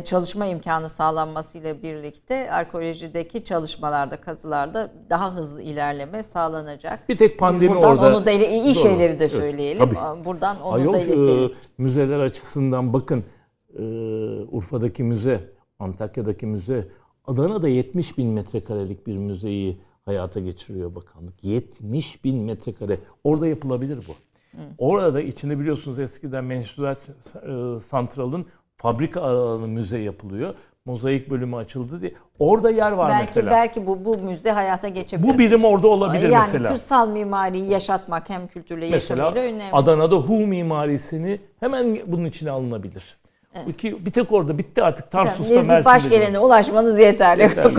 çalışma 0.05 0.47
imkanı 0.47 0.91
sağlanmasıyla 0.91 1.83
birlikte 1.83 2.51
arkeolojideki 2.53 3.45
çalışmalarda, 3.45 4.21
kazılarda 4.21 4.93
daha 5.11 5.35
hızlı 5.35 5.63
ilerleme 5.63 6.23
sağlanacak. 6.23 7.09
Bir 7.09 7.17
tek 7.17 7.31
Biz 7.31 7.37
pandemi 7.39 7.75
buradan 7.75 7.99
orada. 7.99 8.17
onu 8.17 8.25
da 8.25 8.31
iyi 8.31 8.65
Doğru. 8.65 8.75
şeyleri 8.75 9.13
de 9.19 9.25
Evet, 9.25 9.31
söyleyelim. 9.31 9.91
tabii. 9.91 10.25
Buradan 10.25 10.61
onu 10.61 10.73
Ayol, 10.75 10.93
da 10.93 10.99
iletelim. 10.99 11.45
e, 11.45 11.51
müzeler 11.79 12.19
açısından 12.19 12.93
bakın 12.93 13.25
e, 13.79 13.83
Urfa'daki 14.51 15.05
müze, 15.05 15.51
Antakya'daki 15.79 16.47
müze, 16.47 16.89
Adana'da 17.27 17.69
70 17.69 18.19
bin 18.19 18.29
metrekarelik 18.29 19.07
bir 19.07 19.17
müzeyi 19.17 19.81
hayata 20.05 20.41
geçiriyor 20.41 20.95
bakanlık. 20.95 21.45
70 21.45 22.25
bin 22.25 22.37
metrekare. 22.39 22.99
Orada 23.25 23.47
yapılabilir 23.47 23.99
bu. 24.09 24.13
Orada 24.79 25.21
içinde 25.21 25.59
biliyorsunuz 25.59 25.99
eskiden 25.99 26.45
Mensulat 26.45 26.99
e, 27.09 27.81
Santral'ın 27.81 28.47
fabrika 28.83 29.21
alanı 29.23 29.69
müze 29.69 29.99
yapılıyor. 29.99 30.55
Mozaik 30.85 31.31
bölümü 31.31 31.57
açıldı 31.57 32.01
diye. 32.01 32.13
Orada 32.39 32.71
yer 32.71 32.93
var 32.93 33.09
belki 33.11 33.21
mesela. 33.21 33.51
belki 33.51 33.87
bu 33.87 34.05
bu 34.05 34.19
müze 34.19 34.51
hayata 34.51 34.89
geçebilir. 34.89 35.29
bu 35.29 35.39
birim 35.39 35.65
orada 35.65 35.89
olabilir 35.89 36.29
yani 36.29 36.43
mesela. 36.43 36.69
kırsal 36.69 37.09
mimariyi 37.09 37.71
yaşatmak 37.71 38.31
hem 38.31 38.47
kültürle 38.47 38.91
Mesela 38.91 39.25
yaşamayla 39.25 39.55
önemli. 39.55 39.73
Adana'da 39.73 40.17
Hu 40.17 40.33
mimarisini 40.33 41.41
hemen 41.61 41.99
bunun 42.07 42.25
içine 42.25 42.51
alınabilir. 42.51 43.23
İki, 43.67 44.07
bir 44.07 44.11
tek 44.11 44.33
orada 44.33 44.59
bitti 44.59 44.83
artık 44.83 45.11
Tarsus'ta 45.11 45.43
Nezih 45.55 45.69
Mersin'de. 45.69 45.85
Başgelen'e 45.85 46.39
ulaşmanız 46.39 46.99
yeterli. 47.01 47.43
Yeterli. 47.43 47.79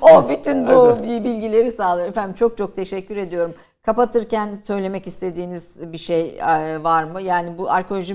o 0.00 0.22
bütün 0.30 0.66
bu 0.66 0.96
bilgileri 1.04 1.70
sağlıyor. 1.70 2.08
Efendim 2.08 2.34
çok 2.34 2.58
çok 2.58 2.76
teşekkür 2.76 3.16
ediyorum. 3.16 3.54
Kapatırken 3.82 4.58
söylemek 4.64 5.06
istediğiniz 5.06 5.92
bir 5.92 5.98
şey 5.98 6.38
e, 6.38 6.82
var 6.82 7.04
mı? 7.04 7.20
Yani 7.20 7.58
bu 7.58 7.70
arkeoloji 7.70 8.14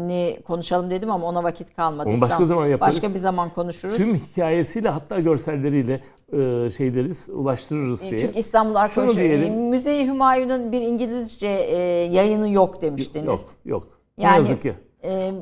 müzesini 0.00 0.42
konuşalım 0.42 0.90
dedim 0.90 1.10
ama 1.10 1.26
ona 1.26 1.42
vakit 1.42 1.76
kalmadı. 1.76 2.08
Onu 2.08 2.20
başka 2.20 2.44
zaman 2.44 2.66
yaparız. 2.66 2.94
Başka 2.94 3.14
bir 3.14 3.18
zaman 3.18 3.50
konuşuruz. 3.50 3.96
Tüm 3.96 4.14
hikayesiyle 4.14 4.88
hatta 4.88 5.20
görselleriyle 5.20 6.00
e, 6.32 6.70
şey 6.70 6.94
deriz, 6.94 7.28
ulaştırırız 7.28 8.02
şeye. 8.02 8.18
Çünkü 8.18 8.38
İstanbul 8.38 8.74
Arkeoloji 8.74 9.20
diyelim. 9.20 9.68
Müzeyi 9.68 10.06
Hümayun'un 10.06 10.72
bir 10.72 10.80
İngilizce 10.80 11.48
e, 11.48 11.76
yayını 12.12 12.48
yok 12.50 12.82
demiştiniz. 12.82 13.26
Yok, 13.26 13.42
yok. 13.64 13.88
Ne 14.18 14.24
Yani 14.24 14.36
yazık 14.36 14.62
ki. 14.62 14.74
e, 15.04 15.32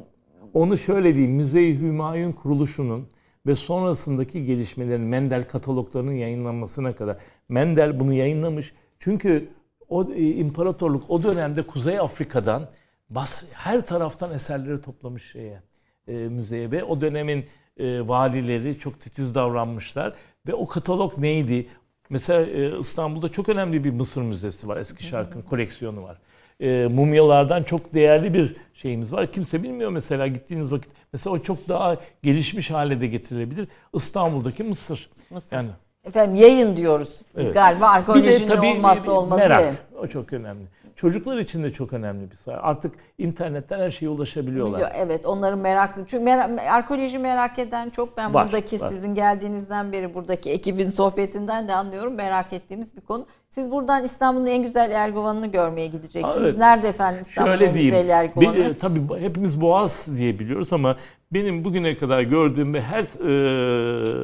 Onu 0.54 0.76
şöyle 0.76 1.14
diyeyim, 1.14 1.36
Müze-i 1.36 1.80
Hümayun 1.80 2.32
kuruluşunun 2.32 3.08
ve 3.46 3.54
sonrasındaki 3.54 4.44
gelişmelerin 4.44 5.00
Mendel 5.00 5.48
kataloglarının 5.48 6.12
yayınlanmasına 6.12 6.96
kadar. 6.96 7.16
Mendel 7.48 8.00
bunu 8.00 8.12
yayınlamış. 8.12 8.74
Çünkü 8.98 9.48
o 9.88 10.04
e, 10.12 10.30
imparatorluk 10.30 11.10
o 11.10 11.22
dönemde 11.22 11.62
Kuzey 11.62 11.98
Afrika'dan 11.98 12.68
bas, 13.10 13.44
her 13.52 13.86
taraftan 13.86 14.32
eserleri 14.34 14.82
toplamış 14.82 15.32
şeye. 15.32 15.62
e, 16.08 16.12
müzeye 16.12 16.70
ve 16.70 16.84
o 16.84 17.00
dönemin 17.00 17.46
e, 17.76 18.08
valileri 18.08 18.78
çok 18.78 19.00
titiz 19.00 19.34
davranmışlar 19.34 20.14
ve 20.46 20.54
o 20.54 20.66
katalog 20.66 21.18
neydi? 21.18 21.66
Mesela 22.10 22.46
e, 22.46 22.78
İstanbul'da 22.78 23.28
çok 23.28 23.48
önemli 23.48 23.84
bir 23.84 23.90
Mısır 23.90 24.22
Müzesi 24.22 24.68
var. 24.68 24.76
Eski 24.76 25.04
şarkının 25.04 25.42
koleksiyonu 25.42 26.02
var. 26.02 26.18
E, 26.60 26.86
mumyalardan 26.86 27.62
çok 27.62 27.94
değerli 27.94 28.34
bir 28.34 28.56
şeyimiz 28.74 29.12
var. 29.12 29.32
Kimse 29.32 29.62
bilmiyor 29.62 29.90
mesela 29.90 30.26
gittiğiniz 30.26 30.72
vakit. 30.72 30.90
Mesela 31.12 31.34
o 31.34 31.38
çok 31.38 31.68
daha 31.68 31.96
gelişmiş 32.22 32.70
hale 32.70 33.00
de 33.00 33.06
getirilebilir. 33.06 33.68
İstanbul'daki 33.94 34.62
Mısır. 34.62 35.10
Mısır. 35.30 35.56
Yani 35.56 35.68
Efendim 36.04 36.34
yayın 36.34 36.76
diyoruz. 36.76 37.20
Evet. 37.36 37.54
Galiba 37.54 37.88
arkeolojinin 37.88 38.56
olmazsa 38.56 39.10
olmazı. 39.10 39.40
merak. 39.40 39.86
O 39.98 40.06
çok 40.06 40.32
önemli. 40.32 40.64
Çocuklar 40.98 41.38
için 41.38 41.62
de 41.62 41.70
çok 41.72 41.92
önemli 41.92 42.30
bir 42.30 42.36
saha. 42.36 42.56
Artık 42.56 42.94
internetten 43.18 43.78
her 43.80 43.90
şeye 43.90 44.08
ulaşabiliyorlar. 44.08 44.74
Biliyor, 44.74 44.90
Evet 44.94 45.26
onların 45.26 45.58
meraklı. 45.58 46.02
Çünkü 46.06 46.24
merak, 46.24 46.60
arkeoloji 46.70 47.18
merak 47.18 47.58
eden 47.58 47.90
çok. 47.90 48.16
Ben 48.16 48.34
Var, 48.34 48.44
buradaki 48.46 48.80
var. 48.80 48.88
sizin 48.88 49.14
geldiğinizden 49.14 49.92
beri 49.92 50.14
buradaki 50.14 50.50
ekibin 50.50 50.84
sohbetinden 50.90 51.68
de 51.68 51.74
anlıyorum. 51.74 52.14
Merak 52.14 52.52
ettiğimiz 52.52 52.96
bir 52.96 53.00
konu. 53.00 53.26
Siz 53.50 53.70
buradan 53.70 54.04
İstanbul'un 54.04 54.46
en 54.46 54.62
güzel 54.62 54.90
Ergovan'ını 54.90 55.46
görmeye 55.46 55.86
gideceksiniz. 55.86 56.36
Aa, 56.36 56.40
evet. 56.40 56.58
Nerede 56.58 56.88
efendim 56.88 57.22
İstanbul'un 57.22 57.56
Şöyle 57.56 57.68
en 57.70 57.74
diyeyim. 57.74 57.94
güzel 57.94 58.06
Bir, 58.06 58.12
Ergovan'ı? 58.12 58.58
e, 58.70 58.78
tabii 58.78 59.00
hepimiz 59.20 59.60
Boğaz 59.60 60.08
diye 60.18 60.38
biliyoruz 60.38 60.72
ama 60.72 60.96
benim 61.32 61.64
bugüne 61.64 61.94
kadar 61.98 62.22
gördüğüm 62.22 62.74
ve 62.74 62.80
her 62.82 63.02
e, 63.02 64.22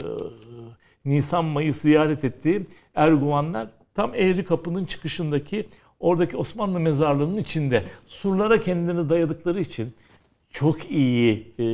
Nisan 1.05 1.44
Mayıs 1.44 1.76
ziyaret 1.80 2.24
ettiğim 2.24 2.66
Erguvanlar 2.94 3.68
tam 3.94 4.14
Eğri 4.14 4.44
Kapı'nın 4.44 4.84
çıkışındaki 4.84 5.68
oradaki 6.00 6.36
Osmanlı 6.36 6.80
mezarlığının 6.80 7.36
içinde 7.36 7.82
surlara 8.06 8.60
kendini 8.60 9.08
dayadıkları 9.08 9.60
için 9.60 9.94
çok 10.50 10.90
iyi 10.90 11.54
e, 11.58 11.64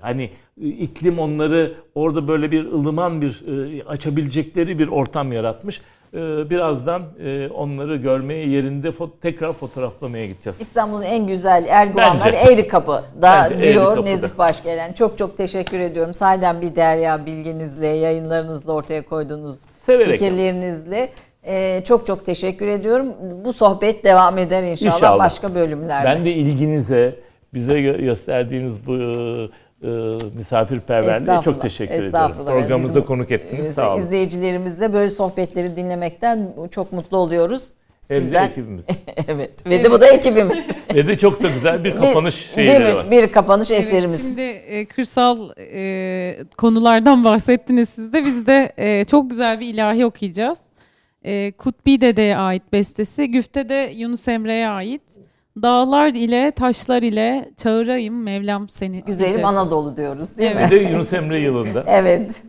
hani 0.00 0.30
e, 0.62 0.68
iklim 0.68 1.18
onları 1.18 1.74
orada 1.94 2.28
böyle 2.28 2.50
bir 2.50 2.64
ılıman 2.64 3.22
bir 3.22 3.42
e, 3.78 3.84
açabilecekleri 3.84 4.78
bir 4.78 4.88
ortam 4.88 5.32
yaratmış. 5.32 5.80
E, 6.14 6.50
birazdan 6.50 7.02
e, 7.24 7.48
onları 7.48 7.96
görmeye 7.96 8.48
yerinde 8.48 8.88
fo- 8.88 9.10
tekrar 9.22 9.52
fotoğraflamaya 9.52 10.26
gideceğiz. 10.26 10.60
İstanbul'un 10.60 11.02
en 11.02 11.26
güzel 11.26 11.64
Erguvanları 11.68 12.32
Bence. 12.32 12.52
Eğri 12.52 12.68
Kapı'da 12.68 13.02
Bence 13.22 13.54
Eğri 13.54 13.62
diyor 13.62 13.84
Kapı'da. 13.96 14.02
Nezih 14.02 14.38
Başgelen. 14.38 14.92
Çok 14.92 15.18
çok 15.18 15.36
teşekkür 15.36 15.80
ediyorum. 15.80 16.14
Sahiden 16.14 16.60
bir 16.60 16.74
derya 16.76 17.26
bilginizle, 17.26 17.86
yayınlarınızla 17.86 18.72
ortaya 18.72 19.02
koyduğunuz 19.04 19.60
Severek. 19.80 20.20
fikirlerinizle. 20.20 21.12
Ee, 21.46 21.82
çok 21.86 22.06
çok 22.06 22.26
teşekkür 22.26 22.66
ediyorum. 22.66 23.06
Bu 23.44 23.52
sohbet 23.52 24.04
devam 24.04 24.38
eder 24.38 24.62
inşallah, 24.62 24.94
İnşallah. 24.94 25.24
başka 25.24 25.54
bölümlerde. 25.54 26.04
Ben 26.08 26.24
de 26.24 26.32
ilginize, 26.32 27.16
bize 27.54 27.72
gö- 27.80 28.02
gösterdiğiniz 28.04 28.86
bu 28.86 28.94
e, 28.96 29.88
e, 29.88 29.90
misafirperverliğe 30.36 31.40
çok 31.44 31.60
teşekkür 31.62 31.94
ediyorum. 31.94 32.06
estağfurullah. 32.06 32.52
Programımıza 32.52 32.94
Bizim, 32.94 33.06
konuk 33.06 33.30
ettiniz. 33.30 33.66
e, 33.66 33.72
Sağ 33.72 33.92
olun. 33.94 34.00
İzleyicilerimizle 34.00 34.92
böyle 34.92 35.10
sohbetleri 35.10 35.76
dinlemekten 35.76 36.48
çok 36.70 36.92
mutlu 36.92 37.16
oluyoruz. 37.16 37.62
Hem 38.08 38.32
de 38.32 38.38
ekibimiz. 38.38 38.86
evet. 39.28 39.50
Ve 39.66 39.84
de 39.84 39.90
bu 39.90 40.00
da 40.00 40.06
ekibimiz. 40.06 40.64
Ve 40.94 41.06
de 41.08 41.18
çok 41.18 41.42
da 41.42 41.48
güzel 41.48 41.84
bir 41.84 41.96
kapanış 41.96 42.56
değil 42.56 42.68
şeyleri 42.70 42.92
mi? 42.92 42.96
var. 42.98 43.10
Bir 43.10 43.32
kapanış 43.32 43.70
Evet, 43.70 43.82
eserimiz. 43.84 44.22
şimdi 44.22 44.40
e, 44.40 44.86
kırsal 44.86 45.50
e, 45.74 46.38
konulardan 46.58 47.24
bahsettiniz 47.24 47.88
siz 47.88 48.12
de. 48.12 48.24
Biz 48.24 48.46
de 48.46 48.72
e, 48.76 49.04
çok 49.04 49.30
güzel 49.30 49.60
bir 49.60 49.66
ilahi 49.74 50.06
okuyacağız. 50.06 50.58
E, 51.24 51.52
Kutbi 51.52 52.00
Dede'ye 52.00 52.36
ait 52.36 52.62
bestesi. 52.72 53.30
Güfte 53.30 53.68
de 53.68 53.92
Yunus 53.96 54.28
Emre'ye 54.28 54.68
ait. 54.68 55.02
Dağlar 55.62 56.08
ile 56.08 56.50
taşlar 56.50 57.02
ile 57.02 57.50
çağırayım 57.56 58.22
Mevlam 58.22 58.68
seni. 58.68 59.02
Güzelim 59.04 59.18
diyeceğiz. 59.18 59.48
Anadolu 59.48 59.96
diyoruz 59.96 60.36
değil 60.38 60.50
Evet. 60.56 60.70
mi? 60.70 60.76
Ve 60.76 60.84
de 60.84 60.88
Yunus 60.88 61.12
Emre 61.12 61.40
yılında. 61.40 61.84
Evet. 61.86 62.42